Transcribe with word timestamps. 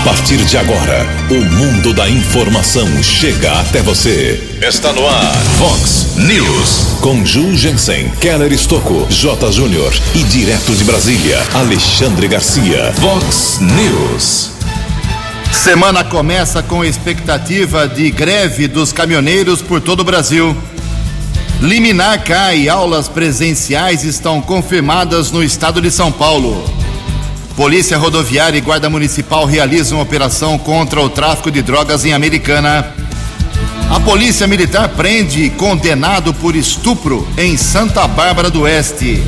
A 0.00 0.02
partir 0.02 0.38
de 0.38 0.56
agora, 0.56 1.06
o 1.28 1.44
mundo 1.56 1.92
da 1.92 2.08
informação 2.08 3.02
chega 3.02 3.52
até 3.60 3.82
você. 3.82 4.42
Está 4.66 4.94
no 4.94 5.06
ar, 5.06 5.36
Fox 5.58 6.16
News. 6.16 6.96
Com 7.02 7.22
Ju 7.22 7.54
Jensen, 7.54 8.08
Keller 8.18 8.50
Estocco, 8.50 9.06
J. 9.10 9.52
Júnior 9.52 9.92
e 10.14 10.22
direto 10.22 10.74
de 10.74 10.84
Brasília, 10.84 11.46
Alexandre 11.52 12.28
Garcia. 12.28 12.94
Fox 12.94 13.58
News. 13.60 14.52
Semana 15.52 16.02
começa 16.02 16.62
com 16.62 16.82
expectativa 16.82 17.86
de 17.86 18.10
greve 18.10 18.68
dos 18.68 18.94
caminhoneiros 18.94 19.60
por 19.60 19.82
todo 19.82 20.00
o 20.00 20.04
Brasil. 20.04 20.56
Liminar 21.60 22.24
cai 22.24 22.70
aulas 22.70 23.06
presenciais 23.06 24.02
estão 24.02 24.40
confirmadas 24.40 25.30
no 25.30 25.44
estado 25.44 25.78
de 25.78 25.90
São 25.90 26.10
Paulo. 26.10 26.79
Polícia 27.60 27.98
Rodoviária 27.98 28.56
e 28.56 28.60
Guarda 28.62 28.88
Municipal 28.88 29.44
realizam 29.44 30.00
operação 30.00 30.56
contra 30.56 30.98
o 31.02 31.10
tráfico 31.10 31.50
de 31.50 31.60
drogas 31.60 32.06
em 32.06 32.14
Americana. 32.14 32.94
A 33.90 34.00
Polícia 34.00 34.46
Militar 34.46 34.88
prende 34.88 35.50
condenado 35.50 36.32
por 36.32 36.56
estupro 36.56 37.28
em 37.36 37.58
Santa 37.58 38.08
Bárbara 38.08 38.48
do 38.48 38.62
Oeste. 38.62 39.22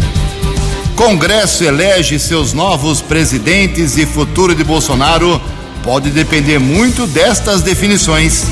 Congresso 0.97 1.63
elege 1.63 2.19
seus 2.19 2.55
novos 2.55 3.03
presidentes 3.03 3.99
e 3.99 4.07
futuro 4.07 4.55
de 4.55 4.65
Bolsonaro 4.65 5.39
pode 5.85 6.09
depender 6.09 6.59
muito 6.59 7.07
destas 7.07 7.61
definições. 7.61 8.47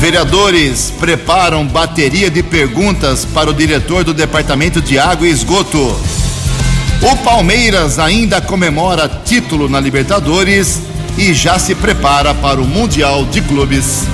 Vereadores 0.00 0.90
preparam 0.98 1.66
bateria 1.66 2.30
de 2.30 2.42
perguntas 2.42 3.26
para 3.26 3.50
o 3.50 3.54
diretor 3.54 4.04
do 4.04 4.14
Departamento 4.14 4.80
de 4.80 4.98
Água 4.98 5.28
e 5.28 5.30
Esgoto. 5.30 6.23
O 7.04 7.16
Palmeiras 7.18 7.98
ainda 7.98 8.40
comemora 8.40 9.06
título 9.26 9.68
na 9.68 9.78
Libertadores 9.78 10.80
e 11.18 11.34
já 11.34 11.58
se 11.58 11.74
prepara 11.74 12.32
para 12.32 12.58
o 12.58 12.64
Mundial 12.64 13.26
de 13.26 13.42
Clubes. 13.42 14.04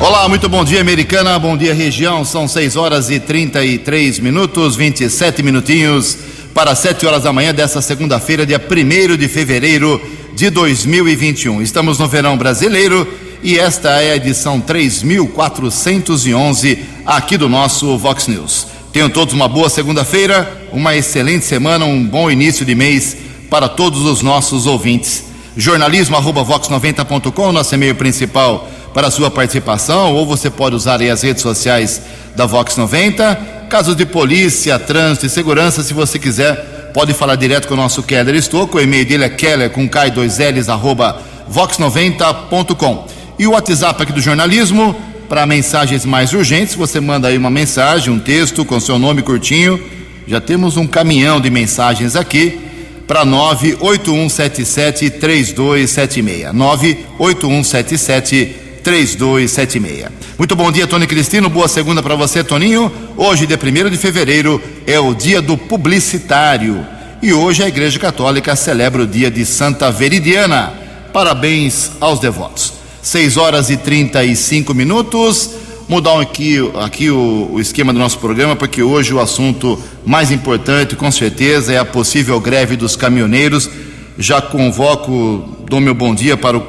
Olá, 0.00 0.28
muito 0.28 0.48
bom 0.48 0.64
dia, 0.64 0.80
americana. 0.80 1.38
Bom 1.38 1.56
dia, 1.56 1.72
região. 1.72 2.24
São 2.24 2.48
6 2.48 2.74
horas 2.74 3.10
e 3.10 3.20
33 3.20 4.18
minutos, 4.18 4.74
27 4.74 5.40
minutinhos 5.40 6.18
para 6.52 6.74
7 6.74 7.06
horas 7.06 7.22
da 7.22 7.32
manhã 7.32 7.54
desta 7.54 7.80
segunda-feira, 7.80 8.44
dia 8.44 8.60
1 8.60 9.16
de 9.16 9.28
fevereiro 9.28 10.02
de 10.34 10.50
2021. 10.50 11.62
Estamos 11.62 11.96
no 12.00 12.08
verão 12.08 12.36
brasileiro 12.36 13.06
e 13.40 13.56
esta 13.56 14.02
é 14.02 14.10
a 14.10 14.16
edição 14.16 14.60
3411 14.60 16.76
aqui 17.06 17.36
do 17.36 17.48
nosso 17.48 17.96
Vox 17.96 18.26
News. 18.26 18.69
Tenham 18.92 19.08
todos 19.08 19.32
uma 19.32 19.46
boa 19.46 19.70
segunda-feira, 19.70 20.66
uma 20.72 20.96
excelente 20.96 21.44
semana, 21.44 21.84
um 21.84 22.04
bom 22.04 22.28
início 22.28 22.66
de 22.66 22.74
mês 22.74 23.16
para 23.48 23.68
todos 23.68 24.02
os 24.02 24.20
nossos 24.20 24.66
ouvintes. 24.66 25.26
Jornalismo 25.56 26.16
arroba 26.16 26.44
vox90.com, 26.44 27.52
nosso 27.52 27.72
e-mail 27.72 27.94
principal 27.94 28.68
para 28.92 29.06
a 29.06 29.10
sua 29.10 29.30
participação, 29.30 30.12
ou 30.14 30.26
você 30.26 30.50
pode 30.50 30.74
usar 30.74 31.00
aí 31.00 31.08
as 31.08 31.22
redes 31.22 31.40
sociais 31.40 32.02
da 32.34 32.46
Vox 32.46 32.76
90. 32.76 33.34
Casos 33.68 33.94
de 33.94 34.04
polícia, 34.04 34.76
trânsito 34.76 35.26
e 35.26 35.30
segurança, 35.30 35.84
se 35.84 35.94
você 35.94 36.18
quiser, 36.18 36.90
pode 36.92 37.14
falar 37.14 37.36
direto 37.36 37.68
com 37.68 37.74
o 37.74 37.76
nosso 37.76 38.02
Keller 38.02 38.34
Estouco. 38.34 38.78
O 38.78 38.80
e-mail 38.80 39.06
dele 39.06 39.22
é 39.22 39.28
keller 39.28 39.70
com 39.70 39.88
K2Ls 39.88 40.68
arroba 40.68 41.22
vox90.com. 41.48 43.06
E 43.38 43.46
o 43.46 43.52
WhatsApp 43.52 44.02
aqui 44.02 44.12
do 44.12 44.20
jornalismo, 44.20 44.96
para 45.30 45.46
mensagens 45.46 46.04
mais 46.04 46.32
urgentes, 46.32 46.74
você 46.74 46.98
manda 46.98 47.28
aí 47.28 47.38
uma 47.38 47.50
mensagem, 47.50 48.12
um 48.12 48.18
texto 48.18 48.64
com 48.64 48.80
seu 48.80 48.98
nome 48.98 49.22
curtinho. 49.22 49.80
Já 50.26 50.40
temos 50.40 50.76
um 50.76 50.88
caminhão 50.88 51.40
de 51.40 51.48
mensagens 51.48 52.16
aqui 52.16 52.58
para 53.06 53.24
98177 53.24 55.08
3276. 55.08 56.52
98177 56.52 58.56
3276. 58.82 60.08
Muito 60.36 60.56
bom 60.56 60.72
dia, 60.72 60.88
Tony 60.88 61.06
Cristino. 61.06 61.48
Boa 61.48 61.68
segunda 61.68 62.02
para 62.02 62.16
você, 62.16 62.42
Toninho. 62.42 62.90
Hoje, 63.16 63.46
dia 63.46 63.56
1 63.56 63.88
de 63.88 63.98
fevereiro, 63.98 64.60
é 64.84 64.98
o 64.98 65.14
dia 65.14 65.40
do 65.40 65.56
publicitário. 65.56 66.84
E 67.22 67.32
hoje 67.32 67.62
a 67.62 67.68
Igreja 67.68 68.00
Católica 68.00 68.56
celebra 68.56 69.02
o 69.02 69.06
dia 69.06 69.30
de 69.30 69.46
Santa 69.46 69.92
Veridiana. 69.92 70.74
Parabéns 71.12 71.92
aos 72.00 72.18
devotos. 72.18 72.79
6 73.02 73.36
horas 73.36 73.70
e 73.70 73.76
35 73.76 74.74
minutos. 74.74 75.50
Mudar 75.88 76.20
aqui, 76.20 76.56
aqui 76.80 77.10
o, 77.10 77.50
o, 77.52 77.60
esquema 77.60 77.92
do 77.92 77.98
nosso 77.98 78.18
programa, 78.18 78.54
porque 78.54 78.80
hoje 78.82 79.12
o 79.12 79.18
assunto 79.18 79.76
mais 80.06 80.30
importante, 80.30 80.94
com 80.94 81.10
certeza, 81.10 81.72
é 81.72 81.78
a 81.78 81.84
possível 81.84 82.38
greve 82.38 82.76
dos 82.76 82.94
caminhoneiros. 82.94 83.68
Já 84.16 84.40
convoco, 84.40 85.56
dou 85.68 85.80
meu 85.80 85.94
bom 85.94 86.14
dia 86.14 86.36
para 86.36 86.58
o 86.58 86.66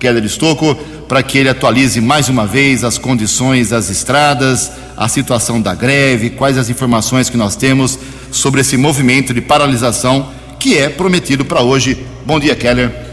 Keller 0.00 0.24
Estocco, 0.24 0.74
para 1.06 1.22
que 1.22 1.38
ele 1.38 1.48
atualize 1.48 2.00
mais 2.00 2.28
uma 2.28 2.44
vez 2.44 2.82
as 2.82 2.98
condições 2.98 3.68
das 3.68 3.88
estradas, 3.88 4.72
a 4.96 5.08
situação 5.08 5.60
da 5.60 5.74
greve, 5.74 6.30
quais 6.30 6.58
as 6.58 6.68
informações 6.68 7.30
que 7.30 7.36
nós 7.36 7.54
temos 7.54 7.96
sobre 8.32 8.62
esse 8.62 8.76
movimento 8.76 9.32
de 9.32 9.40
paralisação 9.40 10.28
que 10.58 10.76
é 10.76 10.88
prometido 10.88 11.44
para 11.44 11.62
hoje. 11.62 12.04
Bom 12.24 12.40
dia, 12.40 12.56
Keller. 12.56 13.05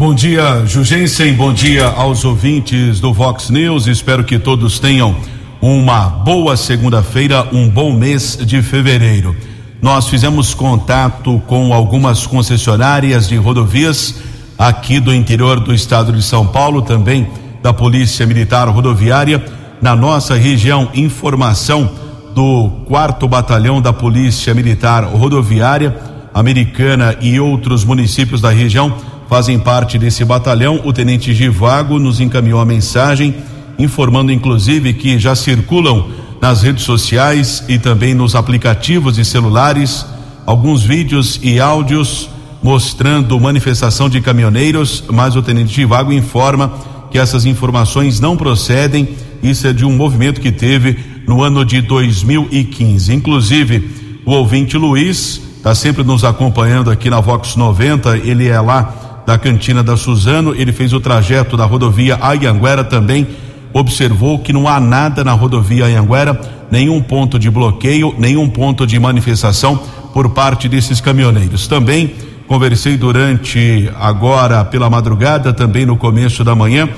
Bom 0.00 0.14
dia, 0.14 0.64
Jugensen. 0.64 1.34
Bom 1.34 1.52
dia 1.52 1.86
aos 1.86 2.24
ouvintes 2.24 3.00
do 3.00 3.12
Vox 3.12 3.50
News. 3.50 3.86
Espero 3.86 4.24
que 4.24 4.38
todos 4.38 4.78
tenham 4.78 5.14
uma 5.60 6.08
boa 6.08 6.56
segunda-feira, 6.56 7.46
um 7.52 7.68
bom 7.68 7.92
mês 7.92 8.34
de 8.34 8.62
fevereiro. 8.62 9.36
Nós 9.82 10.08
fizemos 10.08 10.54
contato 10.54 11.38
com 11.46 11.74
algumas 11.74 12.26
concessionárias 12.26 13.28
de 13.28 13.36
rodovias 13.36 14.22
aqui 14.58 15.00
do 15.00 15.12
interior 15.12 15.60
do 15.60 15.74
estado 15.74 16.14
de 16.14 16.22
São 16.22 16.46
Paulo, 16.46 16.80
também 16.80 17.28
da 17.62 17.74
Polícia 17.74 18.24
Militar 18.24 18.70
Rodoviária. 18.70 19.44
Na 19.82 19.94
nossa 19.94 20.34
região, 20.34 20.88
informação 20.94 21.90
do 22.34 22.70
quarto 22.86 23.28
batalhão 23.28 23.82
da 23.82 23.92
Polícia 23.92 24.54
Militar 24.54 25.04
Rodoviária 25.04 25.94
Americana 26.32 27.16
e 27.20 27.38
outros 27.38 27.84
municípios 27.84 28.40
da 28.40 28.48
região 28.48 28.96
fazem 29.30 29.60
parte 29.60 29.96
desse 29.96 30.24
batalhão. 30.24 30.80
O 30.84 30.92
tenente 30.92 31.32
Givago 31.32 32.00
nos 32.00 32.18
encaminhou 32.18 32.60
a 32.60 32.64
mensagem 32.64 33.36
informando 33.78 34.32
inclusive 34.32 34.92
que 34.92 35.16
já 35.20 35.36
circulam 35.36 36.08
nas 36.42 36.62
redes 36.62 36.82
sociais 36.82 37.62
e 37.68 37.78
também 37.78 38.12
nos 38.12 38.34
aplicativos 38.34 39.14
de 39.14 39.24
celulares 39.24 40.04
alguns 40.44 40.82
vídeos 40.82 41.38
e 41.44 41.60
áudios 41.60 42.28
mostrando 42.60 43.38
manifestação 43.38 44.08
de 44.08 44.20
caminhoneiros, 44.20 45.04
mas 45.08 45.36
o 45.36 45.42
tenente 45.42 45.72
Givago 45.72 46.12
informa 46.12 46.72
que 47.08 47.16
essas 47.16 47.46
informações 47.46 48.18
não 48.18 48.36
procedem. 48.36 49.10
Isso 49.40 49.64
é 49.64 49.72
de 49.72 49.84
um 49.84 49.92
movimento 49.96 50.40
que 50.40 50.50
teve 50.50 50.98
no 51.26 51.42
ano 51.42 51.64
de 51.64 51.80
2015. 51.80 53.14
Inclusive, 53.14 53.90
o 54.26 54.32
ouvinte 54.32 54.76
Luiz 54.76 55.40
está 55.56 55.72
sempre 55.72 56.02
nos 56.02 56.24
acompanhando 56.24 56.90
aqui 56.90 57.08
na 57.08 57.20
Vox 57.20 57.54
90. 57.54 58.18
Ele 58.18 58.48
é 58.48 58.60
lá 58.60 59.09
da 59.26 59.38
cantina 59.38 59.82
da 59.82 59.96
Suzano, 59.96 60.54
ele 60.54 60.72
fez 60.72 60.92
o 60.92 61.00
trajeto 61.00 61.56
da 61.56 61.64
rodovia 61.64 62.18
Ayanguera 62.20 62.82
também, 62.82 63.26
observou 63.72 64.38
que 64.38 64.52
não 64.52 64.68
há 64.68 64.80
nada 64.80 65.22
na 65.22 65.32
rodovia 65.32 65.86
Ayanguera, 65.86 66.40
nenhum 66.70 67.00
ponto 67.00 67.38
de 67.38 67.50
bloqueio, 67.50 68.14
nenhum 68.18 68.48
ponto 68.48 68.86
de 68.86 68.98
manifestação 68.98 69.80
por 70.12 70.30
parte 70.30 70.68
desses 70.68 71.00
caminhoneiros. 71.00 71.66
Também 71.66 72.14
conversei 72.46 72.96
durante 72.96 73.90
agora 73.98 74.64
pela 74.64 74.90
madrugada, 74.90 75.52
também 75.52 75.86
no 75.86 75.96
começo 75.96 76.42
da 76.42 76.54
manhã, 76.54 76.88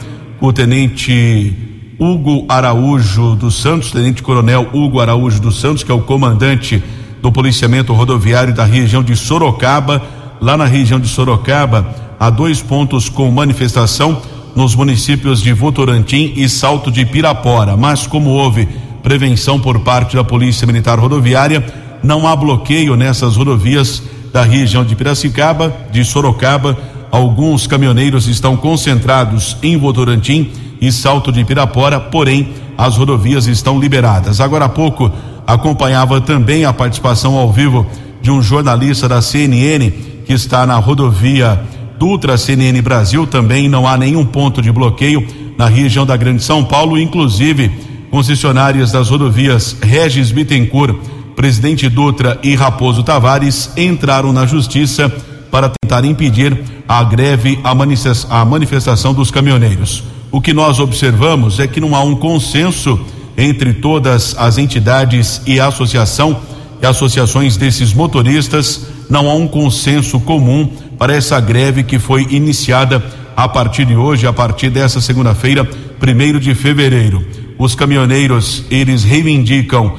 o 0.41 0.53
tenente 0.53 1.55
Hugo 1.99 2.47
Araújo 2.49 3.37
dos 3.37 3.61
Santos, 3.61 3.93
tenente 3.93 4.23
coronel 4.23 4.69
Hugo 4.73 5.01
Araújo 5.01 5.41
dos 5.41 5.61
Santos, 5.61 5.85
que 5.85 5.93
é 5.93 5.95
o 5.95 6.01
comandante 6.01 6.83
do 7.21 7.31
policiamento 7.31 7.93
rodoviário 7.93 8.53
da 8.53 8.65
região 8.65 9.03
de 9.03 9.15
Sorocaba, 9.15 10.03
lá 10.41 10.57
na 10.57 10.65
região 10.65 10.99
de 10.99 11.07
Sorocaba, 11.07 11.95
a 12.23 12.31
dois 12.31 12.63
pontos 12.63 13.09
com 13.09 13.29
manifestação 13.33 14.23
nos 14.55 14.77
municípios 14.77 15.43
de 15.43 15.53
Votorantim 15.53 16.33
e 16.37 16.49
Salto 16.49 16.89
de 16.89 17.05
Pirapora. 17.05 17.77
Mas 17.77 18.07
como 18.07 18.31
houve 18.31 18.69
prevenção 19.03 19.59
por 19.59 19.81
parte 19.81 20.15
da 20.15 20.23
Polícia 20.23 20.65
Militar 20.65 21.01
Rodoviária, 21.01 21.67
não 22.01 22.29
há 22.29 22.37
bloqueio 22.37 22.95
nessas 22.95 23.35
rodovias 23.35 24.05
da 24.33 24.45
região 24.45 24.85
de 24.85 24.95
Piracicaba, 24.95 25.75
de 25.91 26.05
Sorocaba. 26.05 26.79
Alguns 27.11 27.67
caminhoneiros 27.67 28.29
estão 28.29 28.57
concentrados 28.57 29.57
em 29.61 29.77
Votorantim 29.77 30.53
e 30.81 30.93
Salto 30.93 31.33
de 31.33 31.45
Pirapora, 31.45 31.99
porém 31.99 32.51
as 32.79 32.97
rodovias 32.97 33.49
estão 33.49 33.81
liberadas. 33.81 34.41
Agora 34.41 34.67
há 34.67 34.69
pouco 34.69 35.11
acompanhava 35.45 36.21
também 36.21 36.65
a 36.65 36.73
participação 36.73 37.35
ao 37.35 37.51
vivo 37.51 37.85
de 38.21 38.31
um 38.31 38.41
jornalista 38.41 39.09
da 39.09 39.21
CNN 39.21 39.91
que 40.25 40.33
está 40.33 40.65
na 40.65 40.77
rodovia 40.77 41.61
Dutra 42.03 42.37
CNN 42.37 42.83
Brasil 42.83 43.29
também 43.29 43.69
não 43.69 43.87
há 43.87 43.97
nenhum 43.97 44.27
ponto 44.27 44.61
de 44.61 44.73
bloqueio 44.73 45.25
na 45.57 45.69
região 45.69 46.05
da 46.05 46.17
Grande 46.17 46.43
São 46.43 46.65
Paulo, 46.65 46.99
inclusive 46.99 47.71
concessionárias 48.11 48.91
das 48.91 49.09
rodovias 49.09 49.77
Regis 49.81 50.33
Bittencourt, 50.33 50.97
Presidente 51.37 51.89
Dutra 51.89 52.41
e 52.43 52.57
Raposo 52.57 53.05
Tavares 53.05 53.71
entraram 53.77 54.33
na 54.33 54.45
justiça 54.47 55.09
para 55.49 55.71
tentar 55.81 56.05
impedir 56.05 56.61
a 56.89 57.05
greve, 57.05 57.61
a 57.63 58.45
manifestação 58.45 59.15
dos 59.15 59.31
caminhoneiros. 59.31 60.03
O 60.33 60.41
que 60.41 60.53
nós 60.53 60.81
observamos 60.81 61.61
é 61.61 61.69
que 61.69 61.81
não 61.81 61.95
há 61.95 62.03
um 62.03 62.17
consenso 62.17 62.99
entre 63.39 63.75
todas 63.75 64.35
as 64.37 64.59
entidades 64.59 65.41
e 65.47 65.61
associação 65.61 66.41
e 66.83 66.87
associações 66.87 67.57
desses 67.57 67.95
motoristas, 67.95 68.87
não 69.09 69.31
há 69.31 69.35
um 69.35 69.47
consenso 69.47 70.19
comum 70.19 70.69
para 70.99 71.15
essa 71.15 71.39
greve 71.39 71.85
que 71.85 71.99
foi 71.99 72.27
iniciada 72.31 73.03
a 73.37 73.49
partir 73.49 73.85
de 73.87 73.95
hoje, 73.95 74.27
a 74.27 74.33
partir 74.33 74.69
dessa 74.69 75.01
segunda-feira, 75.01 75.65
primeiro 76.01 76.41
de 76.41 76.55
fevereiro. 76.57 77.25
Os 77.57 77.77
caminhoneiros, 77.77 78.65
eles 78.69 79.05
reivindicam 79.05 79.95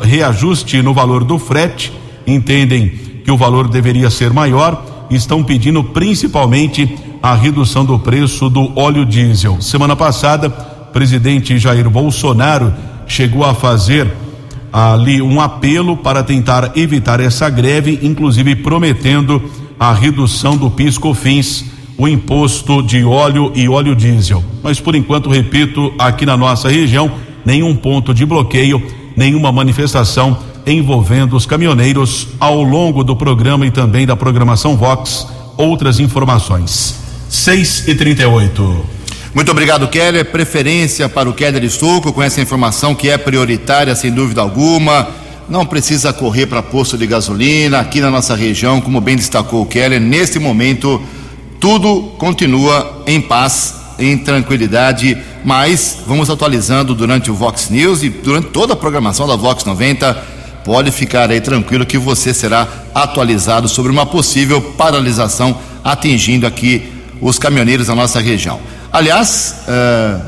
reajuste 0.00 0.80
no 0.80 0.94
valor 0.94 1.24
do 1.24 1.38
frete, 1.38 1.92
entendem 2.24 2.88
que 3.24 3.30
o 3.30 3.36
valor 3.36 3.68
deveria 3.68 4.08
ser 4.08 4.32
maior, 4.32 5.06
estão 5.10 5.42
pedindo 5.42 5.82
principalmente 5.82 6.96
a 7.20 7.34
redução 7.34 7.84
do 7.84 7.98
preço 7.98 8.48
do 8.48 8.72
óleo 8.78 9.04
diesel. 9.04 9.60
Semana 9.60 9.96
passada, 9.96 10.48
presidente 10.48 11.58
Jair 11.58 11.90
Bolsonaro 11.90 12.72
chegou 13.06 13.44
a 13.44 13.54
fazer 13.54 14.10
ali 14.72 15.20
um 15.20 15.40
apelo 15.40 15.96
para 15.96 16.22
tentar 16.22 16.72
evitar 16.76 17.20
essa 17.20 17.50
greve, 17.50 17.98
inclusive 18.02 18.56
prometendo 18.56 19.42
a 19.78 19.92
redução 19.92 20.56
do 20.56 20.70
PIS/COFINS, 20.70 21.64
o 21.98 22.08
imposto 22.08 22.82
de 22.82 23.04
óleo 23.04 23.52
e 23.54 23.68
óleo 23.68 23.94
diesel. 23.94 24.42
Mas 24.62 24.80
por 24.80 24.94
enquanto, 24.94 25.28
repito, 25.28 25.92
aqui 25.98 26.24
na 26.24 26.36
nossa 26.36 26.68
região, 26.68 27.10
nenhum 27.44 27.76
ponto 27.76 28.14
de 28.14 28.24
bloqueio, 28.24 28.82
nenhuma 29.16 29.52
manifestação 29.52 30.38
envolvendo 30.66 31.36
os 31.36 31.44
caminhoneiros 31.44 32.28
ao 32.38 32.62
longo 32.62 33.04
do 33.04 33.16
programa 33.16 33.66
e 33.66 33.70
também 33.70 34.06
da 34.06 34.16
programação 34.16 34.76
Vox. 34.76 35.26
Outras 35.56 36.00
informações. 36.00 36.96
6 37.28 37.88
e 37.88 37.94
38 37.94 39.01
muito 39.34 39.50
obrigado, 39.50 39.88
Keller. 39.88 40.26
Preferência 40.26 41.08
para 41.08 41.28
o 41.28 41.32
Keller 41.32 41.64
Estouco, 41.64 42.12
com 42.12 42.22
essa 42.22 42.40
informação 42.40 42.94
que 42.94 43.08
é 43.08 43.16
prioritária, 43.16 43.94
sem 43.94 44.10
dúvida 44.10 44.42
alguma. 44.42 45.08
Não 45.48 45.64
precisa 45.64 46.12
correr 46.12 46.46
para 46.46 46.62
posto 46.62 46.98
de 46.98 47.06
gasolina. 47.06 47.80
Aqui 47.80 48.00
na 48.00 48.10
nossa 48.10 48.36
região, 48.36 48.80
como 48.80 49.00
bem 49.00 49.16
destacou 49.16 49.62
o 49.62 49.66
Keller, 49.66 50.00
neste 50.00 50.38
momento 50.38 51.00
tudo 51.58 52.12
continua 52.18 53.04
em 53.06 53.20
paz, 53.20 53.74
em 53.98 54.18
tranquilidade, 54.18 55.16
mas 55.44 55.98
vamos 56.06 56.28
atualizando 56.28 56.94
durante 56.94 57.30
o 57.30 57.34
Vox 57.34 57.70
News 57.70 58.02
e 58.02 58.08
durante 58.08 58.48
toda 58.48 58.72
a 58.72 58.76
programação 58.76 59.26
da 59.26 59.36
Vox 59.36 59.64
90. 59.64 60.12
Pode 60.64 60.90
ficar 60.90 61.30
aí 61.30 61.40
tranquilo 61.40 61.86
que 61.86 61.96
você 61.96 62.34
será 62.34 62.68
atualizado 62.94 63.68
sobre 63.68 63.90
uma 63.90 64.04
possível 64.04 64.60
paralisação 64.60 65.56
atingindo 65.82 66.46
aqui 66.46 66.92
os 67.20 67.38
caminhoneiros 67.38 67.86
da 67.86 67.94
nossa 67.94 68.20
região. 68.20 68.60
Aliás, 68.92 69.56
uh, 69.66 70.22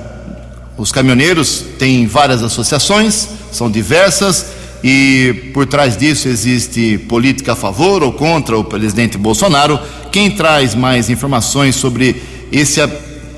os 0.79 0.91
caminhoneiros 0.91 1.65
têm 1.79 2.07
várias 2.07 2.43
associações, 2.43 3.29
são 3.53 3.71
diversas, 3.71 4.47
e 4.83 5.51
por 5.53 5.67
trás 5.67 5.97
disso 5.97 6.29
existe 6.29 6.99
política 6.99 7.53
a 7.53 7.57
favor 7.57 8.03
ou 8.03 8.13
contra 8.13 8.57
o 8.57 8.65
presidente 8.65 9.19
Bolsonaro. 9.19 9.79
Quem 10.11 10.31
traz 10.31 10.75
mais 10.75 11.11
informações 11.11 11.77
sobre 11.77 12.23
esse 12.51 12.81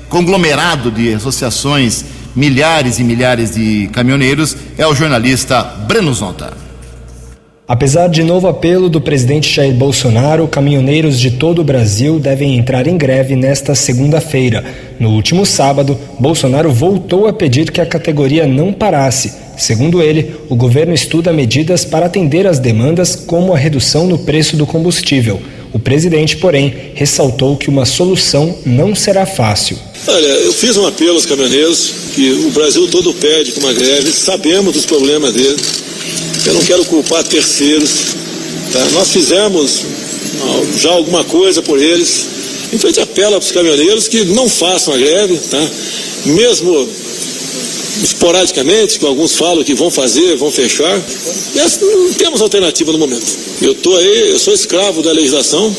conglomerado 0.09 0.91
de 0.91 1.13
associações, 1.13 2.05
milhares 2.35 2.99
e 2.99 3.03
milhares 3.03 3.55
de 3.55 3.89
caminhoneiros, 3.91 4.55
é 4.77 4.87
o 4.87 4.95
jornalista 4.95 5.61
Breno 5.61 6.13
Zonta. 6.13 6.66
Apesar 7.67 8.07
de 8.07 8.23
novo 8.23 8.47
apelo 8.47 8.89
do 8.89 9.01
presidente 9.01 9.53
Jair 9.53 9.73
Bolsonaro, 9.73 10.47
caminhoneiros 10.47 11.19
de 11.19 11.31
todo 11.31 11.59
o 11.59 11.65
Brasil 11.65 12.17
devem 12.17 12.57
entrar 12.57 12.87
em 12.87 12.97
greve 12.97 13.35
nesta 13.35 13.75
segunda-feira. 13.75 14.63
No 14.97 15.09
último 15.09 15.45
sábado, 15.45 15.99
Bolsonaro 16.17 16.71
voltou 16.71 17.27
a 17.27 17.33
pedir 17.33 17.69
que 17.69 17.81
a 17.81 17.85
categoria 17.85 18.47
não 18.47 18.71
parasse. 18.71 19.33
Segundo 19.57 20.01
ele, 20.01 20.33
o 20.47 20.55
governo 20.55 20.93
estuda 20.93 21.33
medidas 21.33 21.83
para 21.83 22.05
atender 22.05 22.47
às 22.47 22.57
demandas, 22.57 23.17
como 23.17 23.53
a 23.53 23.57
redução 23.57 24.07
no 24.07 24.19
preço 24.19 24.55
do 24.55 24.65
combustível. 24.65 25.41
O 25.73 25.77
presidente, 25.77 26.37
porém, 26.37 26.73
ressaltou 26.93 27.57
que 27.57 27.69
uma 27.69 27.85
solução 27.85 28.55
não 28.65 28.95
será 28.95 29.25
fácil. 29.25 29.77
Olha, 30.07 30.25
eu 30.25 30.53
fiz 30.53 30.77
um 30.77 30.87
apelo 30.87 31.15
aos 31.15 31.25
caminhoneiros 31.25 31.91
que 32.15 32.31
o 32.47 32.51
Brasil 32.51 32.87
todo 32.87 33.13
pede 33.13 33.51
com 33.51 33.59
uma 33.59 33.73
greve, 33.73 34.09
sabemos 34.13 34.73
dos 34.73 34.85
problemas 34.85 35.33
deles 35.33 35.86
eu 36.47 36.53
não 36.53 36.61
quero 36.61 36.85
culpar 36.85 37.23
terceiros. 37.23 38.15
Tá? 38.71 38.85
Nós 38.93 39.11
fizemos 39.11 39.83
já 40.77 40.91
alguma 40.91 41.23
coisa 41.25 41.61
por 41.61 41.77
eles. 41.77 42.27
Então 42.71 42.89
a 42.89 42.93
gente 42.93 43.01
apela 43.01 43.31
para 43.31 43.45
os 43.45 43.51
caminhoneiros 43.51 44.07
que 44.07 44.25
não 44.25 44.47
façam 44.49 44.93
a 44.93 44.97
greve, 44.97 45.37
tá? 45.49 45.69
mesmo 46.25 46.89
esporadicamente, 48.03 48.99
que 48.99 49.05
alguns 49.05 49.35
falam 49.35 49.63
que 49.63 49.73
vão 49.73 49.89
fazer, 49.89 50.35
vão 50.35 50.51
fechar. 50.51 50.99
Mas 51.55 51.79
não 51.81 52.13
temos 52.13 52.41
alternativa 52.41 52.91
no 52.91 52.97
momento. 52.97 53.25
Eu 53.61 53.71
estou 53.71 53.95
aí, 53.97 54.31
eu 54.31 54.39
sou 54.39 54.53
escravo 54.53 55.01
da 55.01 55.11
legislação 55.11 55.73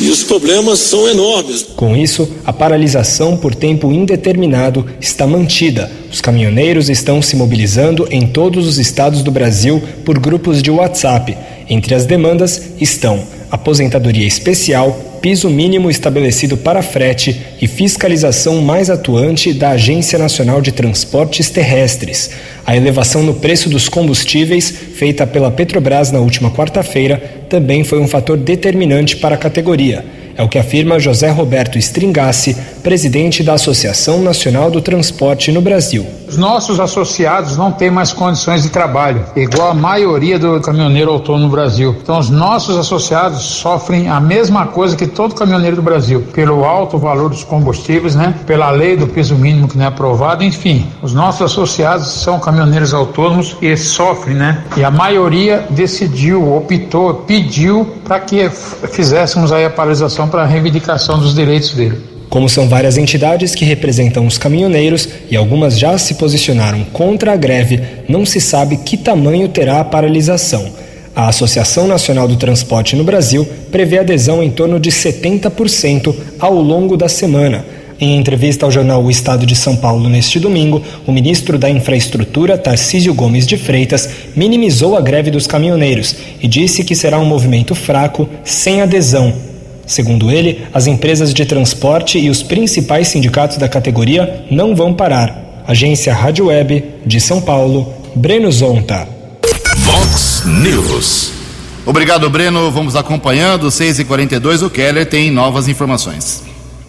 e 0.00 0.08
os 0.08 0.22
problemas 0.22 0.78
são 0.78 1.08
enormes. 1.08 1.66
Com 1.76 1.96
isso, 1.96 2.28
a 2.44 2.52
paralisação 2.52 3.36
por 3.36 3.54
tempo 3.54 3.92
indeterminado 3.92 4.86
está 5.00 5.26
mantida. 5.26 5.90
Os 6.12 6.20
caminhoneiros 6.20 6.88
estão 6.88 7.22
se 7.22 7.36
mobilizando 7.36 8.06
em 8.10 8.26
todos 8.26 8.66
os 8.66 8.78
estados 8.78 9.22
do 9.22 9.30
Brasil 9.30 9.82
por 10.04 10.18
grupos 10.18 10.62
de 10.62 10.70
WhatsApp. 10.70 11.36
Entre 11.68 11.94
as 11.94 12.06
demandas 12.06 12.60
estão 12.80 13.26
aposentadoria 13.50 14.26
especial, 14.26 15.15
piso 15.26 15.50
mínimo 15.50 15.90
estabelecido 15.90 16.56
para 16.56 16.80
frete 16.82 17.36
e 17.60 17.66
fiscalização 17.66 18.62
mais 18.62 18.88
atuante 18.88 19.52
da 19.52 19.70
Agência 19.70 20.16
Nacional 20.16 20.62
de 20.62 20.70
Transportes 20.70 21.50
Terrestres. 21.50 22.30
A 22.64 22.76
elevação 22.76 23.24
no 23.24 23.34
preço 23.34 23.68
dos 23.68 23.88
combustíveis, 23.88 24.70
feita 24.70 25.26
pela 25.26 25.50
Petrobras 25.50 26.12
na 26.12 26.20
última 26.20 26.48
quarta-feira, 26.52 27.20
também 27.48 27.82
foi 27.82 27.98
um 27.98 28.06
fator 28.06 28.36
determinante 28.36 29.16
para 29.16 29.34
a 29.34 29.38
categoria. 29.38 30.04
É 30.36 30.42
o 30.42 30.48
que 30.48 30.58
afirma 30.58 30.98
José 30.98 31.30
Roberto 31.30 31.78
Stringassi, 31.78 32.54
presidente 32.82 33.42
da 33.42 33.54
Associação 33.54 34.20
Nacional 34.20 34.70
do 34.70 34.82
Transporte 34.82 35.50
no 35.50 35.62
Brasil. 35.62 36.06
Os 36.28 36.36
nossos 36.36 36.78
associados 36.78 37.56
não 37.56 37.70
têm 37.72 37.90
mais 37.90 38.12
condições 38.12 38.62
de 38.62 38.68
trabalho, 38.68 39.24
igual 39.34 39.70
a 39.70 39.74
maioria 39.74 40.38
do 40.38 40.60
caminhoneiro 40.60 41.10
autônomo 41.10 41.44
no 41.44 41.50
Brasil. 41.50 41.96
Então, 42.02 42.18
os 42.18 42.28
nossos 42.28 42.76
associados 42.76 43.40
sofrem 43.42 44.08
a 44.08 44.20
mesma 44.20 44.66
coisa 44.66 44.96
que 44.96 45.06
todo 45.06 45.34
caminhoneiro 45.34 45.76
do 45.76 45.82
Brasil, 45.82 46.26
pelo 46.34 46.64
alto 46.64 46.98
valor 46.98 47.30
dos 47.30 47.44
combustíveis, 47.44 48.14
né? 48.16 48.34
Pela 48.44 48.70
lei 48.70 48.96
do 48.96 49.06
piso 49.06 49.36
mínimo 49.36 49.68
que 49.68 49.78
não 49.78 49.84
é 49.84 49.88
aprovado, 49.88 50.42
enfim. 50.42 50.86
Os 51.00 51.14
nossos 51.14 51.42
associados 51.42 52.08
são 52.08 52.40
caminhoneiros 52.40 52.92
autônomos 52.92 53.56
e 53.62 53.76
sofrem, 53.76 54.34
né? 54.34 54.64
E 54.76 54.84
a 54.84 54.90
maioria 54.90 55.64
decidiu, 55.70 56.54
optou, 56.56 57.14
pediu 57.26 57.86
para 58.04 58.18
que 58.20 58.50
fizéssemos 58.50 59.52
aí 59.52 59.64
a 59.64 59.70
paralisação 59.70 60.25
para 60.26 60.42
a 60.42 60.46
reivindicação 60.46 61.18
dos 61.18 61.34
direitos 61.34 61.72
dele. 61.72 62.16
Como 62.28 62.48
são 62.48 62.68
várias 62.68 62.98
entidades 62.98 63.54
que 63.54 63.64
representam 63.64 64.26
os 64.26 64.36
caminhoneiros 64.36 65.08
e 65.30 65.36
algumas 65.36 65.78
já 65.78 65.96
se 65.96 66.14
posicionaram 66.14 66.84
contra 66.92 67.32
a 67.32 67.36
greve, 67.36 67.80
não 68.08 68.26
se 68.26 68.40
sabe 68.40 68.78
que 68.78 68.96
tamanho 68.96 69.48
terá 69.48 69.80
a 69.80 69.84
paralisação. 69.84 70.70
A 71.14 71.28
Associação 71.28 71.86
Nacional 71.86 72.28
do 72.28 72.36
Transporte 72.36 72.94
no 72.94 73.04
Brasil 73.04 73.48
prevê 73.70 73.98
adesão 73.98 74.42
em 74.42 74.50
torno 74.50 74.78
de 74.78 74.90
70% 74.90 76.14
ao 76.38 76.54
longo 76.54 76.96
da 76.96 77.08
semana. 77.08 77.64
Em 77.98 78.18
entrevista 78.18 78.66
ao 78.66 78.70
jornal 78.70 79.02
O 79.02 79.10
Estado 79.10 79.46
de 79.46 79.56
São 79.56 79.74
Paulo 79.76 80.10
neste 80.10 80.38
domingo, 80.38 80.82
o 81.06 81.12
ministro 81.12 81.58
da 81.58 81.70
Infraestrutura, 81.70 82.58
Tarcísio 82.58 83.14
Gomes 83.14 83.46
de 83.46 83.56
Freitas, 83.56 84.10
minimizou 84.34 84.94
a 84.94 85.00
greve 85.00 85.30
dos 85.30 85.46
caminhoneiros 85.46 86.14
e 86.42 86.46
disse 86.46 86.84
que 86.84 86.94
será 86.94 87.18
um 87.18 87.24
movimento 87.24 87.74
fraco, 87.74 88.28
sem 88.44 88.82
adesão, 88.82 89.32
Segundo 89.86 90.30
ele, 90.30 90.66
as 90.74 90.86
empresas 90.86 91.32
de 91.32 91.46
transporte 91.46 92.18
e 92.18 92.28
os 92.28 92.42
principais 92.42 93.08
sindicatos 93.08 93.56
da 93.56 93.68
categoria 93.68 94.44
não 94.50 94.74
vão 94.74 94.92
parar. 94.92 95.64
Agência 95.66 96.12
Rádio 96.12 96.46
Web 96.46 96.84
de 97.04 97.20
São 97.20 97.40
Paulo, 97.40 97.92
Breno 98.14 98.50
Zonta. 98.50 99.08
Vox 99.78 100.42
News. 100.44 101.32
Obrigado, 101.84 102.28
Breno. 102.28 102.70
Vamos 102.70 102.96
acompanhando. 102.96 103.68
6h42, 103.68 104.66
o 104.66 104.70
Keller 104.70 105.06
tem 105.06 105.30
novas 105.30 105.68
informações. 105.68 106.42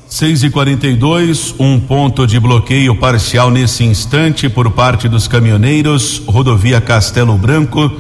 6 0.08 0.44
e 0.44 0.50
42 0.50 1.54
um 1.60 1.80
ponto 1.80 2.26
de 2.26 2.40
bloqueio 2.40 2.96
parcial 2.96 3.52
nesse 3.52 3.84
instante 3.84 4.48
por 4.48 4.72
parte 4.72 5.10
dos 5.10 5.28
caminhoneiros, 5.28 6.22
rodovia 6.26 6.80
Castelo 6.80 7.38
Branco, 7.38 7.92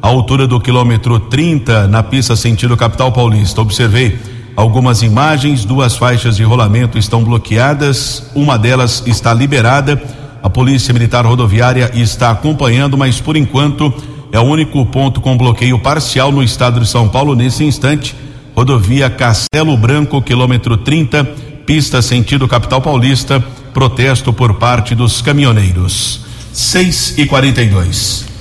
altura 0.00 0.46
do 0.46 0.60
quilômetro 0.60 1.18
30, 1.18 1.88
na 1.88 2.04
pista 2.04 2.36
sentido 2.36 2.76
capital 2.76 3.10
paulista. 3.10 3.60
Observei 3.60 4.16
algumas 4.56 5.02
imagens, 5.02 5.64
duas 5.64 5.96
faixas 5.96 6.36
de 6.36 6.42
rolamento 6.42 6.96
estão 6.98 7.22
bloqueadas, 7.22 8.30
uma 8.34 8.58
delas 8.58 9.02
está 9.06 9.34
liberada. 9.34 10.02
A 10.42 10.48
Polícia 10.48 10.94
Militar 10.94 11.26
Rodoviária 11.26 11.90
está 11.94 12.30
acompanhando, 12.30 12.96
mas 12.96 13.20
por 13.20 13.36
enquanto 13.36 13.92
é 14.32 14.40
o 14.40 14.44
único 14.44 14.84
ponto 14.86 15.20
com 15.20 15.36
bloqueio 15.36 15.78
parcial 15.78 16.32
no 16.32 16.42
estado 16.42 16.80
de 16.80 16.88
São 16.88 17.08
Paulo 17.08 17.34
nesse 17.34 17.64
instante. 17.64 18.16
rodovia 18.54 19.10
Castelo 19.10 19.76
Branco, 19.76 20.22
quilômetro 20.22 20.76
30, 20.76 21.24
pista 21.66 22.00
sentido 22.00 22.48
capital 22.48 22.80
paulista, 22.80 23.44
protesto 23.74 24.32
por 24.32 24.54
parte 24.54 24.94
dos 24.94 25.20
caminhoneiros. 25.20 26.24
6 26.52 27.18
e 27.18 27.26
42 27.26 28.35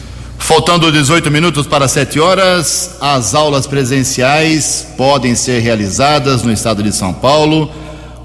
Faltando 0.45 0.91
18 0.91 1.31
minutos 1.31 1.65
para 1.65 1.87
7 1.87 2.19
horas, 2.19 2.97
as 3.01 3.33
aulas 3.33 3.65
presenciais 3.65 4.85
podem 4.95 5.33
ser 5.33 5.59
realizadas 5.59 6.43
no 6.43 6.53
estado 6.53 6.83
de 6.83 6.91
São 6.91 7.11
Paulo. 7.11 7.71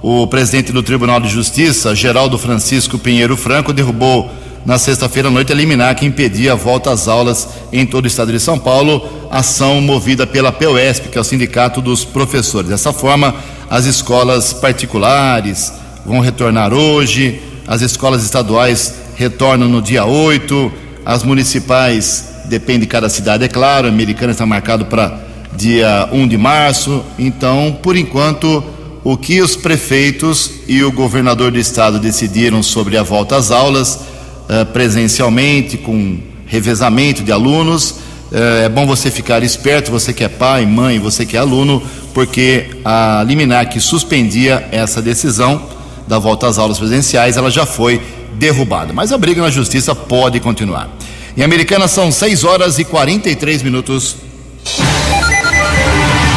O 0.02 0.26
presidente 0.26 0.70
do 0.70 0.82
Tribunal 0.82 1.18
de 1.18 1.30
Justiça, 1.30 1.94
Geraldo 1.94 2.36
Francisco 2.36 2.98
Pinheiro 2.98 3.38
Franco, 3.38 3.72
derrubou 3.72 4.30
na 4.66 4.76
sexta-feira 4.76 5.28
à 5.28 5.30
noite 5.30 5.50
a 5.50 5.54
liminar 5.54 5.96
que 5.96 6.04
impedia 6.04 6.52
a 6.52 6.56
volta 6.56 6.90
às 6.92 7.08
aulas 7.08 7.48
em 7.72 7.86
todo 7.86 8.04
o 8.04 8.08
estado 8.08 8.30
de 8.30 8.38
São 8.38 8.58
Paulo, 8.58 9.02
ação 9.30 9.80
movida 9.80 10.26
pela 10.26 10.52
POSP, 10.52 11.08
que 11.08 11.16
é 11.16 11.20
o 11.22 11.24
Sindicato 11.24 11.80
dos 11.80 12.04
Professores. 12.04 12.68
Dessa 12.68 12.92
forma, 12.92 13.34
as 13.70 13.86
escolas 13.86 14.52
particulares 14.52 15.72
vão 16.04 16.20
retornar 16.20 16.74
hoje, 16.74 17.40
as 17.66 17.80
escolas 17.80 18.22
estaduais 18.22 18.94
retornam 19.16 19.70
no 19.70 19.80
dia 19.80 20.04
8, 20.04 20.89
as 21.10 21.24
municipais, 21.24 22.26
depende 22.44 22.82
de 22.82 22.86
cada 22.86 23.08
cidade, 23.08 23.42
é 23.42 23.48
claro, 23.48 23.88
a 23.88 23.90
americana 23.90 24.30
está 24.30 24.46
marcado 24.46 24.86
para 24.86 25.18
dia 25.56 26.08
1 26.12 26.28
de 26.28 26.38
março, 26.38 27.04
então, 27.18 27.76
por 27.82 27.96
enquanto, 27.96 28.62
o 29.02 29.16
que 29.16 29.40
os 29.40 29.56
prefeitos 29.56 30.52
e 30.68 30.84
o 30.84 30.92
governador 30.92 31.50
do 31.50 31.58
estado 31.58 31.98
decidiram 31.98 32.62
sobre 32.62 32.96
a 32.96 33.02
volta 33.02 33.34
às 33.34 33.50
aulas, 33.50 33.96
uh, 33.96 34.64
presencialmente, 34.72 35.76
com 35.76 36.16
revezamento 36.46 37.24
de 37.24 37.32
alunos, 37.32 37.90
uh, 38.30 38.66
é 38.66 38.68
bom 38.68 38.86
você 38.86 39.10
ficar 39.10 39.42
esperto, 39.42 39.90
você 39.90 40.12
que 40.12 40.22
é 40.22 40.28
pai, 40.28 40.64
mãe, 40.64 41.00
você 41.00 41.26
que 41.26 41.36
é 41.36 41.40
aluno, 41.40 41.82
porque 42.14 42.78
a 42.84 43.24
liminar 43.26 43.68
que 43.68 43.80
suspendia 43.80 44.68
essa 44.70 45.02
decisão 45.02 45.60
da 46.06 46.20
volta 46.20 46.46
às 46.46 46.56
aulas 46.56 46.78
presenciais, 46.78 47.36
ela 47.36 47.50
já 47.50 47.66
foi 47.66 48.00
derrubada. 48.34 48.92
Mas 48.92 49.12
a 49.12 49.18
briga 49.18 49.42
na 49.42 49.50
justiça 49.50 49.94
pode 49.94 50.40
continuar. 50.40 50.88
Em 51.36 51.42
Americana 51.42 51.88
são 51.88 52.10
6 52.10 52.44
horas 52.44 52.78
e 52.78 52.84
43 52.84 53.62
minutos. 53.62 54.16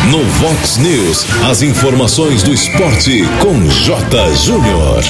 No 0.09 0.23
Vox 0.23 0.77
News, 0.77 1.25
as 1.50 1.62
informações 1.62 2.43
do 2.43 2.53
esporte 2.53 3.23
com 3.41 3.67
J. 3.67 4.35
Júnior. 4.35 5.03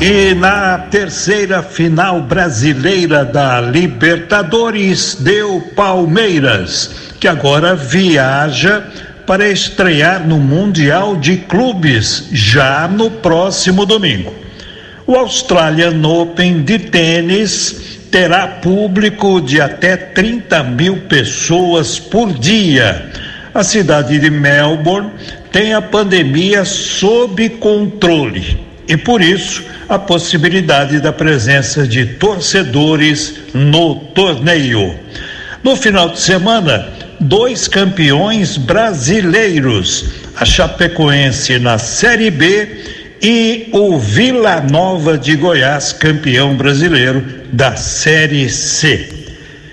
E 0.00 0.34
na 0.34 0.78
terceira 0.78 1.62
final 1.62 2.22
brasileira 2.22 3.24
da 3.24 3.60
Libertadores, 3.60 5.16
deu 5.20 5.60
Palmeiras, 5.76 6.90
que 7.20 7.28
agora 7.28 7.76
viaja 7.76 8.84
para 9.26 9.48
estrear 9.48 10.26
no 10.26 10.38
Mundial 10.38 11.16
de 11.16 11.36
Clubes 11.36 12.28
já 12.32 12.88
no 12.88 13.10
próximo 13.10 13.86
domingo. 13.86 14.34
O 15.10 15.16
Australian 15.16 16.06
Open 16.06 16.62
de 16.62 16.78
tênis 16.78 17.98
terá 18.12 18.46
público 18.46 19.40
de 19.40 19.60
até 19.60 19.96
30 19.96 20.62
mil 20.62 20.98
pessoas 20.98 21.98
por 21.98 22.32
dia. 22.32 23.10
A 23.52 23.64
cidade 23.64 24.20
de 24.20 24.30
Melbourne 24.30 25.10
tem 25.50 25.74
a 25.74 25.82
pandemia 25.82 26.64
sob 26.64 27.48
controle 27.48 28.64
e, 28.86 28.96
por 28.96 29.20
isso, 29.20 29.64
a 29.88 29.98
possibilidade 29.98 31.00
da 31.00 31.12
presença 31.12 31.88
de 31.88 32.06
torcedores 32.06 33.34
no 33.52 33.96
torneio. 33.96 34.94
No 35.64 35.74
final 35.74 36.10
de 36.10 36.20
semana, 36.20 36.88
dois 37.18 37.66
campeões 37.66 38.56
brasileiros, 38.56 40.04
a 40.36 40.44
Chapecoense 40.44 41.58
na 41.58 41.78
Série 41.78 42.30
B 42.30 42.99
e 43.22 43.68
o 43.72 43.98
Vila 43.98 44.60
Nova 44.60 45.18
de 45.18 45.36
Goiás, 45.36 45.92
campeão 45.92 46.54
brasileiro 46.54 47.22
da 47.52 47.76
Série 47.76 48.48
C. 48.48 49.08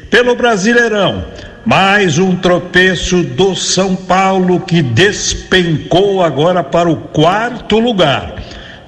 Pelo 0.10 0.36
Brasileirão, 0.36 1.25
mais 1.66 2.18
um 2.18 2.36
tropeço 2.36 3.24
do 3.24 3.56
São 3.56 3.96
Paulo 3.96 4.60
que 4.60 4.82
despencou 4.82 6.22
agora 6.22 6.62
para 6.62 6.89
o 6.89 6.98
quarto 6.98 7.80
lugar. 7.80 8.36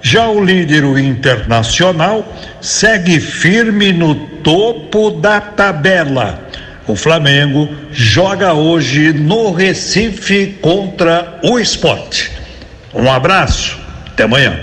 Já 0.01 0.27
o 0.27 0.43
líder 0.43 0.83
o 0.83 0.99
internacional 0.99 2.25
segue 2.59 3.19
firme 3.19 3.93
no 3.93 4.15
topo 4.43 5.11
da 5.11 5.39
tabela. 5.39 6.47
O 6.85 6.95
Flamengo 6.95 7.69
joga 7.91 8.53
hoje 8.53 9.13
no 9.13 9.51
Recife 9.51 10.57
contra 10.61 11.39
o 11.43 11.59
esporte. 11.59 12.31
Um 12.93 13.09
abraço 13.09 13.78
até 14.19 14.23
amanhã. 14.23 14.59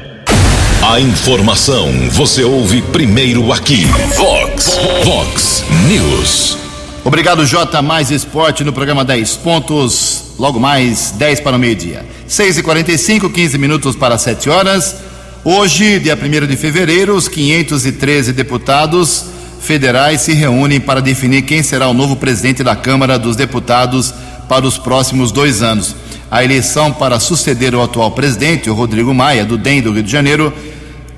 A 0.83 1.01
informação 1.01 1.91
você 2.11 2.45
ouve 2.45 2.83
primeiro 2.83 3.51
aqui. 3.53 3.87
Vox, 4.15 4.79
Vox 5.03 5.65
News. 5.89 6.59
Obrigado, 7.03 7.47
J. 7.47 7.81
Mais 7.81 8.11
Esporte 8.11 8.63
no 8.63 8.73
programa 8.73 9.03
10 9.03 9.37
pontos. 9.37 10.35
Logo 10.39 10.61
mais, 10.61 11.13
10 11.13 11.41
para 11.41 11.57
o 11.57 11.59
meio-dia. 11.59 12.05
6 12.27 12.59
e 12.59 12.63
45 12.63 13.31
15 13.31 13.57
minutos 13.57 13.97
para 13.97 14.19
7 14.19 14.51
horas. 14.51 14.97
Hoje, 15.43 16.01
dia 16.01 16.19
1 16.21 16.47
de 16.47 16.57
fevereiro, 16.57 17.15
os 17.15 17.27
513 17.27 18.33
deputados 18.35 19.25
federais 19.61 20.21
se 20.21 20.33
reúnem 20.35 20.79
para 20.79 21.01
definir 21.01 21.43
quem 21.43 21.63
será 21.63 21.89
o 21.89 21.95
novo 21.95 22.17
presidente 22.17 22.63
da 22.63 22.77
Câmara 22.77 23.19
dos 23.19 23.37
Deputados 23.37 24.13
para 24.49 24.67
os 24.67 24.77
próximos 24.77 25.33
dois 25.33 25.63
anos. 25.63 25.97
A 26.37 26.45
eleição 26.45 26.93
para 26.93 27.19
suceder 27.19 27.75
o 27.75 27.81
atual 27.81 28.11
presidente, 28.11 28.69
o 28.69 28.75
Rodrigo 28.75 29.15
Maia, 29.15 29.43
do 29.43 29.57
DEM 29.57 29.81
do 29.81 29.91
Rio 29.91 30.03
de 30.03 30.13
Janeiro, 30.13 30.53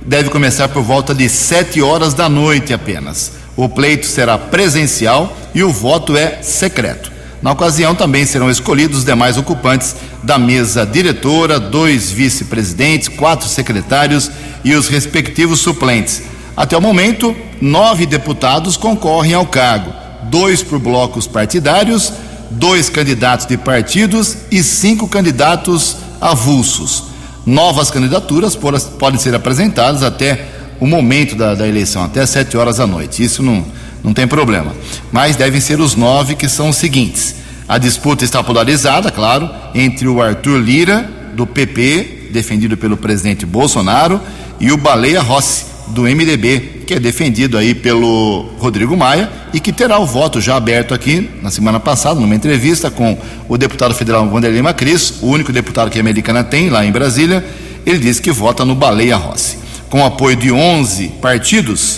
deve 0.06 0.30
começar 0.30 0.68
por 0.68 0.80
volta 0.80 1.12
de 1.12 1.28
7 1.28 1.82
horas 1.82 2.14
da 2.14 2.28
noite 2.28 2.72
apenas. 2.72 3.32
O 3.56 3.68
pleito 3.68 4.06
será 4.06 4.38
presencial 4.38 5.36
e 5.52 5.64
o 5.64 5.72
voto 5.72 6.16
é 6.16 6.40
secreto. 6.40 7.10
Na 7.42 7.50
ocasião, 7.50 7.96
também 7.96 8.24
serão 8.24 8.48
escolhidos 8.48 8.98
os 8.98 9.04
demais 9.04 9.36
ocupantes 9.36 9.96
da 10.22 10.38
mesa 10.38 10.86
diretora, 10.86 11.58
dois 11.58 12.12
vice-presidentes, 12.12 13.08
quatro 13.08 13.48
secretários 13.48 14.30
e 14.64 14.72
os 14.72 14.86
respectivos 14.86 15.58
suplentes. 15.58 16.22
Até 16.56 16.78
o 16.78 16.80
momento, 16.80 17.34
nove 17.60 18.06
deputados 18.06 18.76
concorrem 18.76 19.34
ao 19.34 19.46
cargo: 19.46 19.92
dois 20.30 20.62
por 20.62 20.78
blocos 20.78 21.26
partidários 21.26 22.12
dois 22.50 22.88
candidatos 22.88 23.46
de 23.46 23.56
partidos 23.56 24.36
e 24.50 24.62
cinco 24.62 25.08
candidatos 25.08 25.96
avulsos. 26.20 27.04
Novas 27.44 27.90
candidaturas 27.90 28.56
podem 28.56 29.18
ser 29.18 29.34
apresentadas 29.34 30.02
até 30.02 30.46
o 30.80 30.86
momento 30.86 31.34
da, 31.34 31.54
da 31.54 31.66
eleição, 31.66 32.04
até 32.04 32.24
sete 32.26 32.56
horas 32.56 32.76
da 32.76 32.86
noite. 32.86 33.22
Isso 33.22 33.42
não, 33.42 33.64
não 34.02 34.12
tem 34.12 34.26
problema. 34.26 34.74
Mas 35.10 35.36
devem 35.36 35.60
ser 35.60 35.80
os 35.80 35.94
nove 35.94 36.34
que 36.34 36.48
são 36.48 36.68
os 36.68 36.76
seguintes. 36.76 37.36
A 37.68 37.78
disputa 37.78 38.24
está 38.24 38.42
polarizada, 38.42 39.10
claro, 39.10 39.50
entre 39.74 40.08
o 40.08 40.22
Arthur 40.22 40.58
Lira, 40.58 41.08
do 41.34 41.46
PP, 41.46 42.30
defendido 42.30 42.76
pelo 42.76 42.96
presidente 42.96 43.44
Bolsonaro, 43.44 44.20
e 44.58 44.72
o 44.72 44.76
Baleia 44.76 45.20
Rossi, 45.20 45.66
do 45.88 46.02
MDB, 46.02 46.77
que 46.88 46.94
é 46.94 46.98
defendido 46.98 47.58
aí 47.58 47.74
pelo 47.74 48.48
Rodrigo 48.58 48.96
Maia 48.96 49.30
e 49.52 49.60
que 49.60 49.74
terá 49.74 49.98
o 49.98 50.06
voto 50.06 50.40
já 50.40 50.56
aberto 50.56 50.94
aqui 50.94 51.28
na 51.42 51.50
semana 51.50 51.78
passada, 51.78 52.18
numa 52.18 52.34
entrevista 52.34 52.90
com 52.90 53.18
o 53.46 53.58
deputado 53.58 53.92
federal 53.92 54.26
Wanderlei 54.26 54.62
Macris, 54.62 55.16
o 55.20 55.26
único 55.26 55.52
deputado 55.52 55.90
que 55.90 55.98
a 55.98 56.00
Americana 56.00 56.42
tem 56.42 56.70
lá 56.70 56.86
em 56.86 56.90
Brasília. 56.90 57.44
Ele 57.84 57.98
disse 57.98 58.22
que 58.22 58.32
vota 58.32 58.64
no 58.64 58.74
Baleia 58.74 59.16
Rossi. 59.16 59.58
Com 59.90 60.02
apoio 60.02 60.34
de 60.34 60.50
11 60.50 61.08
partidos, 61.20 61.96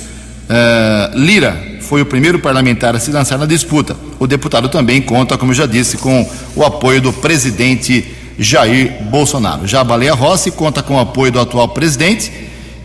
uh, 0.49 1.16
Lira 1.16 1.78
foi 1.82 2.02
o 2.02 2.06
primeiro 2.06 2.40
parlamentar 2.40 2.97
a 2.97 2.99
se 2.99 3.12
lançar 3.12 3.38
na 3.38 3.47
disputa. 3.47 3.97
O 4.18 4.26
deputado 4.26 4.68
também 4.68 5.00
conta, 5.00 5.38
como 5.38 5.52
eu 5.52 5.56
já 5.56 5.66
disse, 5.66 5.99
com 5.99 6.28
o 6.56 6.64
apoio 6.64 7.00
do 7.00 7.12
presidente 7.12 8.04
Jair 8.37 9.04
Bolsonaro. 9.04 9.68
Já 9.68 9.82
a 9.82 9.85
Baleia 9.85 10.14
Rossi 10.14 10.50
conta 10.50 10.82
com 10.82 10.97
o 10.97 10.99
apoio 10.99 11.30
do 11.30 11.38
atual 11.38 11.68
presidente 11.68 12.32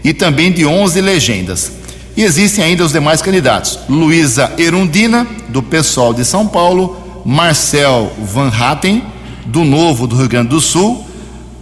e 0.04 0.14
também 0.14 0.52
de 0.52 0.68
11 0.68 1.02
legendas. 1.02 1.85
E 2.18 2.24
existem 2.24 2.64
ainda 2.64 2.86
os 2.86 2.94
demais 2.94 3.22
candidatos: 3.22 3.80
Luísa 3.90 4.54
Erundina, 4.58 5.28
do 5.50 5.62
PSOL 5.62 6.14
de 6.14 6.24
São 6.24 6.48
Paulo, 6.48 6.98
Marcel 7.26 8.12
Van 8.20 8.50
Hatten, 8.50 9.04
do 9.46 9.64
Novo 9.64 10.08
do 10.08 10.16
Rio 10.16 10.30
Grande 10.30 10.50
do 10.50 10.62
Sul, 10.62 11.06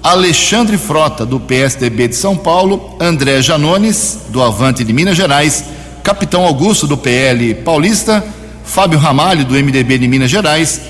Alexandre 0.01 0.77
Frota, 0.77 1.25
do 1.25 1.39
PSDB 1.39 2.09
de 2.09 2.15
São 2.15 2.35
Paulo, 2.35 2.95
André 2.99 3.41
Janones, 3.41 4.19
do 4.29 4.41
Avante 4.41 4.83
de 4.83 4.93
Minas 4.93 5.15
Gerais, 5.15 5.63
Capitão 6.03 6.43
Augusto, 6.43 6.85
do 6.85 6.97
PL 6.97 7.55
Paulista, 7.55 8.23
Fábio 8.65 8.99
Ramalho, 8.99 9.45
do 9.45 9.53
MDB 9.53 9.97
de 9.97 10.07
Minas 10.07 10.29
Gerais, 10.29 10.81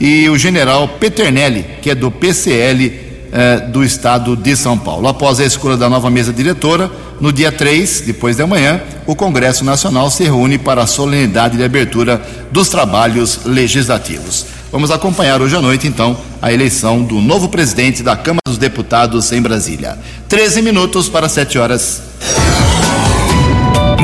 e 0.00 0.28
o 0.28 0.36
general 0.36 0.88
Peternelli, 0.88 1.64
que 1.80 1.90
é 1.90 1.94
do 1.94 2.10
PCL 2.10 3.01
eh, 3.32 3.60
do 3.60 3.82
estado 3.82 4.36
de 4.36 4.54
São 4.54 4.76
Paulo. 4.76 5.08
Após 5.08 5.40
a 5.40 5.44
escolha 5.46 5.76
da 5.76 5.88
nova 5.88 6.10
mesa 6.10 6.32
diretora, 6.32 6.90
no 7.18 7.32
dia 7.32 7.50
3, 7.50 8.02
depois 8.02 8.36
de 8.36 8.42
amanhã, 8.42 8.82
o 9.06 9.16
Congresso 9.16 9.64
Nacional 9.64 10.10
se 10.10 10.24
reúne 10.24 10.58
para 10.58 10.82
a 10.82 10.86
solenidade 10.86 11.56
de 11.56 11.64
abertura 11.64 12.20
dos 12.50 12.68
trabalhos 12.68 13.40
legislativos. 13.46 14.44
Vamos 14.70 14.90
acompanhar 14.90 15.40
hoje 15.40 15.56
à 15.56 15.62
noite, 15.62 15.86
então, 15.86 16.16
a 16.42 16.52
eleição 16.52 17.02
do 17.02 17.20
novo 17.20 17.48
presidente 17.48 18.02
da 18.02 18.16
Câmara 18.16 18.42
dos 18.46 18.58
Deputados 18.58 19.32
em 19.32 19.40
Brasília. 19.40 19.98
13 20.28 20.60
minutos 20.60 21.08
para 21.08 21.28
7 21.28 21.58
horas. 21.58 22.02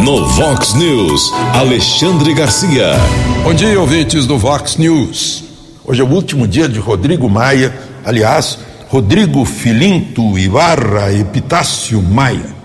No 0.05 0.27
Vox 0.27 0.73
News, 0.73 1.33
Alexandre 1.55 2.33
Garcia. 2.33 2.93
Bom 3.43 3.53
dia, 3.53 3.79
ouvintes 3.79 4.27
do 4.27 4.39
Vox 4.39 4.77
News. 4.77 5.45
Hoje 5.85 6.01
é 6.01 6.05
o 6.05 6.09
último 6.09 6.47
dia 6.47 6.69
de 6.69 6.79
Rodrigo 6.79 7.29
Maia, 7.29 7.75
aliás, 8.05 8.59
Rodrigo 8.89 9.45
Filinto 9.45 10.39
Ibarra 10.39 11.13
Epitácio 11.13 12.01
Maia. 12.01 12.57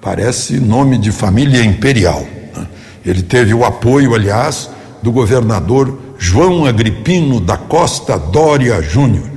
Parece 0.00 0.58
nome 0.58 0.98
de 0.98 1.12
família 1.12 1.62
imperial. 1.64 2.26
Né? 2.56 2.66
Ele 3.06 3.22
teve 3.22 3.54
o 3.54 3.64
apoio, 3.64 4.16
aliás, 4.16 4.68
do 5.00 5.12
governador 5.12 5.96
João 6.18 6.66
Agripino 6.66 7.38
da 7.38 7.56
Costa 7.56 8.18
Dória 8.18 8.82
Júnior. 8.82 9.30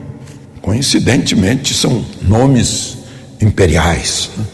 Coincidentemente, 0.60 1.72
são 1.76 2.04
nomes 2.24 2.98
imperiais, 3.40 4.32
né? 4.36 4.46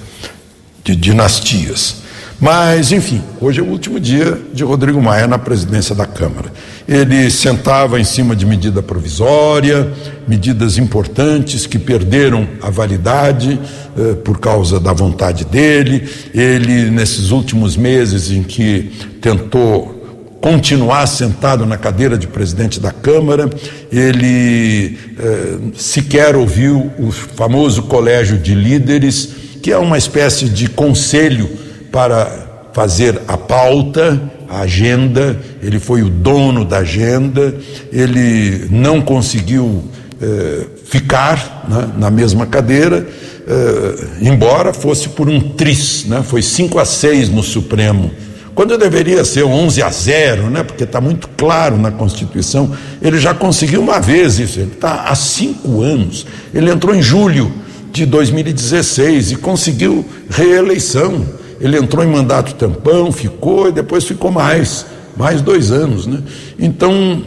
de 0.84 0.98
dinastias. 0.98 2.02
Mas, 2.42 2.92
enfim, 2.92 3.24
hoje 3.40 3.62
é 3.62 3.64
o 3.64 3.68
último 3.68 4.02
dia 4.02 4.38
de 4.54 4.66
Rodrigo 4.66 5.02
Maia 5.02 5.28
na 5.28 5.40
presidência 5.40 5.96
da 5.96 6.06
Câmara. 6.06 6.52
Ele 6.88 7.30
sentava 7.30 8.00
em 8.00 8.04
cima 8.04 8.34
de 8.36 8.46
medida 8.46 8.82
provisória, 8.82 9.92
medidas 10.28 10.78
importantes 10.78 11.66
que 11.66 11.78
perderam 11.78 12.48
a 12.62 12.70
validade 12.70 13.60
eh, 13.98 14.14
por 14.24 14.40
causa 14.40 14.80
da 14.80 14.94
vontade 14.94 15.44
dele. 15.44 16.08
Ele, 16.34 16.90
nesses 16.90 17.32
últimos 17.32 17.76
meses 17.76 18.32
em 18.32 18.42
que 18.42 18.92
tentou 19.22 19.98
continuar 20.42 21.06
sentado 21.08 21.66
na 21.66 21.78
cadeira 21.78 22.18
de 22.18 22.28
presidente 22.28 22.80
da 22.80 22.92
Câmara, 22.92 23.50
ele 23.92 24.98
eh, 25.20 25.58
sequer 25.76 26.38
ouviu 26.38 26.92
o 26.98 27.12
famoso 27.12 27.84
colégio 27.84 28.38
de 28.38 28.56
líderes, 28.56 29.30
que 29.62 29.74
é 29.74 29.78
uma 29.78 29.98
espécie 29.98 30.48
de 30.48 30.70
conselho 30.70 31.50
para 31.92 32.70
fazer 32.72 33.20
a 33.28 33.36
pauta, 33.36 34.22
a 34.50 34.62
agenda, 34.62 35.40
ele 35.62 35.80
foi 35.80 36.02
o 36.02 36.10
dono 36.10 36.64
da 36.64 36.78
agenda, 36.78 37.54
ele 37.92 38.68
não 38.70 39.02
conseguiu 39.02 39.84
eh, 40.22 40.66
ficar 40.86 41.66
né, 41.68 41.90
na 41.98 42.10
mesma 42.10 42.46
cadeira, 42.46 43.08
eh, 43.48 43.96
embora 44.22 44.74
fosse 44.74 45.10
por 45.10 45.30
um 45.30 45.40
tris, 45.40 46.06
né, 46.06 46.24
foi 46.24 46.42
5 46.42 46.80
a 46.80 46.86
6 46.86 47.30
no 47.30 47.44
Supremo. 47.44 48.12
Quando 48.56 48.76
deveria 48.76 49.24
ser 49.24 49.44
11 49.44 49.84
a 49.84 49.90
0, 49.92 50.50
né, 50.50 50.64
porque 50.64 50.84
está 50.84 51.00
muito 51.00 51.30
claro 51.38 51.78
na 51.78 51.92
Constituição, 51.92 52.72
ele 53.02 53.20
já 53.20 53.34
conseguiu 53.34 53.82
uma 53.82 54.00
vez 54.00 54.40
isso, 54.40 54.60
ele 54.60 54.72
está 54.72 55.04
há 55.04 55.14
cinco 55.14 55.82
anos. 55.84 56.26
Ele 56.52 56.72
entrou 56.72 56.96
em 56.96 57.02
julho 57.02 57.54
de 57.92 58.06
2016 58.06 59.34
e 59.34 59.36
conseguiu 59.36 60.04
reeleição 60.30 61.24
ele 61.60 61.78
entrou 61.78 62.04
em 62.04 62.08
mandato 62.08 62.56
tampão, 62.56 63.12
ficou 63.12 63.70
e 63.70 63.72
depois 63.72 64.04
ficou 64.04 64.32
mais, 64.32 64.86
mais 65.16 65.42
dois 65.42 65.72
anos. 65.72 66.06
Né? 66.06 66.22
Então, 66.60 67.24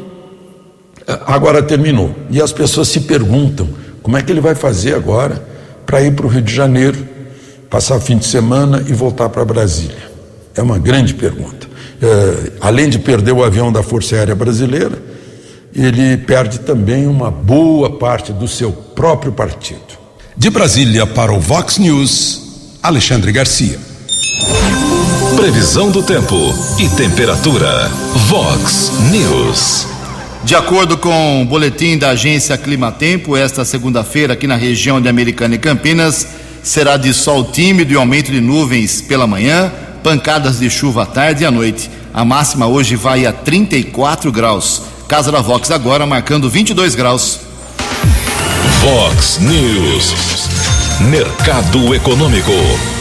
agora 1.27 1.63
terminou. 1.63 2.15
E 2.31 2.41
as 2.41 2.53
pessoas 2.53 2.89
se 2.89 3.01
perguntam: 3.01 3.69
como 4.03 4.17
é 4.17 4.23
que 4.23 4.31
ele 4.31 4.41
vai 4.41 4.55
fazer 4.55 4.95
agora 4.95 5.43
para 5.87 6.03
ir 6.03 6.13
para 6.15 6.27
o 6.27 6.29
Rio 6.29 6.43
de 6.43 6.55
Janeiro, 6.55 6.99
passar 7.69 7.99
fim 8.01 8.17
de 8.17 8.27
semana 8.27 8.85
e 8.87 8.93
voltar 8.93 9.29
para 9.29 9.45
Brasília? 9.45 10.11
É 10.55 10.63
uma 10.63 10.79
grande 10.79 11.15
pergunta. 11.15 11.69
É, 12.03 12.53
além 12.61 12.89
de 12.89 12.99
perder 12.99 13.33
o 13.33 13.45
avião 13.45 13.73
da 13.73 13.83
Força 13.83 14.17
Aérea 14.17 14.35
Brasileira, 14.35 15.11
ele 15.75 16.17
perde 16.17 16.61
também 16.61 17.07
uma 17.07 17.31
boa 17.31 17.99
parte 17.99 18.33
do 18.33 18.49
seu 18.49 18.73
próprio 18.73 19.33
partido. 19.33 19.99
De 20.37 20.51
Brasília 20.51 21.07
para 21.07 21.33
o 21.33 21.39
Vox 21.39 21.79
News, 21.79 22.79
Alexandre 22.83 23.31
Garcia. 23.31 23.90
Previsão 25.37 25.91
do 25.91 26.03
tempo 26.03 26.37
e 26.79 26.89
temperatura. 26.91 27.89
Vox 28.29 28.93
News. 29.11 29.87
De 30.45 30.55
acordo 30.55 30.97
com 30.97 31.43
o 31.43 31.45
boletim 31.45 31.99
da 31.99 32.11
agência 32.11 32.57
Climatempo, 32.57 33.37
esta 33.37 33.65
segunda-feira 33.65 34.35
aqui 34.35 34.47
na 34.47 34.57
região 34.57 35.01
de 35.01 35.09
Americana 35.09 35.55
e 35.55 35.59
Campinas 35.59 36.27
será 36.63 36.97
de 36.97 37.13
sol 37.13 37.45
tímido 37.45 37.93
e 37.93 37.97
aumento 37.97 38.31
de 38.31 38.41
nuvens 38.41 39.01
pela 39.01 39.27
manhã, 39.27 39.73
pancadas 40.03 40.59
de 40.59 40.69
chuva 40.71 41.03
à 41.03 41.07
tarde 41.07 41.43
e 41.43 41.47
à 41.47 41.51
noite. 41.51 41.91
A 42.13 42.25
máxima 42.25 42.67
hoje 42.67 42.97
vai 42.97 43.27
a 43.27 43.33
34 43.33 44.31
graus. 44.31 44.83
Casa 45.09 45.33
da 45.33 45.41
Vox 45.41 45.71
agora 45.71 46.07
marcando 46.07 46.49
22 46.49 46.95
graus. 46.95 47.41
Vox 48.81 49.39
News. 49.41 50.15
Mercado 51.01 51.95
Econômico. 51.95 53.00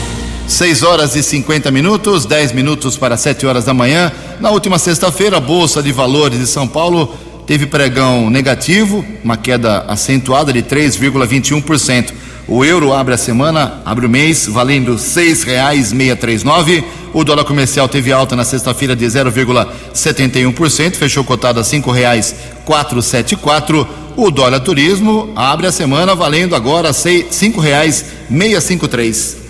6 0.50 0.82
horas 0.82 1.16
e 1.16 1.22
50 1.22 1.70
minutos, 1.70 2.26
10 2.26 2.54
minutos 2.54 2.98
para 2.98 3.16
7 3.16 3.46
horas 3.46 3.66
da 3.66 3.74
manhã. 3.74 4.12
Na 4.40 4.50
última 4.50 4.80
sexta-feira, 4.80 5.38
a 5.38 5.40
Bolsa 5.40 5.84
de 5.84 5.92
Valores 5.92 6.40
de 6.40 6.48
São 6.48 6.68
Paulo 6.68 7.14
teve 7.46 7.68
pregão 7.68 8.32
negativo, 8.32 9.06
uma 9.24 9.38
queda 9.38 9.86
acentuada 9.88 10.52
de 10.52 10.64
3,21%. 10.64 12.14
O 12.48 12.66
euro 12.66 12.92
abre 12.92 13.14
a 13.14 13.18
semana, 13.18 13.80
abre 13.86 14.08
o 14.08 14.10
mês, 14.10 14.48
valendo 14.48 14.94
R$ 14.94 14.98
6,639. 14.98 16.84
O 17.14 17.24
dólar 17.24 17.44
comercial 17.44 17.88
teve 17.88 18.12
alta 18.12 18.36
na 18.36 18.44
sexta-feira 18.44 18.96
de 18.96 19.06
0,71%, 19.06 20.96
fechou 20.96 21.24
cotado 21.24 21.60
a 21.60 21.64
R$ 21.64 21.70
5,474. 21.70 23.88
O 24.18 24.32
dólar 24.32 24.62
turismo 24.62 25.32
abre 25.36 25.68
a 25.68 25.72
semana 25.72 26.16
valendo 26.16 26.56
agora 26.56 26.88
R$ 26.88 26.94
5,653. 26.94 29.49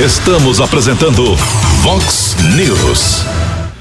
Estamos 0.00 0.60
apresentando 0.60 1.34
Vox 1.82 2.36
News. 2.54 3.24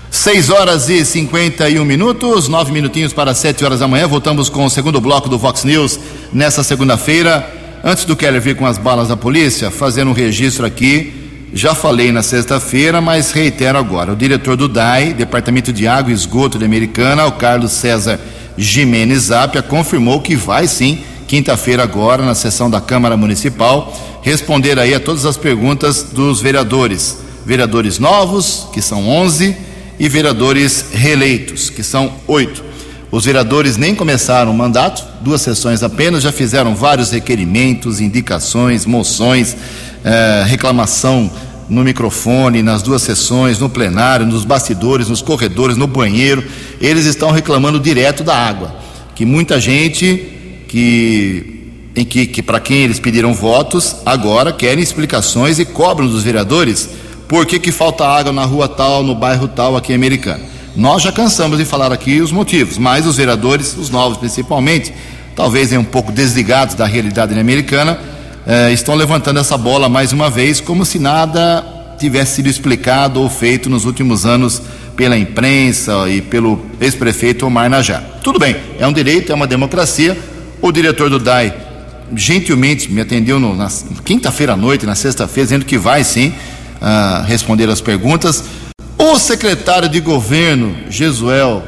6 0.10 0.50
horas 0.50 0.90
e 0.90 1.06
51 1.06 1.86
minutos, 1.86 2.48
nove 2.48 2.72
minutinhos 2.72 3.14
para 3.14 3.36
7 3.36 3.64
horas 3.64 3.82
da 3.82 3.88
manhã. 3.88 4.08
Voltamos 4.08 4.50
com 4.50 4.66
o 4.66 4.70
segundo 4.70 5.00
bloco 5.00 5.30
do 5.30 5.38
Vox 5.38 5.64
News 5.64 6.00
nessa 6.34 6.64
segunda-feira. 6.64 7.48
Antes 7.84 8.04
do 8.04 8.16
Keller 8.16 8.42
vir 8.42 8.56
com 8.56 8.66
as 8.66 8.80
balas 8.80 9.10
da 9.10 9.16
polícia, 9.16 9.70
fazendo 9.70 10.10
um 10.10 10.14
registro 10.14 10.66
aqui. 10.66 11.14
Já 11.54 11.76
falei 11.76 12.12
na 12.12 12.24
sexta-feira, 12.24 13.00
mas 13.00 13.32
reitero 13.32 13.78
agora. 13.78 14.14
O 14.14 14.16
diretor 14.16 14.58
do 14.58 14.68
DAI, 14.68 15.14
Departamento 15.14 15.72
de 15.72 15.88
Água 15.88 16.12
e 16.12 16.16
Esgoto 16.16 16.58
de 16.58 16.66
Americana, 16.66 17.28
o 17.28 17.34
Carlos 17.34 17.74
César 17.74 18.20
Jimenez 18.58 19.26
Zapia, 19.26 19.62
confirmou 19.62 20.20
que 20.20 20.36
vai 20.36 20.68
sim, 20.68 21.04
quinta-feira 21.28 21.84
agora, 21.84 22.24
na 22.24 22.34
sessão 22.34 22.70
da 22.70 22.80
Câmara 22.80 23.18
Municipal, 23.18 23.94
responder 24.22 24.80
aí 24.80 24.96
a 24.96 25.00
todas 25.00 25.26
as 25.26 25.36
perguntas 25.36 26.04
dos 26.04 26.42
vereadores. 26.42 27.20
Vereadores 27.46 28.00
novos, 28.00 28.68
que 28.74 28.82
são 28.82 29.08
11, 29.08 29.56
e 30.00 30.08
vereadores 30.08 30.86
reeleitos, 30.94 31.70
que 31.70 31.84
são 31.84 32.12
oito. 32.28 32.64
Os 33.12 33.26
vereadores 33.26 33.78
nem 33.78 33.96
começaram 33.96 34.52
o 34.52 34.54
mandato, 34.54 35.04
duas 35.22 35.42
sessões 35.42 35.82
apenas, 35.82 36.24
já 36.24 36.32
fizeram 36.32 36.76
vários 36.76 37.12
requerimentos, 37.12 38.00
indicações, 38.00 38.86
moções, 38.86 39.56
eh, 40.04 40.44
reclamação 40.46 41.32
no 41.70 41.84
microfone, 41.84 42.62
nas 42.62 42.82
duas 42.82 43.02
sessões, 43.02 43.60
no 43.60 43.70
plenário, 43.70 44.26
nos 44.26 44.46
bastidores, 44.46 45.10
nos 45.10 45.22
corredores, 45.22 45.78
no 45.78 45.88
banheiro. 45.88 46.44
Eles 46.80 47.06
estão 47.06 47.32
reclamando 47.32 47.80
direto 47.80 48.24
da 48.24 48.36
água, 48.36 48.76
que 49.16 49.26
muita 49.26 49.60
gente 49.60 50.37
que 50.68 51.58
em 51.96 52.06
que, 52.06 52.28
que 52.28 52.44
para 52.44 52.60
quem 52.60 52.84
eles 52.84 53.00
pediram 53.00 53.34
votos, 53.34 53.96
agora 54.06 54.54
querem 54.54 54.84
explicações 54.84 55.58
e 55.58 55.66
cobram 55.66 56.08
dos 56.08 56.24
vereadores 56.24 56.90
por 57.28 57.44
que, 57.46 57.58
que 57.58 57.72
falta 57.72 58.06
água 58.06 58.32
na 58.32 58.46
rua 58.46 58.68
tal, 58.68 59.04
no 59.04 59.16
bairro 59.16 59.48
tal, 59.48 59.76
aqui 59.76 59.94
em 59.94 59.96
Americana. 59.96 60.42
Nós 60.76 61.02
já 61.02 61.12
cansamos 61.12 61.58
de 61.58 61.66
falar 61.66 61.92
aqui 61.92 62.22
os 62.22 62.32
motivos, 62.32 62.78
mas 62.78 63.08
os 63.08 63.18
vereadores, 63.18 63.76
os 63.76 63.90
novos 63.90 64.20
principalmente, 64.20 64.94
talvez 65.36 65.74
um 65.74 65.84
pouco 65.84 66.12
desligados 66.12 66.76
da 66.76 66.86
realidade 66.86 67.38
americana, 67.38 68.00
eh, 68.46 68.72
estão 68.72 68.94
levantando 68.94 69.40
essa 69.40 69.58
bola 69.58 69.90
mais 69.90 70.14
uma 70.14 70.30
vez, 70.30 70.62
como 70.62 70.86
se 70.86 71.00
nada 71.00 71.66
tivesse 71.98 72.36
sido 72.36 72.48
explicado 72.48 73.20
ou 73.20 73.28
feito 73.28 73.72
nos 73.72 73.86
últimos 73.86 74.24
anos 74.24 74.62
pela 74.96 75.18
imprensa 75.18 76.08
e 76.08 76.22
pelo 76.22 76.64
ex-prefeito 76.80 77.48
Omar 77.48 77.72
Najá. 77.72 78.02
Tudo 78.24 78.38
bem, 78.38 78.56
é 78.80 78.86
um 78.86 78.94
direito, 78.94 79.32
é 79.32 79.36
uma 79.36 79.48
democracia. 79.48 80.16
O 80.62 80.72
diretor 80.72 81.10
do 81.10 81.20
DAI 81.20 81.54
gentilmente 82.16 82.92
me 82.92 83.02
atendeu 83.02 83.40
no, 83.40 83.56
na 83.56 83.70
quinta-feira 84.04 84.54
à 84.54 84.58
noite, 84.58 84.86
na 84.86 84.96
sexta-feira, 84.96 85.46
dizendo 85.46 85.66
que 85.66 85.78
vai 85.78 86.04
sim 86.04 86.30
uh, 86.30 87.24
responder 87.26 87.70
as 87.70 87.82
perguntas. 87.82 88.44
O 88.98 89.20
secretário 89.20 89.88
de 89.88 90.00
governo, 90.00 90.76
Jesuel, 90.90 91.64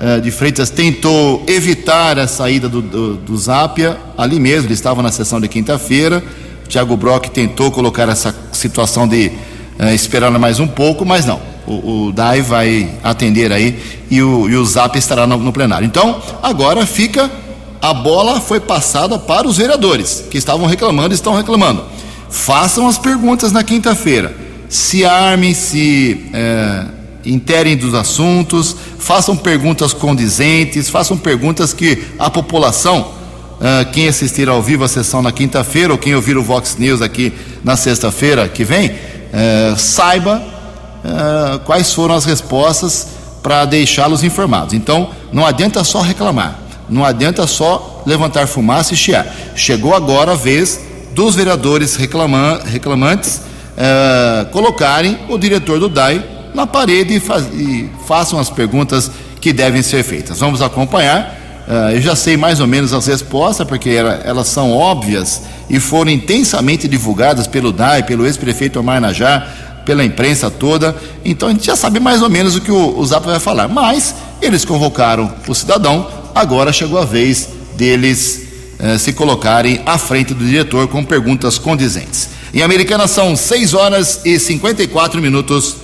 uh, 0.00 0.20
de 0.20 0.30
Freitas 0.30 0.70
tentou 0.70 1.44
evitar 1.46 2.18
a 2.18 2.26
saída 2.26 2.68
do, 2.68 2.80
do, 2.80 3.16
do 3.16 3.36
Zápia 3.36 3.98
ali 4.16 4.40
mesmo, 4.40 4.66
ele 4.66 4.74
estava 4.74 5.02
na 5.02 5.10
sessão 5.10 5.40
de 5.40 5.48
quinta-feira. 5.48 6.22
Tiago 6.68 6.96
Brock 6.96 7.28
tentou 7.30 7.70
colocar 7.70 8.08
essa 8.08 8.34
situação 8.52 9.06
de 9.06 9.32
uh, 9.78 9.92
esperar 9.92 10.30
mais 10.30 10.60
um 10.60 10.68
pouco, 10.68 11.04
mas 11.04 11.26
não. 11.26 11.40
O, 11.66 12.06
o 12.06 12.12
DAI 12.12 12.40
vai 12.40 12.90
atender 13.02 13.52
aí 13.52 13.78
e 14.10 14.22
o, 14.22 14.48
e 14.48 14.56
o 14.56 14.64
Zap 14.64 14.96
estará 14.96 15.26
no, 15.26 15.36
no 15.36 15.52
plenário. 15.52 15.84
Então, 15.84 16.22
agora 16.42 16.86
fica. 16.86 17.30
A 17.80 17.94
bola 17.94 18.40
foi 18.40 18.60
passada 18.60 19.18
para 19.18 19.48
os 19.48 19.56
vereadores 19.56 20.24
que 20.30 20.36
estavam 20.36 20.66
reclamando 20.66 21.12
e 21.12 21.16
estão 21.16 21.34
reclamando. 21.34 21.84
Façam 22.28 22.86
as 22.86 22.98
perguntas 22.98 23.52
na 23.52 23.64
quinta-feira. 23.64 24.34
Se 24.68 25.04
armem, 25.04 25.54
se 25.54 26.26
é, 26.32 26.84
interem 27.24 27.76
dos 27.76 27.94
assuntos, 27.94 28.76
façam 28.98 29.36
perguntas 29.36 29.92
condizentes, 29.92 30.88
façam 30.88 31.16
perguntas 31.16 31.72
que 31.72 32.04
a 32.18 32.30
população, 32.30 33.12
é, 33.60 33.84
quem 33.86 34.08
assistir 34.08 34.48
ao 34.48 34.62
vivo 34.62 34.84
a 34.84 34.88
sessão 34.88 35.22
na 35.22 35.32
quinta-feira 35.32 35.92
ou 35.92 35.98
quem 35.98 36.14
ouvir 36.14 36.36
o 36.36 36.42
Vox 36.42 36.76
News 36.78 37.00
aqui 37.02 37.32
na 37.64 37.76
sexta-feira 37.76 38.46
que 38.48 38.62
vem, 38.62 38.92
é, 39.32 39.74
saiba 39.76 40.60
uh, 41.04 41.58
quais 41.60 41.92
foram 41.92 42.14
as 42.14 42.24
respostas 42.24 43.08
para 43.42 43.64
deixá-los 43.64 44.22
informados. 44.22 44.74
Então, 44.74 45.10
não 45.32 45.46
adianta 45.46 45.82
só 45.84 46.00
reclamar, 46.00 46.58
não 46.90 47.04
adianta 47.04 47.46
só 47.46 48.02
levantar 48.04 48.46
fumaça 48.46 48.94
e 48.94 48.96
chiar. 48.96 49.26
Chegou 49.54 49.94
agora 49.94 50.32
a 50.32 50.34
vez 50.34 50.80
dos 51.14 51.34
vereadores 51.34 51.96
reclama 51.96 52.60
reclamantes 52.64 53.40
uh, 53.80 54.46
colocarem 54.50 55.18
o 55.28 55.38
diretor 55.38 55.78
do 55.78 55.88
DAI 55.88 56.24
na 56.54 56.66
parede 56.66 57.16
e, 57.16 57.20
faz, 57.20 57.46
e, 57.52 57.88
façam 58.06 58.38
as 58.38 58.50
perguntas 58.50 59.10
que 59.40 59.52
devem 59.52 59.82
ser 59.82 60.02
feitas. 60.02 60.38
Vamos 60.40 60.60
acompanhar. 60.60 61.38
Uh, 61.66 61.94
eu 61.94 62.00
já 62.00 62.16
sei 62.16 62.36
mais 62.36 62.58
ou 62.60 62.66
menos 62.66 62.92
as 62.92 63.06
respostas, 63.06 63.66
porque 63.66 63.90
era, 63.90 64.20
elas 64.24 64.48
são 64.48 64.72
óbvias 64.72 65.42
e 65.68 65.78
foram 65.78 66.10
intensamente 66.10 66.88
divulgadas 66.88 67.46
pelo 67.46 67.72
DAI, 67.72 68.02
pelo 68.02 68.26
ex-prefeito 68.26 68.80
Omar 68.80 69.00
Najar, 69.00 69.82
pela 69.86 70.04
imprensa 70.04 70.50
toda. 70.50 70.94
Então 71.24 71.48
a 71.48 71.52
gente 71.52 71.66
já 71.66 71.76
sabe 71.76 72.00
mais 72.00 72.22
ou 72.22 72.28
menos 72.28 72.56
o 72.56 72.60
que 72.60 72.72
o, 72.72 72.98
o 72.98 73.06
Zap 73.06 73.24
vai 73.24 73.38
falar. 73.38 73.68
Mas 73.68 74.14
eles 74.42 74.64
convocaram 74.64 75.32
o 75.46 75.54
cidadão, 75.54 76.06
agora 76.34 76.72
chegou 76.72 76.98
a 76.98 77.04
vez 77.04 77.48
deles 77.76 78.48
eh, 78.78 78.98
se 78.98 79.12
colocarem 79.12 79.80
à 79.84 79.98
frente 79.98 80.32
do 80.32 80.44
diretor 80.44 80.88
com 80.88 81.04
perguntas 81.04 81.58
condizentes. 81.58 82.30
Em 82.52 82.62
Americana 82.62 83.06
são 83.06 83.36
6 83.36 83.74
horas 83.74 84.20
e 84.24 84.38
54 84.38 85.20
minutos. 85.20 85.76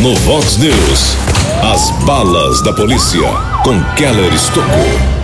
No 0.00 0.14
Vox 0.20 0.56
News, 0.56 1.16
as 1.62 1.90
balas 2.04 2.62
da 2.62 2.72
polícia 2.72 3.20
com 3.62 3.82
Keller 3.94 4.32
Estocou. 4.32 5.20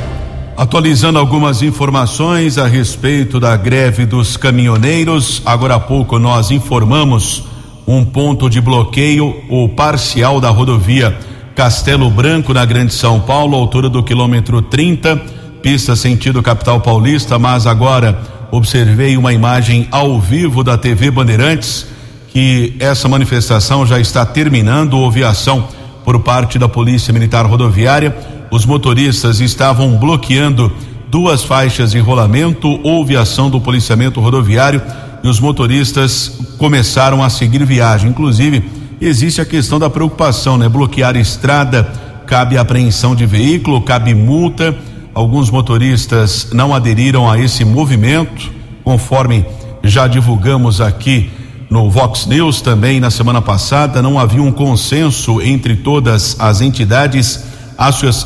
Atualizando 0.56 1.18
algumas 1.18 1.62
informações 1.62 2.58
a 2.58 2.66
respeito 2.66 3.38
da 3.38 3.56
greve 3.56 4.04
dos 4.04 4.36
caminhoneiros, 4.36 5.40
agora 5.46 5.76
há 5.76 5.80
pouco 5.80 6.18
nós 6.18 6.50
informamos 6.50 7.44
um 7.86 8.04
ponto 8.04 8.50
de 8.50 8.60
bloqueio, 8.60 9.42
o 9.48 9.68
parcial 9.68 10.40
da 10.40 10.50
rodovia 10.50 11.16
Castelo 11.56 12.10
Branco, 12.10 12.52
na 12.52 12.66
Grande 12.66 12.92
São 12.92 13.18
Paulo, 13.18 13.56
altura 13.56 13.88
do 13.88 14.02
quilômetro 14.02 14.60
30, 14.60 15.16
pista 15.62 15.96
sentido 15.96 16.42
capital 16.42 16.82
paulista, 16.82 17.38
mas 17.38 17.66
agora 17.66 18.20
observei 18.52 19.16
uma 19.16 19.32
imagem 19.32 19.88
ao 19.90 20.20
vivo 20.20 20.62
da 20.62 20.76
TV 20.76 21.10
Bandeirantes 21.10 21.86
que 22.28 22.76
essa 22.78 23.08
manifestação 23.08 23.86
já 23.86 23.98
está 23.98 24.26
terminando, 24.26 24.98
houve 24.98 25.24
ação 25.24 25.66
por 26.04 26.20
parte 26.20 26.58
da 26.58 26.68
Polícia 26.68 27.10
Militar 27.10 27.46
Rodoviária. 27.46 28.14
Os 28.50 28.66
motoristas 28.66 29.40
estavam 29.40 29.96
bloqueando 29.96 30.70
duas 31.08 31.42
faixas 31.42 31.92
de 31.92 31.98
rolamento, 31.98 32.78
houve 32.82 33.16
ação 33.16 33.48
do 33.48 33.62
policiamento 33.62 34.20
rodoviário 34.20 34.82
e 35.24 35.26
os 35.26 35.40
motoristas 35.40 36.38
começaram 36.58 37.24
a 37.24 37.30
seguir 37.30 37.64
viagem. 37.64 38.10
Inclusive, 38.10 38.85
existe 39.00 39.40
a 39.40 39.44
questão 39.44 39.78
da 39.78 39.90
preocupação, 39.90 40.56
né? 40.56 40.68
Bloquear 40.68 41.16
estrada, 41.16 41.84
cabe 42.26 42.56
apreensão 42.56 43.14
de 43.14 43.26
veículo, 43.26 43.82
cabe 43.82 44.14
multa. 44.14 44.76
Alguns 45.14 45.50
motoristas 45.50 46.50
não 46.52 46.74
aderiram 46.74 47.30
a 47.30 47.38
esse 47.38 47.64
movimento, 47.64 48.50
conforme 48.84 49.44
já 49.82 50.06
divulgamos 50.06 50.80
aqui 50.80 51.30
no 51.70 51.90
Vox 51.90 52.26
News 52.26 52.60
também 52.60 53.00
na 53.00 53.10
semana 53.10 53.42
passada, 53.42 54.00
não 54.00 54.18
havia 54.18 54.42
um 54.42 54.52
consenso 54.52 55.40
entre 55.42 55.76
todas 55.76 56.36
as 56.38 56.60
entidades, 56.60 57.44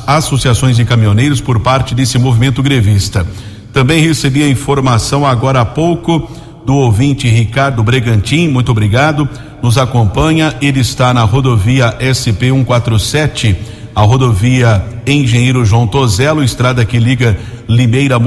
associações 0.07 0.77
de 0.77 0.85
caminhoneiros 0.85 1.41
por 1.41 1.59
parte 1.61 1.95
desse 1.95 2.19
movimento 2.19 2.63
grevista. 2.63 3.27
Também 3.73 4.03
recebi 4.03 4.43
a 4.43 4.49
informação 4.49 5.25
agora 5.27 5.61
há 5.61 5.65
pouco 5.65 6.31
do 6.67 6.75
ouvinte 6.75 7.29
Ricardo 7.29 7.83
Bregantim, 7.83 8.49
muito 8.49 8.71
obrigado. 8.71 9.29
Nos 9.63 9.77
acompanha, 9.77 10.55
ele 10.63 10.81
está 10.81 11.13
na 11.13 11.23
rodovia 11.23 11.97
SP 12.01 12.49
147, 12.49 13.57
a 13.95 14.03
rodovia 14.03 14.83
Engenheiro 15.07 15.65
João 15.65 15.87
Tozelo, 15.87 16.43
estrada 16.43 16.85
que 16.85 16.99
liga 16.99 17.39
Limeira 17.69 18.17
a 18.17 18.21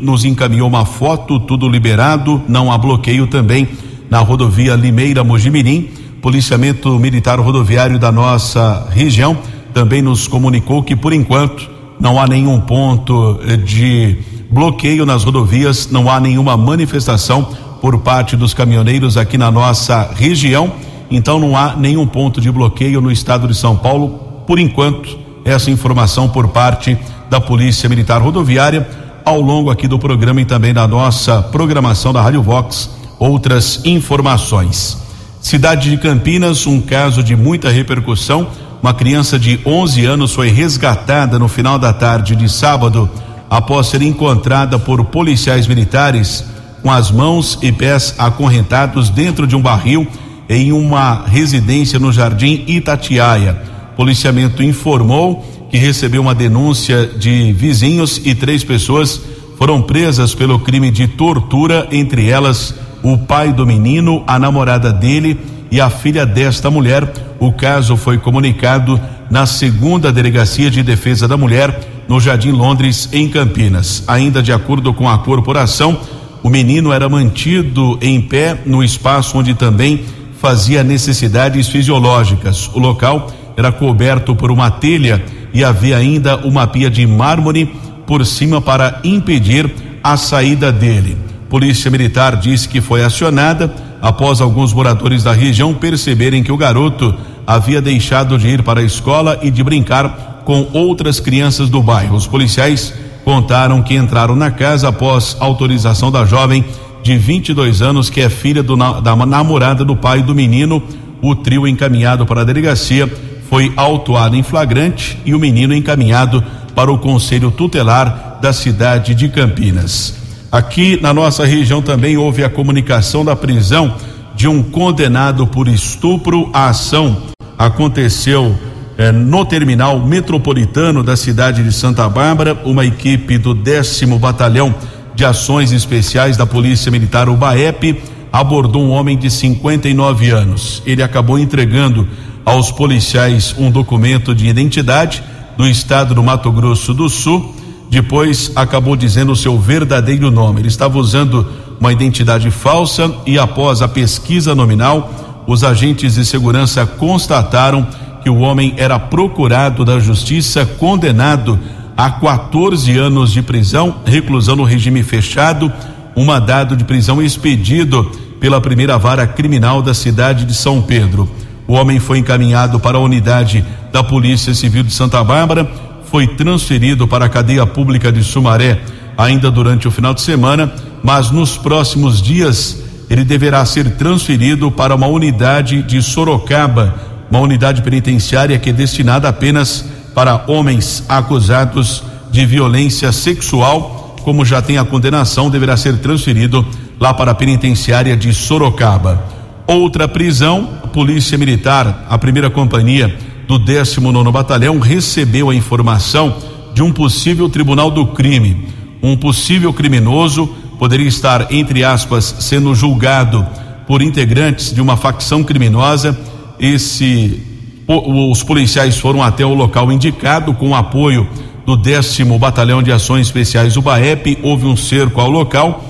nos 0.00 0.24
encaminhou 0.24 0.66
uma 0.66 0.84
foto, 0.84 1.38
tudo 1.38 1.68
liberado, 1.68 2.42
não 2.48 2.72
há 2.72 2.78
bloqueio 2.78 3.26
também 3.26 3.68
na 4.10 4.20
rodovia 4.20 4.74
Limeira 4.74 5.22
Mojimirim. 5.22 5.90
Policiamento 6.20 6.98
Militar 6.98 7.38
Rodoviário 7.38 7.98
da 7.98 8.10
nossa 8.10 8.88
região 8.90 9.36
também 9.74 10.00
nos 10.00 10.26
comunicou 10.26 10.82
que 10.82 10.96
por 10.96 11.12
enquanto 11.12 11.68
não 12.00 12.18
há 12.20 12.26
nenhum 12.26 12.60
ponto 12.60 13.40
de 13.64 14.16
bloqueio 14.50 15.04
nas 15.04 15.24
rodovias, 15.24 15.90
não 15.90 16.10
há 16.10 16.20
nenhuma 16.20 16.56
manifestação 16.56 17.48
por 17.82 17.98
parte 17.98 18.36
dos 18.36 18.54
caminhoneiros 18.54 19.16
aqui 19.16 19.36
na 19.36 19.50
nossa 19.50 20.08
região. 20.14 20.72
Então 21.10 21.40
não 21.40 21.56
há 21.56 21.74
nenhum 21.74 22.06
ponto 22.06 22.40
de 22.40 22.48
bloqueio 22.48 23.00
no 23.00 23.10
estado 23.10 23.48
de 23.48 23.56
São 23.56 23.76
Paulo, 23.76 24.44
por 24.46 24.60
enquanto. 24.60 25.18
Essa 25.44 25.72
informação 25.72 26.28
por 26.28 26.46
parte 26.46 26.96
da 27.28 27.40
Polícia 27.40 27.88
Militar 27.88 28.22
Rodoviária 28.22 28.88
ao 29.24 29.40
longo 29.40 29.68
aqui 29.68 29.88
do 29.88 29.98
programa 29.98 30.40
e 30.40 30.44
também 30.44 30.72
da 30.72 30.86
nossa 30.86 31.42
programação 31.42 32.12
da 32.12 32.22
Rádio 32.22 32.40
Vox, 32.40 32.88
outras 33.18 33.80
informações. 33.84 34.96
Cidade 35.40 35.90
de 35.90 35.96
Campinas, 35.96 36.64
um 36.68 36.80
caso 36.80 37.20
de 37.20 37.34
muita 37.34 37.68
repercussão. 37.68 38.46
Uma 38.80 38.94
criança 38.94 39.36
de 39.36 39.58
11 39.66 40.06
anos 40.06 40.32
foi 40.32 40.50
resgatada 40.50 41.36
no 41.36 41.48
final 41.48 41.80
da 41.80 41.92
tarde 41.92 42.36
de 42.36 42.48
sábado 42.48 43.10
após 43.50 43.88
ser 43.88 44.02
encontrada 44.02 44.78
por 44.78 45.04
policiais 45.06 45.66
militares 45.66 46.51
com 46.82 46.90
as 46.90 47.10
mãos 47.10 47.58
e 47.62 47.70
pés 47.70 48.14
acorrentados 48.18 49.08
dentro 49.08 49.46
de 49.46 49.54
um 49.54 49.62
barril 49.62 50.06
em 50.48 50.72
uma 50.72 51.24
residência 51.26 51.98
no 51.98 52.12
Jardim 52.12 52.64
Itatiaia. 52.66 53.56
Policiamento 53.96 54.62
informou 54.62 55.44
que 55.70 55.78
recebeu 55.78 56.20
uma 56.20 56.34
denúncia 56.34 57.06
de 57.06 57.52
vizinhos 57.52 58.20
e 58.24 58.34
três 58.34 58.62
pessoas 58.64 59.20
foram 59.56 59.80
presas 59.80 60.34
pelo 60.34 60.58
crime 60.58 60.90
de 60.90 61.06
tortura, 61.06 61.86
entre 61.92 62.28
elas 62.28 62.74
o 63.02 63.16
pai 63.16 63.52
do 63.52 63.64
menino, 63.64 64.24
a 64.26 64.38
namorada 64.38 64.92
dele 64.92 65.38
e 65.70 65.80
a 65.80 65.88
filha 65.88 66.26
desta 66.26 66.70
mulher. 66.70 67.12
O 67.38 67.52
caso 67.52 67.96
foi 67.96 68.18
comunicado 68.18 69.00
na 69.30 69.46
segunda 69.46 70.12
delegacia 70.12 70.70
de 70.70 70.82
defesa 70.82 71.26
da 71.26 71.36
mulher 71.36 71.80
no 72.08 72.20
Jardim 72.20 72.50
Londres, 72.50 73.08
em 73.12 73.28
Campinas. 73.28 74.04
Ainda 74.06 74.42
de 74.42 74.52
acordo 74.52 74.92
com 74.92 75.08
a 75.08 75.18
corporação, 75.18 75.98
o 76.42 76.50
menino 76.50 76.92
era 76.92 77.08
mantido 77.08 77.98
em 78.02 78.20
pé 78.20 78.58
no 78.66 78.82
espaço 78.82 79.38
onde 79.38 79.54
também 79.54 80.04
fazia 80.40 80.82
necessidades 80.82 81.68
fisiológicas. 81.68 82.68
O 82.74 82.78
local 82.80 83.30
era 83.56 83.70
coberto 83.70 84.34
por 84.34 84.50
uma 84.50 84.70
telha 84.70 85.22
e 85.54 85.62
havia 85.62 85.96
ainda 85.96 86.36
uma 86.38 86.66
pia 86.66 86.90
de 86.90 87.06
mármore 87.06 87.72
por 88.06 88.26
cima 88.26 88.60
para 88.60 89.00
impedir 89.04 89.70
a 90.02 90.16
saída 90.16 90.72
dele. 90.72 91.16
Polícia 91.48 91.90
Militar 91.90 92.36
disse 92.36 92.68
que 92.68 92.80
foi 92.80 93.04
acionada 93.04 93.72
após 94.00 94.40
alguns 94.40 94.72
moradores 94.72 95.22
da 95.22 95.32
região 95.32 95.72
perceberem 95.72 96.42
que 96.42 96.50
o 96.50 96.56
garoto 96.56 97.14
havia 97.46 97.80
deixado 97.80 98.36
de 98.36 98.48
ir 98.48 98.62
para 98.62 98.80
a 98.80 98.84
escola 98.84 99.38
e 99.42 99.50
de 99.50 99.62
brincar 99.62 100.42
com 100.44 100.66
outras 100.72 101.20
crianças 101.20 101.68
do 101.68 101.80
bairro. 101.80 102.16
Os 102.16 102.26
policiais 102.26 102.94
contaram 103.24 103.82
que 103.82 103.94
entraram 103.94 104.36
na 104.36 104.50
casa 104.50 104.88
após 104.88 105.36
autorização 105.40 106.10
da 106.10 106.24
jovem 106.24 106.64
de 107.02 107.16
22 107.16 107.82
anos, 107.82 108.08
que 108.08 108.20
é 108.20 108.28
filha 108.28 108.62
do, 108.62 108.76
da 108.76 109.16
namorada 109.16 109.84
do 109.84 109.96
pai 109.96 110.22
do 110.22 110.34
menino. 110.34 110.82
O 111.20 111.34
trio 111.34 111.66
encaminhado 111.66 112.26
para 112.26 112.40
a 112.40 112.44
delegacia 112.44 113.10
foi 113.48 113.72
autuado 113.76 114.36
em 114.36 114.42
flagrante 114.42 115.18
e 115.24 115.34
o 115.34 115.38
menino 115.38 115.74
encaminhado 115.74 116.42
para 116.74 116.90
o 116.90 116.98
conselho 116.98 117.50
tutelar 117.50 118.38
da 118.40 118.52
cidade 118.52 119.14
de 119.14 119.28
Campinas. 119.28 120.14
Aqui 120.50 120.98
na 121.00 121.14
nossa 121.14 121.44
região 121.44 121.80
também 121.80 122.16
houve 122.16 122.44
a 122.44 122.50
comunicação 122.50 123.24
da 123.24 123.36
prisão 123.36 123.94
de 124.34 124.48
um 124.48 124.62
condenado 124.62 125.46
por 125.46 125.68
estupro. 125.68 126.50
A 126.52 126.68
ação 126.68 127.16
aconteceu 127.58 128.56
eh, 129.02 129.10
no 129.10 129.44
terminal 129.44 129.98
metropolitano 129.98 131.02
da 131.02 131.16
cidade 131.16 131.64
de 131.64 131.72
Santa 131.72 132.08
Bárbara, 132.08 132.56
uma 132.64 132.84
equipe 132.84 133.36
do 133.36 133.52
décimo 133.52 134.16
batalhão 134.16 134.72
de 135.12 135.24
ações 135.24 135.72
especiais 135.72 136.36
da 136.36 136.46
Polícia 136.46 136.88
Militar, 136.88 137.28
BAEP, 137.28 138.00
abordou 138.32 138.80
um 138.80 138.90
homem 138.90 139.18
de 139.18 139.28
59 139.28 140.30
anos. 140.30 140.84
Ele 140.86 141.02
acabou 141.02 141.36
entregando 141.36 142.06
aos 142.44 142.70
policiais 142.70 143.52
um 143.58 143.72
documento 143.72 144.32
de 144.32 144.46
identidade 144.46 145.20
do 145.56 145.66
estado 145.66 146.14
do 146.14 146.22
Mato 146.22 146.52
Grosso 146.52 146.94
do 146.94 147.08
Sul. 147.08 147.56
Depois 147.90 148.52
acabou 148.54 148.94
dizendo 148.94 149.32
o 149.32 149.36
seu 149.36 149.58
verdadeiro 149.58 150.30
nome. 150.30 150.60
Ele 150.60 150.68
estava 150.68 150.96
usando 150.96 151.44
uma 151.80 151.92
identidade 151.92 152.52
falsa 152.52 153.12
e 153.26 153.36
após 153.36 153.82
a 153.82 153.88
pesquisa 153.88 154.54
nominal, 154.54 155.42
os 155.44 155.64
agentes 155.64 156.14
de 156.14 156.24
segurança 156.24 156.86
constataram 156.86 157.84
que 158.22 158.30
o 158.30 158.38
homem 158.38 158.74
era 158.76 158.98
procurado 158.98 159.84
da 159.84 159.98
justiça, 159.98 160.64
condenado 160.64 161.58
a 161.96 162.10
14 162.10 162.96
anos 162.96 163.32
de 163.32 163.42
prisão, 163.42 163.96
reclusão 164.04 164.56
no 164.56 164.64
regime 164.64 165.02
fechado, 165.02 165.72
um 166.16 166.24
mandado 166.24 166.76
de 166.76 166.84
prisão 166.84 167.22
expedido 167.22 168.10
pela 168.40 168.60
primeira 168.60 168.98
vara 168.98 169.26
criminal 169.26 169.82
da 169.82 169.94
cidade 169.94 170.44
de 170.44 170.54
São 170.54 170.80
Pedro. 170.80 171.28
O 171.66 171.74
homem 171.74 171.98
foi 171.98 172.18
encaminhado 172.18 172.80
para 172.80 172.98
a 172.98 173.00
unidade 173.00 173.64
da 173.92 174.02
Polícia 174.02 174.54
Civil 174.54 174.82
de 174.82 174.92
Santa 174.92 175.22
Bárbara, 175.22 175.70
foi 176.10 176.26
transferido 176.26 177.06
para 177.08 177.26
a 177.26 177.28
cadeia 177.28 177.66
pública 177.66 178.12
de 178.12 178.22
Sumaré 178.22 178.80
ainda 179.16 179.50
durante 179.50 179.86
o 179.86 179.90
final 179.90 180.14
de 180.14 180.20
semana, 180.20 180.72
mas 181.02 181.30
nos 181.30 181.56
próximos 181.56 182.20
dias 182.20 182.82
ele 183.08 183.24
deverá 183.24 183.64
ser 183.64 183.92
transferido 183.96 184.70
para 184.70 184.94
uma 184.94 185.06
unidade 185.06 185.82
de 185.82 186.02
Sorocaba, 186.02 186.94
uma 187.32 187.40
unidade 187.40 187.80
penitenciária 187.80 188.58
que 188.58 188.68
é 188.68 188.72
destinada 188.74 189.26
apenas 189.26 189.86
para 190.14 190.44
homens 190.48 191.02
acusados 191.08 192.02
de 192.30 192.44
violência 192.44 193.10
sexual, 193.10 194.16
como 194.22 194.44
já 194.44 194.60
tem 194.60 194.76
a 194.76 194.84
condenação, 194.84 195.48
deverá 195.48 195.74
ser 195.74 195.96
transferido 195.96 196.62
lá 197.00 197.14
para 197.14 197.30
a 197.30 197.34
penitenciária 197.34 198.14
de 198.18 198.34
Sorocaba. 198.34 199.24
Outra 199.66 200.06
prisão, 200.06 200.68
a 200.84 200.88
Polícia 200.88 201.38
Militar, 201.38 202.04
a 202.06 202.18
primeira 202.18 202.50
companhia 202.50 203.16
do 203.48 203.58
19 203.58 204.30
Batalhão, 204.30 204.78
recebeu 204.78 205.48
a 205.48 205.54
informação 205.54 206.36
de 206.74 206.82
um 206.82 206.92
possível 206.92 207.48
tribunal 207.48 207.90
do 207.90 208.08
crime. 208.08 208.68
Um 209.02 209.16
possível 209.16 209.72
criminoso 209.72 210.46
poderia 210.78 211.08
estar, 211.08 211.50
entre 211.50 211.82
aspas, 211.82 212.36
sendo 212.40 212.74
julgado 212.74 213.46
por 213.86 214.02
integrantes 214.02 214.70
de 214.74 214.82
uma 214.82 214.98
facção 214.98 215.42
criminosa. 215.42 216.14
Esse 216.62 217.42
os 217.88 218.44
policiais 218.44 218.96
foram 218.96 219.20
até 219.20 219.44
o 219.44 219.52
local 219.52 219.90
indicado 219.90 220.54
com 220.54 220.76
apoio 220.76 221.28
do 221.66 221.76
décimo 221.76 222.38
Batalhão 222.38 222.80
de 222.80 222.92
Ações 222.92 223.26
Especiais 223.26 223.74
do 223.74 223.82
BAEP. 223.82 224.38
Houve 224.44 224.66
um 224.66 224.76
cerco 224.76 225.20
ao 225.20 225.28
local. 225.28 225.84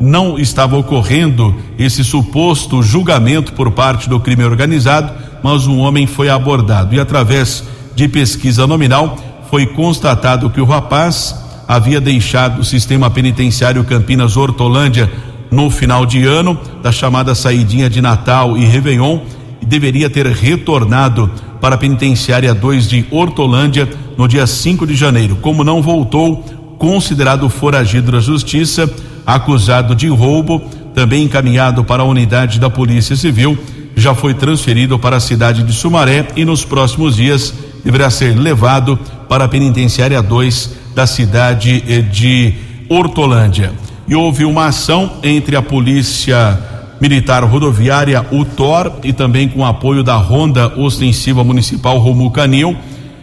Não 0.00 0.36
estava 0.36 0.76
ocorrendo 0.76 1.54
esse 1.78 2.02
suposto 2.02 2.82
julgamento 2.82 3.52
por 3.52 3.70
parte 3.70 4.08
do 4.08 4.18
crime 4.18 4.44
organizado, 4.44 5.14
mas 5.44 5.68
um 5.68 5.78
homem 5.78 6.08
foi 6.08 6.28
abordado 6.28 6.94
e 6.94 7.00
através 7.00 7.62
de 7.94 8.08
pesquisa 8.08 8.66
nominal 8.66 9.16
foi 9.48 9.64
constatado 9.64 10.50
que 10.50 10.60
o 10.60 10.66
rapaz 10.66 11.34
havia 11.68 12.00
deixado 12.00 12.60
o 12.60 12.64
sistema 12.64 13.08
penitenciário 13.08 13.84
Campinas 13.84 14.36
Hortolândia 14.36 15.10
no 15.50 15.70
final 15.70 16.04
de 16.04 16.26
ano, 16.26 16.58
da 16.82 16.90
chamada 16.90 17.34
saidinha 17.34 17.88
de 17.88 18.02
Natal 18.02 18.58
e 18.58 18.64
Réveillon, 18.64 19.20
deveria 19.64 20.10
ter 20.10 20.26
retornado 20.26 21.30
para 21.60 21.74
a 21.74 21.78
penitenciária 21.78 22.54
2 22.54 22.88
de 22.88 23.06
Hortolândia 23.10 23.88
no 24.16 24.28
dia 24.28 24.46
5 24.46 24.86
de 24.86 24.94
janeiro. 24.94 25.36
Como 25.36 25.64
não 25.64 25.82
voltou, 25.82 26.44
considerado 26.78 27.48
foragido 27.48 28.12
da 28.12 28.20
justiça, 28.20 28.90
acusado 29.24 29.94
de 29.94 30.08
roubo, 30.08 30.60
também 30.94 31.24
encaminhado 31.24 31.84
para 31.84 32.02
a 32.02 32.06
unidade 32.06 32.58
da 32.60 32.70
Polícia 32.70 33.16
Civil, 33.16 33.58
já 33.96 34.14
foi 34.14 34.34
transferido 34.34 34.98
para 34.98 35.16
a 35.16 35.20
cidade 35.20 35.62
de 35.62 35.72
Sumaré 35.72 36.28
e 36.36 36.44
nos 36.44 36.64
próximos 36.64 37.16
dias 37.16 37.52
deverá 37.84 38.10
ser 38.10 38.36
levado 38.36 38.98
para 39.28 39.44
a 39.44 39.48
penitenciária 39.48 40.22
2 40.22 40.70
da 40.94 41.06
cidade 41.06 41.82
eh, 41.88 42.00
de 42.00 42.54
Hortolândia. 42.88 43.72
E 44.06 44.14
houve 44.14 44.44
uma 44.44 44.66
ação 44.66 45.14
entre 45.22 45.56
a 45.56 45.62
polícia 45.62 46.58
Militar 47.00 47.44
Rodoviária, 47.44 48.24
o 48.30 48.44
TOR, 48.44 49.00
e 49.04 49.12
também 49.12 49.48
com 49.48 49.64
apoio 49.64 50.02
da 50.02 50.16
Ronda 50.16 50.72
Ostensiva 50.78 51.44
Municipal 51.44 51.98
Romu 51.98 52.30
Canil. 52.30 52.76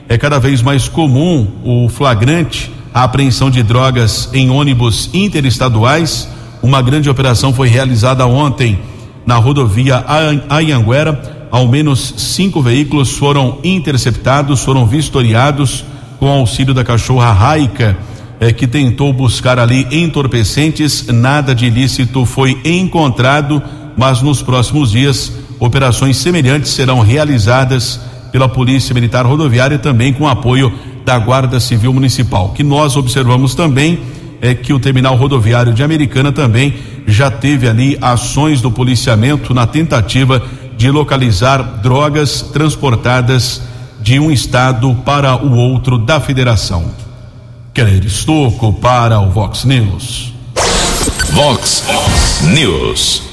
É 0.08 0.18
cada 0.18 0.40
vez 0.40 0.62
mais 0.62 0.88
comum 0.88 1.48
o 1.64 1.90
flagrante, 1.90 2.72
a 2.94 3.04
apreensão 3.04 3.50
de 3.50 3.64
drogas 3.64 4.30
em 4.34 4.50
ônibus 4.50 5.10
interestaduais. 5.14 6.30
Uma 6.62 6.82
grande 6.82 7.10
operação 7.10 7.54
foi 7.54 7.68
realizada 7.68 8.26
ontem 8.28 8.80
na 9.26 9.36
rodovia 9.36 10.06
Ayanguera. 10.50 11.48
Ao 11.50 11.68
menos 11.68 12.14
cinco 12.18 12.62
veículos 12.62 13.18
foram 13.18 13.60
interceptados, 13.64 14.62
foram 14.62 14.86
vistoriados 14.86 15.84
com 16.20 16.28
auxílio 16.28 16.74
da 16.74 16.84
cachorra 16.84 17.32
Raica 17.32 17.98
é, 18.44 18.52
que 18.52 18.68
tentou 18.68 19.14
buscar 19.14 19.58
ali 19.58 19.88
entorpecentes, 19.90 21.08
nada 21.08 21.56
de 21.56 21.66
ilícito 21.66 22.26
foi 22.26 22.60
encontrado, 22.66 23.64
mas 23.96 24.22
nos 24.22 24.42
próximos 24.42 24.92
dias 24.92 25.32
operações 25.62 26.18
semelhantes 26.18 26.72
serão 26.72 27.00
realizadas 27.00 28.02
pela 28.34 28.50
Polícia 28.50 28.94
Militar 28.94 29.26
Rodoviária 29.26 29.80
também 29.80 30.12
com 30.12 30.28
apoio 30.28 30.74
da 31.06 31.18
Guarda 31.18 31.58
Civil 31.58 31.94
Municipal. 31.94 32.50
Que 32.50 32.64
nós 32.64 32.98
observamos 32.98 33.56
também 33.56 34.00
é 34.42 34.54
que 34.54 34.74
o 34.74 34.80
terminal 34.80 35.16
rodoviário 35.16 35.74
de 35.74 35.82
Americana 35.82 36.30
também 36.30 36.74
já 37.08 37.32
teve 37.32 37.66
ali 37.70 37.98
ações 38.02 38.60
do 38.60 38.70
policiamento 38.70 39.54
na 39.54 39.66
tentativa 39.66 40.44
de 40.76 40.92
localizar 40.92 41.80
drogas 41.82 42.42
transportadas 42.42 43.62
de 44.02 44.20
um 44.20 44.30
estado 44.30 44.94
para 45.06 45.42
o 45.42 45.56
outro 45.56 45.98
da 45.98 46.20
federação. 46.20 47.04
Keller 47.74 48.06
Estocco 48.06 48.72
para 48.72 49.20
o 49.20 49.32
Vox 49.32 49.64
News. 49.66 50.32
Vox 51.32 51.84
News. 52.54 53.24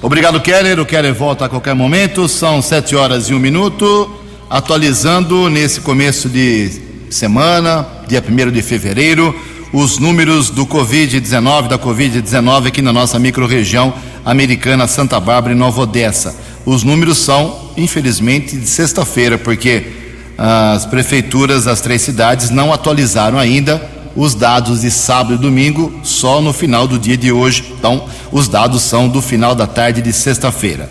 Obrigado, 0.00 0.40
Keller. 0.40 0.78
O 0.78 0.86
Keller 0.86 1.12
volta 1.12 1.46
a 1.46 1.48
qualquer 1.48 1.74
momento. 1.74 2.28
São 2.28 2.62
sete 2.62 2.94
horas 2.94 3.28
e 3.28 3.34
um 3.34 3.40
minuto. 3.40 4.08
Atualizando 4.48 5.50
nesse 5.50 5.80
começo 5.80 6.28
de 6.28 6.80
semana, 7.10 7.84
dia 8.06 8.22
1 8.26 8.52
de 8.52 8.62
fevereiro, 8.62 9.34
os 9.72 9.98
números 9.98 10.48
do 10.48 10.64
Covid-19, 10.64 11.66
da 11.66 11.76
Covid-19 11.76 12.68
aqui 12.68 12.80
na 12.80 12.92
nossa 12.92 13.18
microrregião 13.18 13.92
americana 14.24 14.86
Santa 14.86 15.18
Bárbara 15.18 15.54
e 15.54 15.58
Nova 15.58 15.80
Odessa. 15.80 16.36
Os 16.64 16.84
números 16.84 17.18
são, 17.18 17.72
infelizmente, 17.76 18.56
de 18.56 18.66
sexta-feira, 18.66 19.36
porque 19.36 20.07
as 20.38 20.86
prefeituras 20.86 21.64
das 21.64 21.80
três 21.80 22.00
cidades 22.00 22.48
não 22.48 22.72
atualizaram 22.72 23.36
ainda 23.36 23.82
os 24.14 24.34
dados 24.34 24.82
de 24.82 24.90
sábado 24.90 25.34
e 25.34 25.38
domingo, 25.38 26.00
só 26.04 26.40
no 26.40 26.52
final 26.52 26.86
do 26.86 26.96
dia 26.96 27.16
de 27.16 27.32
hoje. 27.32 27.74
Então, 27.76 28.04
os 28.30 28.46
dados 28.46 28.82
são 28.82 29.08
do 29.08 29.20
final 29.20 29.54
da 29.54 29.66
tarde 29.66 30.00
de 30.00 30.12
sexta-feira. 30.12 30.88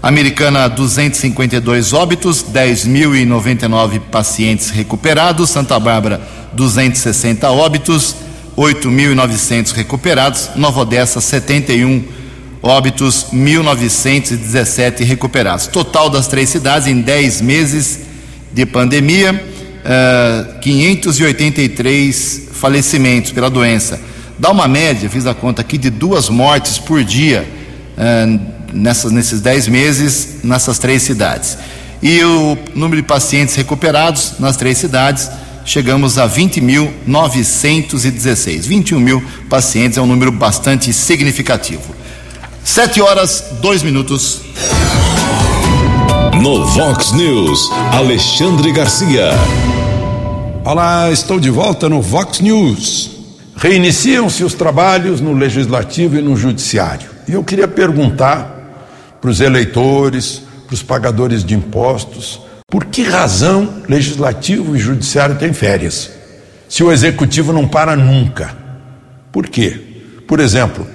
Americana, 0.00 0.68
252 0.68 1.92
óbitos, 1.92 2.44
10.099 2.44 4.00
pacientes 4.10 4.70
recuperados. 4.70 5.50
Santa 5.50 5.78
Bárbara, 5.80 6.20
260 6.52 7.50
óbitos, 7.50 8.14
8.900 8.56 9.72
recuperados. 9.72 10.50
Nova 10.54 10.80
Odessa, 10.80 11.20
71 11.20 12.04
óbitos, 12.62 13.26
1.917 13.32 15.04
recuperados. 15.04 15.66
Total 15.66 16.10
das 16.10 16.26
três 16.26 16.48
cidades 16.48 16.86
em 16.86 17.00
10 17.00 17.40
meses 17.40 18.13
de 18.54 18.64
pandemia, 18.64 19.32
uh, 19.32 19.38
eh, 19.84 20.46
583 20.60 22.48
falecimentos 22.52 23.32
pela 23.32 23.50
doença. 23.50 24.00
Dá 24.38 24.50
uma 24.50 24.68
média, 24.68 25.10
fiz 25.10 25.26
a 25.26 25.34
conta 25.34 25.60
aqui, 25.60 25.76
de 25.76 25.90
duas 25.90 26.28
mortes 26.28 26.78
por 26.78 27.02
dia 27.02 27.46
uh, 27.98 28.40
nessas, 28.72 29.10
nesses 29.12 29.40
10 29.40 29.68
meses 29.68 30.34
nessas 30.44 30.78
três 30.78 31.02
cidades. 31.02 31.58
E 32.02 32.22
o 32.22 32.56
número 32.74 33.02
de 33.02 33.08
pacientes 33.08 33.54
recuperados 33.54 34.34
nas 34.38 34.56
três 34.56 34.78
cidades, 34.78 35.28
chegamos 35.64 36.18
a 36.18 36.28
20.916. 36.28 38.60
21 38.60 39.00
mil 39.00 39.22
pacientes 39.48 39.96
é 39.98 40.02
um 40.02 40.06
número 40.06 40.30
bastante 40.30 40.92
significativo. 40.92 41.92
Sete 42.62 43.00
horas, 43.00 43.44
dois 43.60 43.82
minutos. 43.82 44.42
No 46.44 46.62
Vox 46.66 47.12
News, 47.12 47.70
Alexandre 47.90 48.70
Garcia. 48.70 49.30
Olá, 50.62 51.10
estou 51.10 51.40
de 51.40 51.48
volta 51.48 51.88
no 51.88 52.02
Vox 52.02 52.40
News. 52.40 53.12
Reiniciam-se 53.56 54.44
os 54.44 54.52
trabalhos 54.52 55.22
no 55.22 55.32
Legislativo 55.32 56.18
e 56.18 56.20
no 56.20 56.36
Judiciário. 56.36 57.08
E 57.26 57.32
eu 57.32 57.42
queria 57.42 57.66
perguntar 57.66 59.16
para 59.22 59.30
os 59.30 59.40
eleitores, 59.40 60.42
para 60.66 60.74
os 60.74 60.82
pagadores 60.82 61.42
de 61.42 61.54
impostos, 61.54 62.38
Por 62.70 62.84
que 62.84 63.02
razão 63.02 63.82
legislativo 63.88 64.76
e 64.76 64.78
judiciário 64.78 65.38
têm 65.38 65.54
férias? 65.54 66.10
Se 66.68 66.84
o 66.84 66.92
executivo 66.92 67.54
não 67.54 67.66
para 67.66 67.96
nunca. 67.96 68.54
Por 69.32 69.48
quê? 69.48 69.80
Por 70.28 70.40
exemplo, 70.40 70.86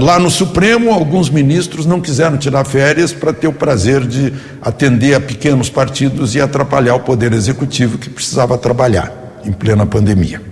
lá 0.00 0.18
no 0.18 0.30
Supremo, 0.30 0.92
alguns 0.92 1.30
ministros 1.30 1.86
não 1.86 2.00
quiseram 2.00 2.36
tirar 2.36 2.64
férias 2.64 3.12
para 3.12 3.32
ter 3.32 3.46
o 3.46 3.52
prazer 3.52 4.04
de 4.04 4.32
atender 4.60 5.14
a 5.14 5.20
pequenos 5.20 5.70
partidos 5.70 6.34
e 6.34 6.40
atrapalhar 6.40 6.96
o 6.96 7.00
poder 7.00 7.32
executivo 7.32 7.96
que 7.96 8.10
precisava 8.10 8.58
trabalhar 8.58 9.40
em 9.44 9.52
plena 9.52 9.86
pandemia. 9.86 10.42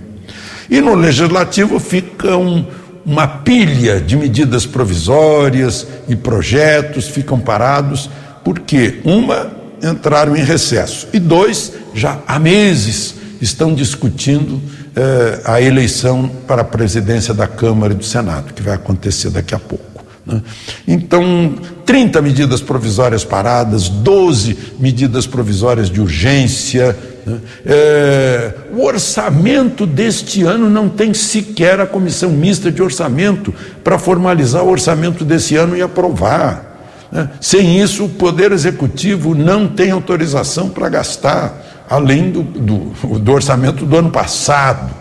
E 0.69 0.79
no 0.79 0.95
legislativo 0.95 1.79
fica 1.79 2.37
um, 2.37 2.65
uma 3.05 3.27
pilha 3.27 3.99
de 3.99 4.15
medidas 4.15 4.65
provisórias 4.65 5.85
e 6.07 6.15
projetos 6.15 7.07
ficam 7.07 7.39
parados, 7.39 8.09
porque 8.43 8.99
uma 9.03 9.51
entraram 9.83 10.35
em 10.35 10.43
recesso 10.43 11.07
e 11.13 11.19
dois 11.19 11.73
já 11.93 12.19
há 12.27 12.37
meses 12.37 13.15
estão 13.41 13.73
discutindo 13.73 14.61
eh, 14.99 15.39
a 15.45 15.61
eleição 15.61 16.29
para 16.45 16.61
a 16.61 16.65
presidência 16.65 17.33
da 17.33 17.47
Câmara 17.47 17.93
e 17.93 17.95
do 17.95 18.03
Senado, 18.03 18.53
que 18.53 18.61
vai 18.61 18.73
acontecer 18.73 19.29
daqui 19.29 19.55
a 19.55 19.59
pouco. 19.59 20.03
Né? 20.25 20.41
Então, 20.85 21.55
30 21.85 22.21
medidas 22.21 22.59
provisórias 22.59 23.23
paradas, 23.23 23.87
12 23.87 24.75
medidas 24.77 25.25
provisórias 25.25 25.89
de 25.89 26.01
urgência. 26.01 26.97
Né? 27.25 27.39
Eh, 27.65 28.53
o 28.73 28.83
orçamento 28.83 29.85
deste 29.85 30.43
ano 30.43 30.69
não 30.69 30.89
tem 30.89 31.13
sequer 31.13 31.79
a 31.79 31.87
comissão 31.87 32.31
mista 32.31 32.69
de 32.69 32.83
orçamento 32.83 33.53
para 33.81 33.97
formalizar 33.97 34.65
o 34.65 34.69
orçamento 34.69 35.23
desse 35.23 35.55
ano 35.55 35.77
e 35.77 35.81
aprovar. 35.81 37.07
Né? 37.09 37.29
Sem 37.39 37.81
isso, 37.81 38.03
o 38.03 38.09
Poder 38.09 38.51
Executivo 38.51 39.33
não 39.33 39.65
tem 39.65 39.91
autorização 39.91 40.67
para 40.67 40.89
gastar 40.89 41.78
além 41.89 42.29
do, 42.29 42.43
do, 42.43 43.19
do, 43.19 43.31
orçamento 43.31 43.85
do 43.85 43.97
ano 43.97 44.11
passado. 44.11 44.93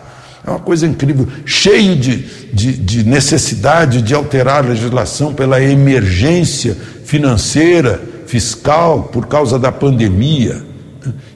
É 0.45 0.51
uma 0.51 0.59
coisa 0.59 0.87
incrível, 0.87 1.29
cheio 1.45 1.95
de, 1.95 2.25
de, 2.53 2.73
de 2.73 3.05
necessidade 3.05 4.01
de 4.01 4.15
alterar 4.15 4.65
a 4.65 4.69
legislação 4.69 5.35
pela 5.35 5.61
emergência 5.61 6.75
financeira, 7.05 8.01
fiscal, 8.27 9.05
por 9.05 9.27
causa 9.27 9.59
da 9.59 9.71
pandemia. 9.71 10.63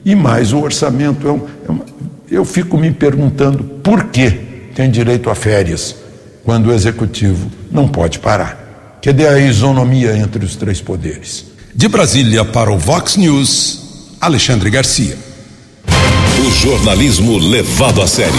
E 0.03 0.15
mais 0.15 0.51
o 0.51 0.59
orçamento. 0.59 1.27
É, 1.27 1.31
um, 1.31 1.47
é 1.67 1.71
uma, 1.71 1.85
eu 2.31 2.43
fico 2.43 2.77
me 2.77 2.91
perguntando 2.91 3.63
por 3.63 4.05
que 4.05 4.31
tem 4.73 4.89
direito 4.89 5.29
a 5.29 5.35
férias 5.35 5.95
quando 6.43 6.67
o 6.67 6.73
executivo 6.73 7.51
não 7.71 7.87
pode 7.87 8.17
parar. 8.17 8.97
Cadê 9.03 9.27
a 9.27 9.37
isonomia 9.37 10.17
entre 10.17 10.43
os 10.43 10.55
três 10.55 10.81
poderes? 10.81 11.45
De 11.75 11.87
Brasília 11.87 12.43
para 12.43 12.71
o 12.71 12.77
Vox 12.77 13.17
News, 13.17 14.15
Alexandre 14.19 14.69
Garcia. 14.69 15.17
O 16.45 16.51
jornalismo 16.51 17.37
levado 17.37 18.01
a 18.01 18.07
sério. 18.07 18.33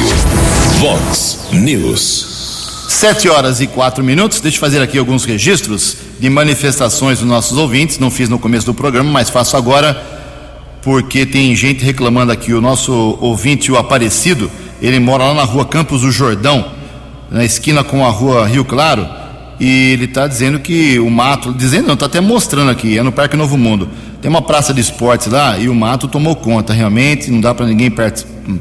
Vox 0.79 1.49
News. 1.53 2.87
Sete 2.87 3.31
horas 3.31 3.63
e 3.63 3.67
quatro 3.67 4.05
minutos. 4.05 4.43
Deixa 4.43 4.59
eu 4.59 4.61
fazer 4.61 4.83
aqui 4.83 4.99
alguns 4.99 5.25
registros 5.25 5.97
de 6.21 6.29
manifestações 6.29 7.21
dos 7.21 7.27
nossos 7.27 7.57
ouvintes. 7.57 7.99
Não 7.99 8.11
fiz 8.11 8.29
no 8.29 8.39
começo 8.39 8.67
do 8.67 8.75
programa, 8.75 9.11
mas 9.11 9.31
faço 9.31 9.57
agora, 9.57 9.97
porque 10.83 11.25
tem 11.25 11.57
gente 11.57 11.83
reclamando 11.83 12.31
aqui. 12.31 12.53
O 12.53 12.61
nosso 12.61 12.93
ouvinte, 13.23 13.73
o 13.73 13.79
Aparecido, 13.79 14.51
ele 14.83 15.01
mora 15.01 15.25
lá 15.25 15.33
na 15.33 15.45
rua 15.45 15.65
Campos 15.65 16.03
do 16.03 16.13
Jordão, 16.13 16.73
na 17.31 17.43
esquina 17.43 17.83
com 17.83 18.05
a 18.05 18.11
rua 18.11 18.47
Rio 18.47 18.67
Claro. 18.67 19.09
E 19.59 19.93
ele 19.93 20.05
está 20.05 20.27
dizendo 20.27 20.59
que 20.59 20.99
o 20.99 21.09
mato, 21.09 21.55
dizendo 21.55 21.87
não, 21.87 21.95
está 21.95 22.05
até 22.05 22.21
mostrando 22.21 22.71
aqui, 22.71 22.99
é 22.99 23.03
no 23.03 23.13
Parque 23.13 23.35
Novo 23.35 23.57
Mundo 23.57 23.89
tem 24.25 24.31
uma 24.31 24.41
praça 24.41 24.73
de 24.73 24.81
esportes 24.81 25.27
lá 25.27 25.59
e 25.59 25.69
o 25.69 25.75
mato 25.75 26.09
tomou 26.09 26.35
conta, 26.35 26.73
realmente, 26.73 27.31
não 27.31 27.43
dá 27.43 27.55
para 27.55 27.67
ninguém 27.67 27.93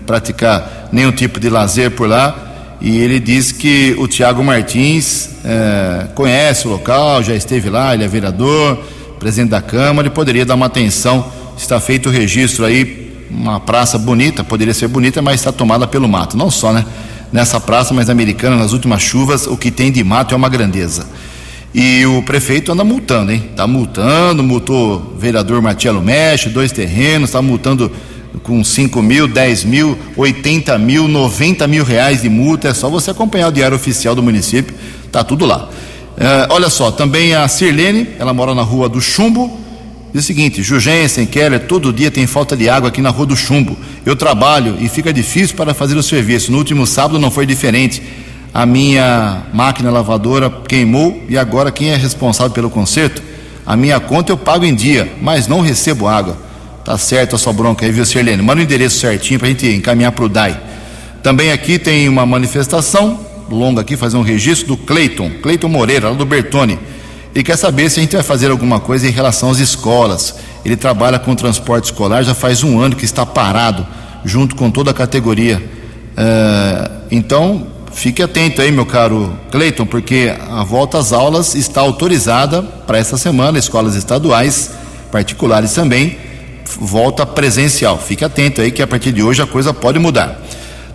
praticar 0.06 0.89
nenhum 0.91 1.13
tipo 1.13 1.39
de 1.39 1.49
lazer 1.49 1.91
por 1.91 2.06
lá. 2.06 2.76
E 2.82 2.97
ele 2.97 3.17
diz 3.17 3.54
que 3.54 3.95
o 3.97 4.06
Tiago 4.06 4.43
Martins 4.43 5.30
é, 5.41 6.08
conhece 6.15 6.67
o 6.67 6.71
local, 6.71 7.23
já 7.23 7.34
esteve 7.34 7.69
lá, 7.69 7.93
ele 7.93 8.04
é 8.04 8.10
vereador, 8.10 8.78
presidente 9.17 9.52
da 9.52 9.62
Câmara, 9.62 10.06
e 10.06 10.12
poderia 10.12 10.45
dar 10.45 10.56
uma 10.56 10.65
atenção. 10.65 11.32
Está 11.58 11.80
feito 11.80 12.10
o 12.10 12.12
registro 12.12 12.65
aí, 12.65 13.26
uma 13.32 13.58
praça 13.62 13.97
bonita, 13.97 14.43
poderia 14.43 14.73
ser 14.73 14.89
bonita, 14.89 15.21
mas 15.21 15.36
está 15.36 15.54
tomada 15.54 15.88
pelo 15.88 16.10
mato. 16.10 16.36
Não 16.36 16.52
só, 16.52 16.73
né? 16.73 16.84
Nessa 17.32 17.58
praça, 17.58 17.93
mas 17.93 18.10
americana, 18.10 18.58
nas 18.58 18.73
últimas 18.73 19.02
chuvas, 19.02 19.47
o 19.47 19.56
que 19.56 19.71
tem 19.71 19.93
de 19.93 20.04
mato 20.04 20.34
é 20.34 20.36
uma 20.36 20.49
grandeza. 20.49 21.08
E 21.73 22.05
o 22.05 22.21
prefeito 22.21 22.71
anda 22.71 22.83
multando, 22.83 23.31
hein? 23.31 23.49
Tá 23.55 23.65
multando, 23.65 24.43
multou 24.43 25.13
o 25.15 25.17
vereador 25.17 25.59
Marcelo 25.59 26.01
Mexe, 26.01 26.49
dois 26.49 26.71
terrenos, 26.71 27.29
está 27.29 27.41
multando 27.41 27.91
com 28.43 28.63
5 28.63 29.01
mil, 29.01 29.27
10 29.27 29.63
mil, 29.63 29.97
80 30.15 30.77
mil, 30.77 31.07
90 31.07 31.67
mil 31.67 31.83
reais 31.83 32.21
de 32.21 32.29
multa. 32.29 32.67
É 32.67 32.73
só 32.75 32.89
você 32.89 33.09
acompanhar 33.09 33.47
o 33.47 33.51
diário 33.51 33.75
oficial 33.75 34.13
do 34.13 34.21
município, 34.21 34.75
tá 35.12 35.23
tudo 35.23 35.45
lá. 35.45 35.67
É, 36.15 36.47
olha 36.51 36.69
só, 36.69 36.91
também 36.91 37.33
a 37.33 37.47
Sirlene, 37.47 38.09
ela 38.19 38.36
mora 38.36 38.53
na 38.53 38.62
rua 38.62 38.88
do 38.88 39.01
Chumbo. 39.01 39.59
Diz 40.13 40.23
o 40.23 40.27
seguinte: 40.27 40.62
Jugensen, 40.62 41.25
Keller, 41.25 41.62
todo 41.62 41.91
dia 41.91 42.12
tem 42.12 42.27
falta 42.27 42.55
de 42.55 42.69
água 42.69 42.89
aqui 42.89 43.01
na 43.01 43.09
rua 43.09 43.25
do 43.25 43.36
Chumbo. 43.36 43.75
Eu 44.05 44.15
trabalho 44.15 44.77
e 44.79 44.88
fica 44.88 45.12
difícil 45.12 45.55
para 45.55 45.73
fazer 45.73 45.95
o 45.95 46.03
serviço. 46.03 46.51
No 46.51 46.59
último 46.59 46.86
sábado 46.86 47.17
não 47.17 47.31
foi 47.31 47.47
diferente 47.47 48.03
a 48.53 48.65
minha 48.65 49.43
máquina 49.51 49.89
lavadora 49.89 50.49
queimou 50.67 51.23
e 51.27 51.37
agora 51.37 51.71
quem 51.71 51.89
é 51.89 51.95
responsável 51.95 52.51
pelo 52.51 52.69
conserto? 52.69 53.21
A 53.65 53.75
minha 53.75 53.99
conta 53.99 54.31
eu 54.31 54.37
pago 54.37 54.63
em 54.63 54.75
dia, 54.75 55.11
mas 55.21 55.47
não 55.47 55.61
recebo 55.61 56.07
água. 56.07 56.37
Tá 56.85 56.97
certo 56.97 57.35
a 57.35 57.39
sua 57.39 57.53
bronca 57.53 57.85
aí, 57.85 57.91
viu, 57.91 58.05
Sirlene? 58.05 58.43
Manda 58.43 58.61
o 58.61 58.63
endereço 58.63 58.99
certinho 58.99 59.39
para 59.39 59.47
a 59.47 59.51
gente 59.51 59.67
encaminhar 59.67 60.11
para 60.11 60.25
o 60.25 60.29
DAI. 60.29 60.59
Também 61.23 61.51
aqui 61.51 61.79
tem 61.79 62.07
uma 62.07 62.25
manifestação 62.25 63.19
longa 63.49 63.81
aqui, 63.81 63.97
fazer 63.97 64.17
um 64.17 64.21
registro 64.21 64.67
do 64.67 64.77
Cleiton, 64.77 65.31
Cleiton 65.41 65.69
Moreira, 65.69 66.09
lá 66.09 66.15
do 66.15 66.25
Bertone. 66.25 66.77
Ele 67.33 67.43
quer 67.43 67.57
saber 67.57 67.89
se 67.89 67.99
a 67.99 68.03
gente 68.03 68.13
vai 68.15 68.23
fazer 68.23 68.51
alguma 68.51 68.79
coisa 68.79 69.07
em 69.07 69.11
relação 69.11 69.49
às 69.49 69.57
escolas. 69.57 70.35
Ele 70.63 70.75
trabalha 70.75 71.17
com 71.17 71.33
transporte 71.33 71.85
escolar, 71.85 72.23
já 72.23 72.35
faz 72.35 72.63
um 72.63 72.79
ano 72.79 72.95
que 72.95 73.05
está 73.05 73.25
parado, 73.25 73.87
junto 74.23 74.55
com 74.55 74.69
toda 74.69 74.91
a 74.91 74.93
categoria. 74.93 75.57
Uh, 75.57 77.03
então, 77.09 77.72
Fique 77.93 78.21
atento 78.21 78.62
aí, 78.62 78.71
meu 78.71 78.86
caro 78.86 79.38
Cleiton, 79.51 79.86
porque 79.86 80.34
a 80.49 80.63
volta 80.63 80.97
às 80.97 81.13
aulas 81.13 81.56
está 81.56 81.79
autorizada 81.79 82.62
para 82.62 82.97
essa 82.97 83.17
semana, 83.17 83.58
escolas 83.58 83.95
estaduais, 83.95 84.71
particulares 85.12 85.73
também, 85.73 86.17
volta 86.79 87.25
presencial. 87.25 87.97
Fique 87.97 88.25
atento 88.25 88.62
aí 88.62 88.71
que 88.71 88.82
a 88.82 88.88
partir 88.88 89.12
de 89.12 89.21
hoje 89.21 89.41
a 89.41 89.47
coisa 89.47 89.73
pode 89.73 89.99
mudar. 89.99 90.41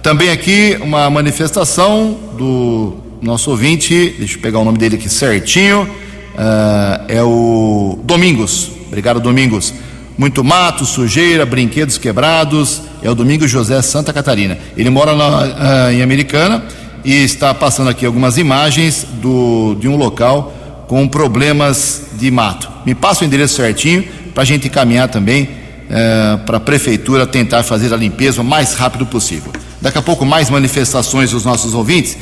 Também 0.02 0.30
aqui 0.30 0.76
uma 0.80 1.08
manifestação 1.08 2.18
do 2.36 2.96
nosso 3.22 3.50
ouvinte, 3.50 4.14
deixa 4.18 4.36
eu 4.36 4.40
pegar 4.40 4.58
o 4.58 4.64
nome 4.64 4.76
dele 4.76 4.96
aqui 4.96 5.08
certinho, 5.08 5.84
uh, 5.84 7.04
é 7.08 7.22
o 7.22 7.98
Domingos. 8.04 8.70
Obrigado, 8.88 9.20
Domingos. 9.20 9.72
Muito 10.16 10.42
mato, 10.42 10.84
sujeira, 10.84 11.46
brinquedos 11.46 11.96
quebrados. 11.96 12.82
É 13.02 13.10
o 13.10 13.14
Domingos 13.14 13.48
José 13.48 13.80
Santa 13.82 14.12
Catarina. 14.12 14.58
Ele 14.76 14.90
mora 14.90 15.14
na, 15.14 15.28
uh, 15.28 15.92
em 15.92 16.02
Americana 16.02 16.64
e 17.04 17.22
está 17.24 17.54
passando 17.54 17.88
aqui 17.90 18.04
algumas 18.04 18.38
imagens 18.38 19.06
do, 19.20 19.76
de 19.80 19.88
um 19.88 19.96
local 19.96 20.54
com 20.86 21.06
problemas 21.06 22.02
de 22.14 22.30
mato. 22.30 22.68
Me 22.84 22.94
passa 22.94 23.22
o 23.22 23.26
endereço 23.26 23.54
certinho 23.54 24.04
para 24.34 24.42
a 24.42 24.46
gente 24.46 24.68
encaminhar 24.68 25.08
também 25.08 25.48
é, 25.90 26.38
para 26.44 26.56
a 26.56 26.60
prefeitura 26.60 27.26
tentar 27.26 27.62
fazer 27.62 27.92
a 27.92 27.96
limpeza 27.96 28.40
o 28.40 28.44
mais 28.44 28.74
rápido 28.74 29.06
possível. 29.06 29.52
Daqui 29.80 29.98
a 29.98 30.02
pouco 30.02 30.24
mais 30.24 30.50
manifestações 30.50 31.30
dos 31.30 31.44
nossos 31.44 31.74
ouvintes. 31.74 32.16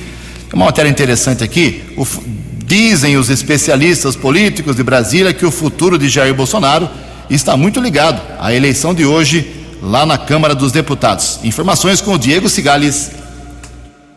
Uma 0.52 0.66
matéria 0.66 0.88
interessante 0.88 1.42
aqui. 1.42 1.82
O, 1.96 2.06
dizem 2.64 3.16
os 3.16 3.30
especialistas 3.30 4.16
políticos 4.16 4.76
de 4.76 4.82
Brasília 4.82 5.32
que 5.32 5.46
o 5.46 5.50
futuro 5.50 5.98
de 5.98 6.08
Jair 6.08 6.34
Bolsonaro 6.34 6.88
está 7.30 7.56
muito 7.56 7.80
ligado 7.80 8.20
à 8.40 8.52
eleição 8.52 8.92
de 8.92 9.04
hoje 9.04 9.64
lá 9.82 10.04
na 10.04 10.18
Câmara 10.18 10.54
dos 10.54 10.72
Deputados. 10.72 11.38
Informações 11.44 12.00
com 12.00 12.14
o 12.14 12.18
Diego 12.18 12.48
Cigales. 12.48 13.10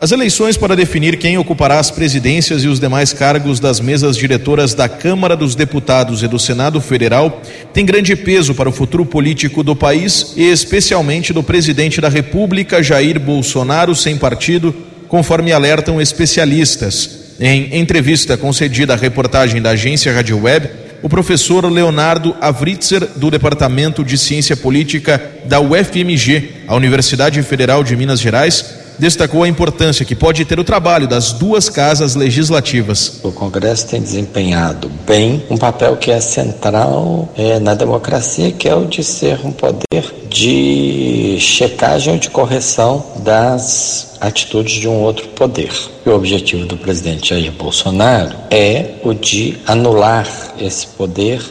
As 0.02 0.12
eleições 0.12 0.56
para 0.56 0.74
definir 0.74 1.18
quem 1.18 1.36
ocupará 1.36 1.78
as 1.78 1.90
presidências 1.90 2.64
e 2.64 2.68
os 2.68 2.80
demais 2.80 3.12
cargos 3.12 3.60
das 3.60 3.80
mesas 3.80 4.16
diretoras 4.16 4.72
da 4.72 4.88
Câmara 4.88 5.36
dos 5.36 5.54
Deputados 5.54 6.22
e 6.22 6.26
do 6.26 6.38
Senado 6.38 6.80
Federal 6.80 7.42
têm 7.74 7.84
grande 7.84 8.16
peso 8.16 8.54
para 8.54 8.70
o 8.70 8.72
futuro 8.72 9.04
político 9.04 9.62
do 9.62 9.76
país 9.76 10.32
e 10.38 10.44
especialmente 10.44 11.34
do 11.34 11.42
presidente 11.42 12.00
da 12.00 12.08
República, 12.08 12.82
Jair 12.82 13.20
Bolsonaro, 13.20 13.94
sem 13.94 14.16
partido, 14.16 14.74
conforme 15.06 15.52
alertam 15.52 16.00
especialistas. 16.00 17.36
Em 17.38 17.78
entrevista 17.78 18.38
concedida 18.38 18.94
à 18.94 18.96
reportagem 18.96 19.60
da 19.60 19.70
agência 19.70 20.14
Rádio 20.14 20.42
Web, 20.42 20.70
o 21.02 21.10
professor 21.10 21.70
Leonardo 21.70 22.34
Avritzer, 22.40 23.06
do 23.16 23.30
Departamento 23.30 24.02
de 24.02 24.16
Ciência 24.16 24.56
Política 24.56 25.20
da 25.44 25.60
UFMG, 25.60 26.52
a 26.66 26.74
Universidade 26.74 27.42
Federal 27.42 27.84
de 27.84 27.94
Minas 27.96 28.18
Gerais, 28.18 28.79
destacou 29.00 29.42
a 29.42 29.48
importância 29.48 30.04
que 30.04 30.14
pode 30.14 30.44
ter 30.44 30.60
o 30.60 30.64
trabalho 30.64 31.08
das 31.08 31.32
duas 31.32 31.68
casas 31.68 32.14
legislativas. 32.14 33.18
O 33.24 33.32
Congresso 33.32 33.88
tem 33.88 34.00
desempenhado 34.00 34.90
bem 35.06 35.42
um 35.50 35.56
papel 35.56 35.96
que 35.96 36.10
é 36.10 36.20
central 36.20 37.28
é, 37.36 37.58
na 37.58 37.74
democracia, 37.74 38.52
que 38.52 38.68
é 38.68 38.74
o 38.74 38.84
de 38.84 39.02
ser 39.02 39.40
um 39.44 39.50
poder 39.50 39.80
de 40.28 41.38
checagem 41.40 42.12
ou 42.12 42.18
de 42.18 42.28
correção 42.28 43.04
das 43.24 44.16
atitudes 44.20 44.74
de 44.74 44.86
um 44.86 45.00
outro 45.00 45.28
poder. 45.28 45.72
E 46.04 46.08
o 46.08 46.14
objetivo 46.14 46.66
do 46.66 46.76
presidente 46.76 47.30
Jair 47.30 47.50
Bolsonaro 47.52 48.36
é 48.50 48.96
o 49.02 49.14
de 49.14 49.56
anular 49.66 50.28
esse 50.60 50.86
poder 50.86 51.42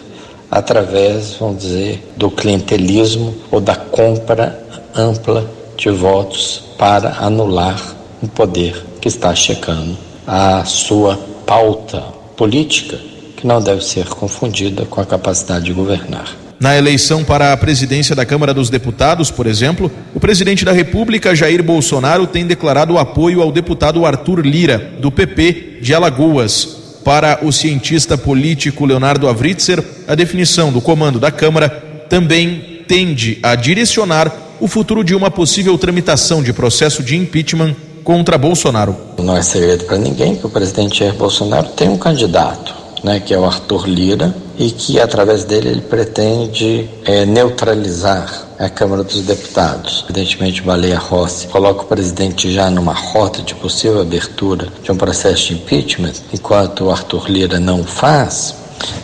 através, 0.52 1.36
vamos 1.40 1.64
dizer, 1.64 2.08
do 2.16 2.30
clientelismo 2.30 3.36
ou 3.52 3.60
da 3.60 3.76
compra 3.76 4.58
ampla 4.96 5.59
de 5.80 5.90
votos 5.90 6.62
para 6.78 7.18
anular 7.22 7.82
um 8.22 8.28
poder 8.28 8.76
que 9.00 9.08
está 9.08 9.34
checando 9.34 9.98
a 10.28 10.66
sua 10.66 11.18
pauta 11.46 12.02
política, 12.36 13.00
que 13.38 13.48
não 13.48 13.62
deve 13.62 13.82
ser 13.82 14.06
confundida 14.10 14.86
com 14.86 15.00
a 15.00 15.06
capacidade 15.06 15.66
de 15.66 15.74
governar. 15.74 16.36
Na 16.60 16.78
eleição 16.78 17.24
para 17.24 17.54
a 17.54 17.58
presidência 17.58 18.14
da 18.14 18.26
Câmara 18.26 18.54
dos 18.54 18.70
Deputados, 18.70 19.32
por 19.32 19.48
exemplo, 19.48 19.90
o 20.14 20.20
presidente 20.20 20.66
da 20.66 20.74
República, 20.74 21.34
Jair 21.34 21.64
Bolsonaro, 21.64 22.28
tem 22.28 22.46
declarado 22.46 22.98
apoio 22.98 23.42
ao 23.42 23.50
deputado 23.50 24.06
Arthur 24.06 24.46
Lira, 24.46 24.78
do 25.00 25.10
PP 25.10 25.80
de 25.82 25.94
Alagoas. 25.94 26.78
Para 27.06 27.40
o 27.42 27.54
cientista 27.54 28.18
político 28.18 28.86
Leonardo 28.86 29.30
Avritzer, 29.30 29.82
a 30.06 30.14
definição 30.16 30.70
do 30.70 30.82
comando 30.82 31.18
da 31.18 31.32
Câmara 31.32 31.70
também 32.10 32.82
tende 32.86 33.40
a 33.42 33.56
direcionar 33.56 34.49
o 34.60 34.68
futuro 34.68 35.04
de 35.04 35.16
uma 35.16 35.32
possível 35.32 35.78
tramitação 35.78 36.44
de 36.44 36.54
processo 36.54 37.02
de 37.02 37.16
impeachment 37.16 37.76
contra 38.04 38.38
Bolsonaro. 38.38 38.96
Não 39.18 39.36
é 39.36 39.42
segredo 39.42 39.86
para 39.86 39.98
ninguém 39.98 40.36
que 40.36 40.46
o 40.46 40.50
presidente 40.50 41.00
Jair 41.00 41.14
Bolsonaro 41.14 41.70
tem 41.70 41.90
um 41.90 41.98
candidato, 41.98 42.74
né, 43.04 43.20
que 43.20 43.34
é 43.34 43.38
o 43.38 43.46
Arthur 43.46 43.88
Lira, 43.88 44.36
e 44.58 44.72
que 44.72 45.00
através 45.00 45.46
dele 45.46 45.70
ele 45.70 45.82
pretende 45.82 46.90
é, 47.06 47.26
neutralizar 47.26 48.48
a 48.60 48.68
Câmara 48.68 49.04
dos 49.04 49.22
Deputados. 49.22 50.04
Evidentemente, 50.04 50.62
Baleia 50.62 50.98
Rossi 50.98 51.48
coloca 51.48 51.84
o 51.84 51.86
presidente 51.86 52.52
já 52.52 52.70
numa 52.70 52.94
rota 52.94 53.42
de 53.42 53.56
possível 53.56 54.02
abertura 54.02 54.68
de 54.84 54.92
um 54.92 54.98
processo 54.98 55.48
de 55.48 55.54
impeachment, 55.54 56.14
enquanto 56.34 56.86
o 56.86 56.92
Arthur 56.92 57.30
Lira 57.30 57.58
não 57.58 57.86
faz. 57.86 58.54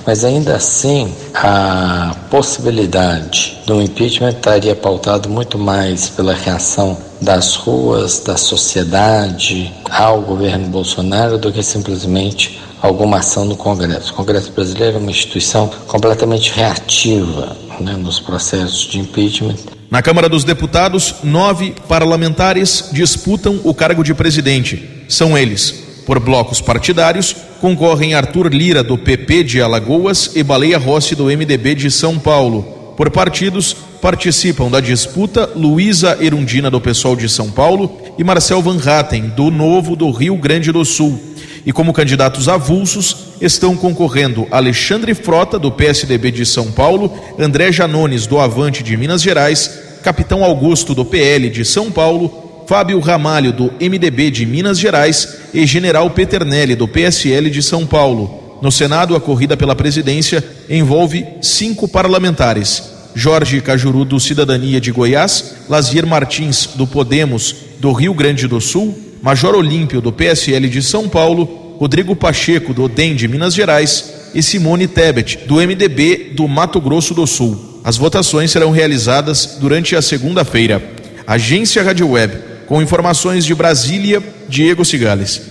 Mas 0.05 0.23
ainda 0.23 0.55
assim, 0.55 1.13
a 1.33 2.15
possibilidade 2.29 3.59
do 3.65 3.81
impeachment 3.81 4.29
estaria 4.29 4.75
pautado 4.75 5.29
muito 5.29 5.57
mais 5.57 6.09
pela 6.09 6.33
reação 6.33 6.97
das 7.21 7.55
ruas, 7.55 8.19
da 8.19 8.37
sociedade 8.37 9.73
ao 9.89 10.21
governo 10.21 10.67
Bolsonaro 10.67 11.37
do 11.37 11.51
que 11.51 11.63
simplesmente 11.63 12.61
alguma 12.81 13.17
ação 13.17 13.45
no 13.45 13.55
Congresso. 13.55 14.13
O 14.13 14.15
Congresso 14.15 14.51
brasileiro 14.51 14.97
é 14.97 14.99
uma 14.99 15.11
instituição 15.11 15.69
completamente 15.87 16.51
reativa 16.51 17.55
né, 17.79 17.93
nos 17.93 18.19
processos 18.19 18.81
de 18.81 18.99
impeachment. 18.99 19.55
Na 19.89 20.01
Câmara 20.01 20.27
dos 20.27 20.43
Deputados, 20.43 21.15
nove 21.23 21.75
parlamentares 21.87 22.89
disputam 22.91 23.59
o 23.63 23.73
cargo 23.73 24.03
de 24.03 24.13
presidente. 24.13 25.05
São 25.07 25.37
eles 25.37 25.84
por 26.05 26.19
blocos 26.19 26.61
partidários, 26.61 27.35
concorrem 27.59 28.13
Arthur 28.13 28.53
Lira, 28.53 28.83
do 28.83 28.97
PP 28.97 29.43
de 29.43 29.61
Alagoas, 29.61 30.31
e 30.35 30.43
Baleia 30.43 30.77
Rossi, 30.77 31.15
do 31.15 31.25
MDB 31.25 31.75
de 31.75 31.89
São 31.89 32.19
Paulo. 32.19 32.93
Por 32.95 33.09
partidos, 33.09 33.75
participam 34.01 34.69
da 34.69 34.79
disputa 34.79 35.49
Luísa 35.55 36.17
Erundina, 36.21 36.69
do 36.69 36.79
PSOL 36.79 37.15
de 37.15 37.27
São 37.27 37.49
Paulo, 37.49 37.97
e 38.17 38.23
Marcel 38.23 38.61
Van 38.61 38.77
Hatten, 38.77 39.29
do 39.35 39.49
Novo 39.49 39.95
do 39.95 40.11
Rio 40.11 40.37
Grande 40.37 40.71
do 40.71 40.85
Sul. 40.85 41.19
E 41.65 41.73
como 41.73 41.91
candidatos 41.91 42.47
avulsos 42.47 43.33
estão 43.41 43.75
concorrendo 43.75 44.47
Alexandre 44.51 45.15
Frota, 45.15 45.57
do 45.57 45.71
PSDB 45.71 46.31
de 46.31 46.45
São 46.45 46.71
Paulo, 46.71 47.11
André 47.39 47.71
Janones, 47.71 48.27
do 48.27 48.39
Avante 48.39 48.83
de 48.83 48.95
Minas 48.95 49.23
Gerais, 49.23 49.79
Capitão 50.03 50.43
Augusto, 50.43 50.93
do 50.93 51.03
PL 51.03 51.49
de 51.49 51.65
São 51.65 51.91
Paulo, 51.91 52.44
Fábio 52.67 52.99
Ramalho, 52.99 53.53
do 53.53 53.71
MDB 53.79 54.31
de 54.31 54.45
Minas 54.45 54.79
Gerais, 54.79 55.37
e 55.53 55.65
General 55.65 56.09
Peternelli, 56.09 56.75
do 56.75 56.87
PSL 56.87 57.49
de 57.49 57.61
São 57.61 57.85
Paulo. 57.85 58.57
No 58.61 58.71
Senado, 58.71 59.15
a 59.15 59.21
corrida 59.21 59.55
pela 59.55 59.75
presidência 59.75 60.43
envolve 60.69 61.25
cinco 61.41 61.87
parlamentares: 61.87 62.83
Jorge 63.13 63.61
Cajuru, 63.61 64.03
do 64.03 64.19
Cidadania 64.19 64.81
de 64.81 64.91
Goiás, 64.91 65.55
Lazier 65.69 66.05
Martins, 66.07 66.69
do 66.75 66.87
Podemos, 66.87 67.55
do 67.79 67.91
Rio 67.91 68.13
Grande 68.13 68.47
do 68.47 68.59
Sul, 68.59 68.97
Major 69.21 69.55
Olímpio, 69.55 70.01
do 70.01 70.11
PSL 70.11 70.67
de 70.67 70.81
São 70.81 71.07
Paulo, 71.07 71.75
Rodrigo 71.77 72.15
Pacheco, 72.15 72.73
do 72.73 72.87
DEM 72.87 73.15
de 73.15 73.27
Minas 73.27 73.53
Gerais 73.53 74.13
e 74.33 74.41
Simone 74.41 74.87
Tebet, 74.87 75.39
do 75.45 75.55
MDB 75.55 76.31
do 76.35 76.47
Mato 76.47 76.81
Grosso 76.81 77.13
do 77.13 77.27
Sul. 77.27 77.81
As 77.83 77.97
votações 77.97 78.49
serão 78.49 78.71
realizadas 78.71 79.57
durante 79.59 79.95
a 79.95 80.01
segunda-feira. 80.01 80.81
Agência 81.27 81.83
Rádio 81.83 82.09
Web 82.09 82.44
com 82.65 82.81
informações 82.81 83.45
de 83.45 83.53
Brasília, 83.53 84.21
Diego 84.49 84.83
Cigales. 84.83 85.41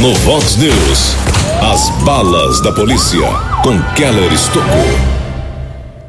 No 0.00 0.14
Vox 0.16 0.56
News, 0.56 1.16
as 1.62 1.88
balas 2.04 2.60
da 2.60 2.72
polícia 2.72 3.26
com 3.62 3.80
Keller 3.94 4.32
Estocou. 4.32 5.14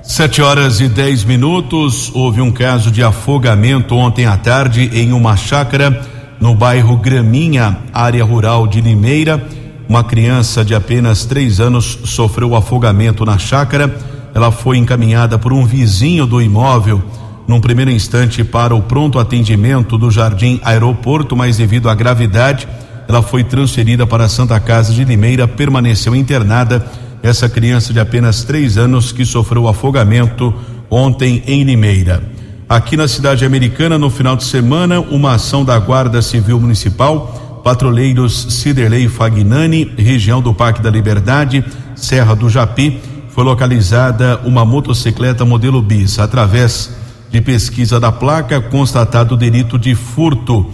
Sete 0.01 0.41
horas 0.41 0.79
e 0.81 0.88
dez 0.88 1.23
minutos. 1.23 2.11
Houve 2.13 2.41
um 2.41 2.51
caso 2.51 2.91
de 2.91 3.03
afogamento 3.03 3.95
ontem 3.95 4.25
à 4.25 4.38
tarde 4.38 4.89
em 4.93 5.13
uma 5.13 5.36
chácara 5.36 6.01
no 6.39 6.53
bairro 6.53 6.97
Graminha, 6.97 7.77
área 7.93 8.23
rural 8.23 8.67
de 8.67 8.81
Limeira. 8.81 9.43
Uma 9.88 10.03
criança 10.03 10.65
de 10.65 10.75
apenas 10.75 11.25
três 11.25 11.59
anos 11.59 11.99
sofreu 12.05 12.55
afogamento 12.55 13.25
na 13.25 13.38
chácara. 13.38 13.95
Ela 14.33 14.51
foi 14.51 14.77
encaminhada 14.77 15.39
por 15.39 15.53
um 15.53 15.65
vizinho 15.65 16.25
do 16.25 16.41
imóvel 16.41 17.03
num 17.47 17.61
primeiro 17.61 17.91
instante 17.91 18.43
para 18.43 18.73
o 18.73 18.81
pronto 18.81 19.19
atendimento 19.19 19.97
do 19.97 20.09
Jardim 20.09 20.59
Aeroporto, 20.63 21.35
mas 21.35 21.57
devido 21.57 21.89
à 21.89 21.95
gravidade, 21.95 22.67
ela 23.07 23.21
foi 23.21 23.43
transferida 23.43 24.07
para 24.07 24.25
a 24.25 24.29
Santa 24.29 24.59
Casa 24.59 24.93
de 24.93 25.03
Limeira, 25.03 25.47
permaneceu 25.47 26.15
internada. 26.15 26.85
Essa 27.21 27.49
criança 27.49 27.91
de 27.91 27.99
apenas 27.99 28.43
três 28.43 28.77
anos 28.77 29.11
que 29.11 29.25
sofreu 29.25 29.67
afogamento 29.67 30.53
ontem 30.89 31.41
em 31.47 31.63
Limeira. 31.63 32.21
Aqui 32.67 32.97
na 32.97 33.07
cidade 33.07 33.45
americana, 33.45 33.97
no 33.97 34.09
final 34.09 34.35
de 34.35 34.43
semana, 34.43 34.99
uma 34.99 35.33
ação 35.33 35.63
da 35.63 35.77
Guarda 35.77 36.21
Civil 36.21 36.59
Municipal, 36.59 37.61
patrulheiros 37.63 38.47
Ciderley 38.49 39.07
Fagnani, 39.07 39.91
região 39.97 40.41
do 40.41 40.53
Parque 40.53 40.81
da 40.81 40.89
Liberdade, 40.89 41.63
Serra 41.95 42.35
do 42.35 42.49
Japi, 42.49 42.99
foi 43.29 43.43
localizada 43.43 44.39
uma 44.45 44.63
motocicleta 44.63 45.45
modelo 45.45 45.81
bis. 45.81 46.17
Através 46.19 47.05
de 47.36 47.41
pesquisa 47.41 47.99
da 47.99 48.13
placa, 48.13 48.61
constatado 48.61 49.36
o 49.36 49.38
delito 49.38 49.77
de 49.77 49.93
furto. 49.93 50.67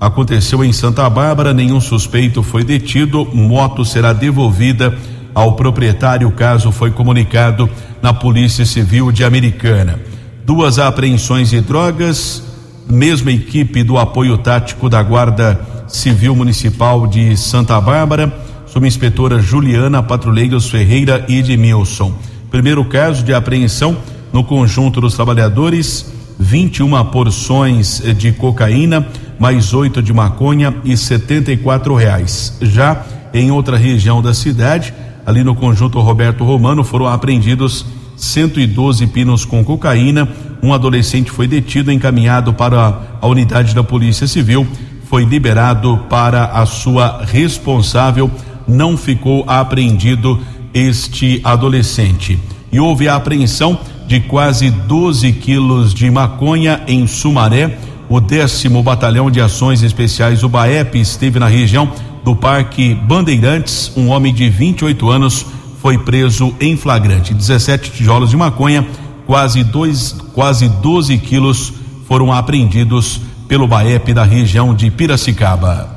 Aconteceu 0.00 0.64
em 0.64 0.72
Santa 0.72 1.10
Bárbara, 1.10 1.52
nenhum 1.52 1.78
suspeito 1.78 2.42
foi 2.42 2.64
detido, 2.64 3.28
moto 3.34 3.84
será 3.84 4.14
devolvida 4.14 4.96
ao 5.34 5.52
proprietário. 5.56 6.26
O 6.26 6.32
caso 6.32 6.72
foi 6.72 6.90
comunicado 6.90 7.68
na 8.00 8.14
Polícia 8.14 8.64
Civil 8.64 9.12
de 9.12 9.24
Americana. 9.24 10.00
Duas 10.42 10.78
apreensões 10.78 11.50
de 11.50 11.60
drogas, 11.60 12.42
mesma 12.88 13.30
equipe 13.30 13.82
do 13.82 13.98
apoio 13.98 14.38
tático 14.38 14.88
da 14.88 15.02
Guarda 15.02 15.60
Civil 15.86 16.34
Municipal 16.34 17.06
de 17.06 17.36
Santa 17.36 17.78
Bárbara, 17.78 18.34
sob 18.66 18.88
inspetora 18.88 19.38
Juliana, 19.38 20.02
patrulheiros 20.02 20.70
Ferreira 20.70 21.26
e 21.28 21.40
Edmilson. 21.40 22.14
Primeiro 22.50 22.82
caso 22.86 23.22
de 23.22 23.34
apreensão 23.34 23.98
no 24.36 24.44
conjunto 24.44 25.00
dos 25.00 25.14
trabalhadores, 25.14 26.12
21 26.38 27.02
porções 27.06 28.02
de 28.18 28.32
cocaína, 28.32 29.08
mais 29.38 29.72
oito 29.72 30.02
de 30.02 30.12
maconha 30.12 30.76
e 30.84 30.94
74 30.94 31.94
reais. 31.94 32.58
Já 32.60 33.02
em 33.32 33.50
outra 33.50 33.78
região 33.78 34.20
da 34.20 34.34
cidade, 34.34 34.92
ali 35.24 35.42
no 35.42 35.54
conjunto 35.54 35.98
Roberto 36.00 36.44
Romano, 36.44 36.84
foram 36.84 37.06
apreendidos 37.06 37.86
112 38.14 39.06
pinos 39.06 39.46
com 39.46 39.64
cocaína. 39.64 40.28
Um 40.62 40.74
adolescente 40.74 41.30
foi 41.30 41.48
detido, 41.48 41.90
encaminhado 41.90 42.52
para 42.52 43.00
a 43.22 43.26
unidade 43.26 43.74
da 43.74 43.82
Polícia 43.82 44.26
Civil, 44.26 44.66
foi 45.04 45.24
liberado 45.24 46.04
para 46.10 46.44
a 46.44 46.66
sua 46.66 47.24
responsável. 47.24 48.30
Não 48.68 48.98
ficou 48.98 49.44
apreendido 49.46 50.38
este 50.74 51.40
adolescente. 51.42 52.38
E 52.70 52.78
houve 52.78 53.08
a 53.08 53.16
apreensão 53.16 53.78
de 54.06 54.20
quase 54.20 54.70
12 54.70 55.32
quilos 55.32 55.92
de 55.92 56.10
maconha 56.10 56.82
em 56.86 57.06
Sumaré. 57.06 57.78
O 58.08 58.20
décimo 58.20 58.82
Batalhão 58.82 59.30
de 59.30 59.40
Ações 59.40 59.82
Especiais, 59.82 60.42
o 60.42 60.48
BAEP, 60.48 61.00
esteve 61.00 61.38
na 61.38 61.48
região 61.48 61.90
do 62.24 62.36
Parque 62.36 62.94
Bandeirantes. 62.94 63.90
Um 63.96 64.08
homem 64.08 64.32
de 64.32 64.48
28 64.48 65.10
anos 65.10 65.46
foi 65.82 65.98
preso 65.98 66.54
em 66.60 66.76
flagrante. 66.76 67.34
17 67.34 67.90
tijolos 67.90 68.30
de 68.30 68.36
maconha, 68.36 68.86
quase, 69.26 69.64
dois, 69.64 70.14
quase 70.32 70.68
12 70.68 71.18
quilos 71.18 71.72
foram 72.06 72.32
apreendidos 72.32 73.20
pelo 73.48 73.66
BAEP 73.66 74.14
da 74.14 74.24
região 74.24 74.74
de 74.74 74.90
Piracicaba. 74.90 75.94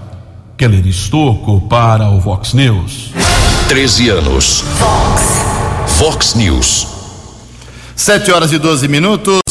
Keller 0.57 0.85
Estocco 0.87 1.61
para 1.61 2.09
o 2.09 2.19
Vox 2.19 2.53
News. 2.53 3.11
13 3.69 4.09
anos. 4.09 4.63
Vox. 4.77 5.99
Vox 5.99 6.35
News. 6.35 6.98
7 7.99 8.31
horas 8.31 8.53
e 8.53 8.57
12 8.57 8.87
minutos. 8.87 9.41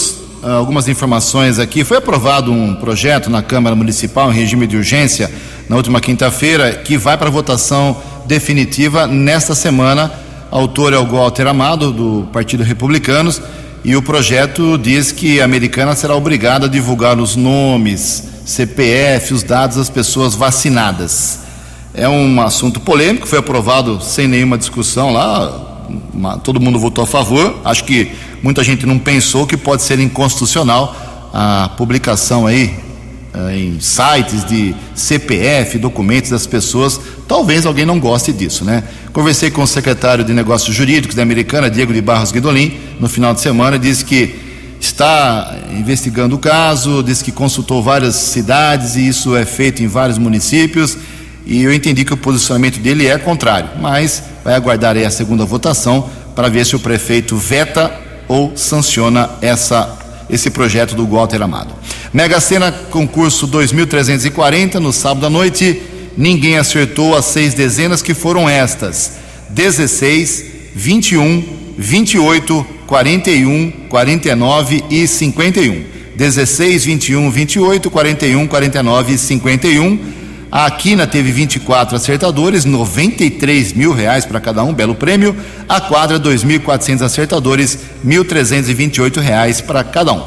Algumas 0.42 0.88
informações 0.88 1.58
aqui. 1.58 1.84
Foi 1.84 1.98
aprovado 1.98 2.50
um 2.50 2.74
projeto 2.74 3.28
na 3.28 3.42
Câmara 3.42 3.76
Municipal 3.76 4.32
em 4.32 4.34
regime 4.34 4.66
de 4.66 4.74
urgência 4.74 5.30
na 5.68 5.76
última 5.76 6.00
quinta-feira 6.00 6.72
que 6.72 6.96
vai 6.96 7.18
para 7.18 7.28
votação 7.28 7.94
definitiva 8.24 9.06
nesta 9.06 9.54
semana. 9.54 10.10
Autor 10.50 10.94
é 10.94 10.98
o 10.98 11.04
Walter 11.04 11.46
Amado, 11.46 11.92
do 11.92 12.26
Partido 12.32 12.64
Republicanos, 12.64 13.38
e 13.84 13.94
o 13.94 14.00
projeto 14.00 14.78
diz 14.78 15.12
que 15.12 15.42
a 15.42 15.44
americana 15.44 15.94
será 15.94 16.16
obrigada 16.16 16.64
a 16.64 16.70
divulgar 16.70 17.18
os 17.18 17.36
nomes, 17.36 18.24
CPF, 18.46 19.34
os 19.34 19.42
dados 19.42 19.76
das 19.76 19.90
pessoas 19.90 20.34
vacinadas. 20.34 21.40
É 21.92 22.08
um 22.08 22.40
assunto 22.40 22.80
polêmico, 22.80 23.28
foi 23.28 23.40
aprovado 23.40 24.00
sem 24.00 24.26
nenhuma 24.26 24.56
discussão 24.56 25.12
lá, 25.12 25.66
todo 26.42 26.60
mundo 26.60 26.78
votou 26.78 27.04
a 27.04 27.06
favor. 27.06 27.60
Acho 27.62 27.84
que 27.84 28.10
muita 28.42 28.62
gente 28.62 28.86
não 28.86 28.98
pensou 28.98 29.46
que 29.46 29.56
pode 29.56 29.82
ser 29.82 29.98
inconstitucional 29.98 31.30
a 31.32 31.70
publicação 31.76 32.46
aí 32.46 32.74
uh, 33.34 33.50
em 33.50 33.80
sites 33.80 34.44
de 34.44 34.74
CPF, 34.94 35.78
documentos 35.78 36.30
das 36.30 36.46
pessoas. 36.46 37.00
Talvez 37.26 37.66
alguém 37.66 37.84
não 37.84 37.98
goste 37.98 38.32
disso, 38.32 38.64
né? 38.64 38.84
Conversei 39.12 39.50
com 39.50 39.62
o 39.62 39.66
secretário 39.66 40.24
de 40.24 40.32
Negócios 40.32 40.74
Jurídicos 40.74 41.14
da 41.14 41.22
Americana, 41.22 41.70
Diego 41.70 41.92
de 41.92 42.00
Barros 42.00 42.32
Guidolin, 42.32 42.78
no 42.98 43.08
final 43.08 43.34
de 43.34 43.40
semana, 43.40 43.76
e 43.76 43.78
disse 43.78 44.04
que 44.04 44.34
está 44.80 45.56
investigando 45.72 46.36
o 46.36 46.38
caso, 46.38 47.02
disse 47.02 47.24
que 47.24 47.32
consultou 47.32 47.82
várias 47.82 48.14
cidades 48.14 48.94
e 48.96 49.08
isso 49.08 49.36
é 49.36 49.44
feito 49.44 49.82
em 49.82 49.86
vários 49.86 50.18
municípios. 50.18 50.96
E 51.44 51.62
eu 51.62 51.72
entendi 51.72 52.04
que 52.04 52.12
o 52.12 52.16
posicionamento 52.16 52.78
dele 52.78 53.06
é 53.06 53.16
contrário, 53.18 53.70
mas 53.80 54.22
vai 54.44 54.54
aguardar 54.54 54.96
aí 54.96 55.04
a 55.04 55.10
segunda 55.10 55.44
votação 55.44 56.08
para 56.34 56.48
ver 56.48 56.64
se 56.64 56.76
o 56.76 56.78
prefeito 56.78 57.36
veta 57.36 57.90
ou 58.28 58.56
sanciona 58.56 59.30
essa, 59.40 59.98
esse 60.28 60.50
projeto 60.50 60.94
do 60.94 61.06
Walter 61.06 61.42
Amado. 61.42 61.74
Mega 62.12 62.40
Sena 62.40 62.70
concurso 62.70 63.46
2340 63.46 64.78
no 64.78 64.92
sábado 64.92 65.26
à 65.26 65.30
noite. 65.30 65.82
Ninguém 66.16 66.58
acertou 66.58 67.16
as 67.16 67.24
seis 67.24 67.54
dezenas 67.54 68.02
que 68.02 68.12
foram 68.12 68.48
estas: 68.48 69.12
16, 69.50 70.44
21, 70.74 71.44
28, 71.78 72.66
41, 72.86 73.70
49 73.88 74.84
e 74.90 75.06
51. 75.06 75.84
16, 76.16 76.84
21, 76.84 77.30
28, 77.30 77.90
41, 77.90 78.46
49 78.48 79.12
e 79.12 79.18
51. 79.18 80.17
A 80.50 80.70
Quina 80.70 81.06
teve 81.06 81.30
24 81.30 81.94
acertadores, 81.94 82.64
93 82.64 83.74
mil 83.74 83.92
reais 83.92 84.24
para 84.24 84.40
cada 84.40 84.64
um, 84.64 84.72
belo 84.72 84.94
prêmio. 84.94 85.36
A 85.68 85.78
quadra, 85.78 86.18
2.400 86.18 87.02
acertadores, 87.02 87.78
1.328 88.04 89.20
reais 89.20 89.60
para 89.60 89.84
cada 89.84 90.12
um. 90.12 90.24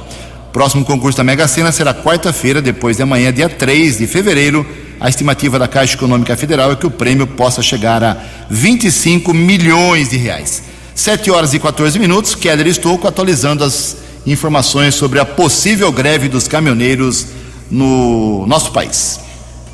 Próximo 0.53 0.85
concurso 0.85 1.17
da 1.17 1.23
Mega 1.23 1.47
Sena 1.47 1.71
será 1.71 1.93
quarta-feira, 1.93 2.61
depois 2.61 2.97
de 2.97 3.03
amanhã, 3.03 3.33
dia 3.33 3.49
3 3.49 3.97
de 3.97 4.05
fevereiro. 4.05 4.65
A 4.99 5.09
estimativa 5.09 5.57
da 5.57 5.67
Caixa 5.67 5.95
Econômica 5.95 6.37
Federal 6.37 6.71
é 6.71 6.75
que 6.75 6.85
o 6.85 6.91
prêmio 6.91 7.25
possa 7.25 7.63
chegar 7.63 8.03
a 8.03 8.17
25 8.47 9.33
milhões 9.33 10.11
de 10.11 10.17
reais. 10.17 10.61
7 10.93 11.31
horas 11.31 11.55
e 11.55 11.59
14 11.59 11.97
minutos, 11.97 12.35
Keller 12.35 12.67
Estouco 12.67 13.07
atualizando 13.07 13.63
as 13.63 13.97
informações 14.27 14.93
sobre 14.93 15.19
a 15.19 15.25
possível 15.25 15.91
greve 15.91 16.29
dos 16.29 16.47
caminhoneiros 16.47 17.25
no 17.71 18.45
nosso 18.45 18.71
país. 18.71 19.30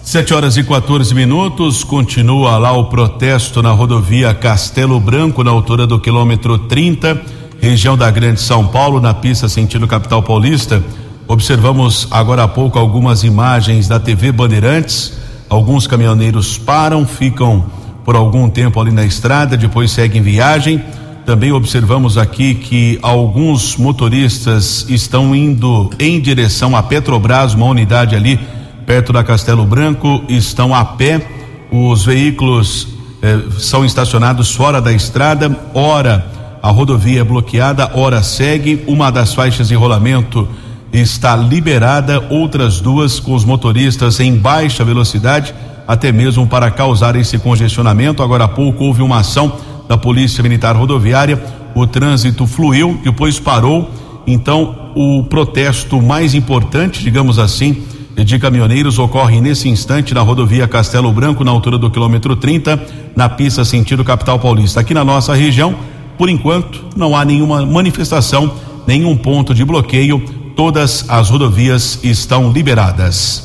7 0.08 0.34
horas 0.34 0.56
e 0.56 0.64
14 0.64 1.14
minutos, 1.14 1.84
continua 1.84 2.58
lá 2.58 2.72
o 2.72 2.86
protesto 2.86 3.62
na 3.62 3.72
rodovia 3.72 4.34
Castelo 4.34 5.02
Branco, 5.02 5.44
na 5.44 5.52
altura 5.52 5.86
do 5.86 6.00
quilômetro 6.00 6.58
30, 6.58 7.22
região 7.60 7.98
da 7.98 8.10
Grande 8.10 8.40
São 8.40 8.66
Paulo, 8.66 9.02
na 9.02 9.14
pista 9.14 9.50
sentido 9.50 9.86
capital 9.86 10.24
paulista. 10.24 10.82
Observamos 11.28 12.08
agora 12.10 12.44
há 12.44 12.48
pouco 12.48 12.80
algumas 12.80 13.26
imagens 13.26 13.90
da 13.90 14.00
TV 14.00 14.32
Bandeirantes. 14.32 15.12
Alguns 15.50 15.88
caminhoneiros 15.88 16.58
param, 16.58 17.06
ficam 17.06 17.66
por 18.06 18.16
algum 18.16 18.50
tempo 18.50 18.80
ali 18.80 18.92
na 18.92 19.04
estrada, 19.04 19.58
depois 19.58 19.92
seguem 19.92 20.22
viagem. 20.22 20.82
Também 21.26 21.52
observamos 21.52 22.18
aqui 22.18 22.56
que 22.56 22.98
alguns 23.02 23.76
motoristas 23.76 24.86
estão 24.88 25.36
indo 25.36 25.90
em 26.00 26.22
direção 26.22 26.78
a 26.78 26.82
Petrobras, 26.82 27.54
uma 27.54 27.66
unidade 27.66 28.16
ali 28.16 28.40
perto 28.88 29.12
da 29.12 29.22
Castelo 29.22 29.66
Branco, 29.66 30.24
estão 30.30 30.74
a 30.74 30.84
pé. 30.86 31.22
Os 31.70 32.06
veículos 32.06 32.88
eh, 33.22 33.40
são 33.60 33.84
estacionados 33.84 34.56
fora 34.56 34.82
da 34.82 34.94
estrada. 34.94 35.54
Ora, 35.74 36.26
a 36.64 36.72
rodovia 36.72 37.20
é 37.20 37.24
bloqueada, 37.24 37.92
ora 37.94 38.24
segue. 38.24 38.82
Uma 38.88 39.12
das 39.12 39.34
faixas 39.34 39.68
de 39.68 39.76
rolamento 39.76 40.48
está 40.94 41.36
liberada, 41.36 42.26
outras 42.30 42.80
duas 42.80 43.20
com 43.20 43.36
os 43.36 43.44
motoristas 43.44 44.22
em 44.22 44.34
baixa 44.34 44.86
velocidade, 44.86 45.54
até 45.86 46.14
mesmo 46.14 46.48
para 46.48 46.72
causar 46.72 47.18
esse 47.18 47.38
congestionamento. 47.38 48.24
Agora 48.24 48.46
há 48.46 48.48
pouco 48.48 48.86
houve 48.86 49.02
uma 49.02 49.20
ação 49.20 49.58
da 49.90 49.98
Polícia 49.98 50.42
Militar 50.42 50.78
Rodoviária, 50.78 51.44
o 51.76 51.86
trânsito 51.86 52.48
fluiu, 52.48 52.98
depois 53.04 53.38
parou. 53.38 53.92
Então, 54.26 54.92
o 54.96 55.24
protesto 55.26 56.02
mais 56.02 56.34
importante, 56.34 57.04
digamos 57.04 57.38
assim, 57.38 57.84
de 58.24 58.40
caminhoneiros 58.40 58.98
ocorre 58.98 59.40
nesse 59.40 59.70
instante 59.70 60.14
na 60.14 60.22
rodovia 60.22 60.68
Castelo 60.68 61.12
Branco, 61.12 61.44
na 61.44 61.52
altura 61.52 61.78
do 61.78 61.92
quilômetro 61.92 62.36
30, 62.36 62.82
na 63.16 63.30
pista 63.30 63.64
sentido 63.64 64.04
capital 64.04 64.40
paulista. 64.40 64.80
Aqui 64.80 64.94
na 64.94 65.06
nossa 65.06 65.36
região, 65.36 65.76
por 66.18 66.30
enquanto, 66.30 66.84
não 66.96 67.16
há 67.16 67.24
nenhuma 67.24 67.66
manifestação, 67.66 68.52
nenhum 68.88 69.16
ponto 69.16 69.54
de 69.54 69.64
bloqueio, 69.64 70.20
todas 70.56 71.06
as 71.08 71.30
rodovias 71.30 72.00
estão 72.04 72.52
liberadas. 72.52 73.44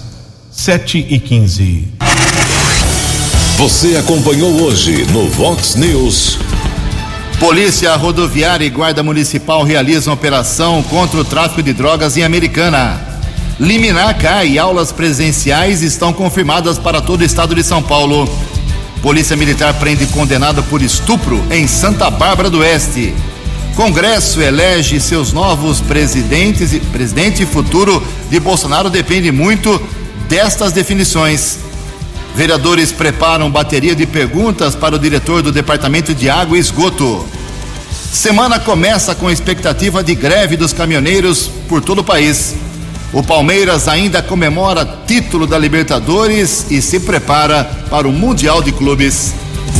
7 0.50 1.06
e 1.10 1.18
15. 1.18 1.88
Você 3.58 3.96
acompanhou 3.96 4.50
hoje 4.62 5.04
no 5.12 5.28
Vox 5.28 5.74
News. 5.76 6.38
Polícia 7.38 7.94
Rodoviária 7.96 8.64
e 8.64 8.70
Guarda 8.70 9.02
Municipal 9.02 9.62
realizam 9.64 10.14
operação 10.14 10.82
contra 10.84 11.20
o 11.20 11.24
tráfico 11.24 11.62
de 11.62 11.72
drogas 11.72 12.16
em 12.16 12.22
Americana. 12.22 13.11
Liminar 13.62 14.18
cai 14.18 14.48
e 14.48 14.58
aulas 14.58 14.90
presenciais 14.90 15.82
estão 15.82 16.12
confirmadas 16.12 16.78
para 16.78 17.00
todo 17.00 17.20
o 17.20 17.24
estado 17.24 17.54
de 17.54 17.62
São 17.62 17.80
Paulo. 17.80 18.28
Polícia 19.00 19.36
Militar 19.36 19.72
prende 19.74 20.04
condenado 20.06 20.64
por 20.64 20.82
estupro 20.82 21.40
em 21.48 21.68
Santa 21.68 22.10
Bárbara 22.10 22.50
do 22.50 22.58
Oeste. 22.58 23.14
Congresso 23.76 24.42
elege 24.42 24.98
seus 24.98 25.32
novos 25.32 25.80
presidentes 25.80 26.72
e 26.72 26.80
presidente 26.80 27.46
futuro 27.46 28.04
de 28.28 28.40
Bolsonaro 28.40 28.90
depende 28.90 29.30
muito 29.30 29.80
destas 30.28 30.72
definições. 30.72 31.60
Vereadores 32.34 32.90
preparam 32.90 33.48
bateria 33.48 33.94
de 33.94 34.06
perguntas 34.06 34.74
para 34.74 34.96
o 34.96 34.98
diretor 34.98 35.40
do 35.40 35.52
Departamento 35.52 36.12
de 36.12 36.28
Água 36.28 36.56
e 36.56 36.60
Esgoto. 36.60 37.24
Semana 38.12 38.58
começa 38.58 39.14
com 39.14 39.30
expectativa 39.30 40.02
de 40.02 40.16
greve 40.16 40.56
dos 40.56 40.72
caminhoneiros 40.72 41.48
por 41.68 41.80
todo 41.80 42.00
o 42.00 42.04
país. 42.04 42.56
O 43.12 43.22
Palmeiras 43.22 43.88
ainda 43.88 44.22
comemora 44.22 44.88
título 45.06 45.46
da 45.46 45.58
Libertadores 45.58 46.66
e 46.70 46.80
se 46.80 47.00
prepara 47.00 47.64
para 47.90 48.08
o 48.08 48.12
Mundial 48.12 48.62
de 48.62 48.72
Clubes. 48.72 49.34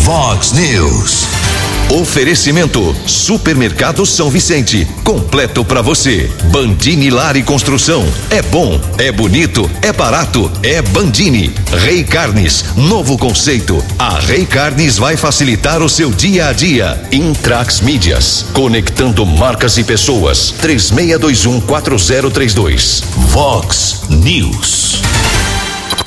Vox 0.05 0.53
News. 0.53 1.42
Oferecimento 1.91 2.95
Supermercado 3.07 4.05
São 4.07 4.31
Vicente, 4.31 4.87
completo 5.05 5.63
para 5.65 5.83
você. 5.83 6.31
Bandini 6.45 7.11
Lar 7.11 7.37
e 7.37 7.43
Construção, 7.43 8.07
é 8.31 8.41
bom, 8.43 8.81
é 8.99 9.11
bonito, 9.13 9.71
é 9.83 9.93
barato, 9.93 10.51
é 10.63 10.81
Bandini. 10.81 11.53
Rei 11.85 12.03
Carnes, 12.05 12.65
novo 12.77 13.19
conceito. 13.19 13.85
A 13.99 14.19
Rei 14.19 14.47
Carnes 14.47 14.97
vai 14.99 15.17
facilitar 15.17 15.83
o 15.83 15.89
seu 15.89 16.11
dia 16.11 16.49
a 16.49 16.53
dia. 16.53 17.01
Intrax 17.13 17.81
Mídias, 17.81 18.47
conectando 18.53 19.25
marcas 19.27 19.77
e 19.79 19.85
pessoas. 19.85 20.55
36214032. 20.63 23.03
Vox 23.29 24.03
News. 24.09 25.03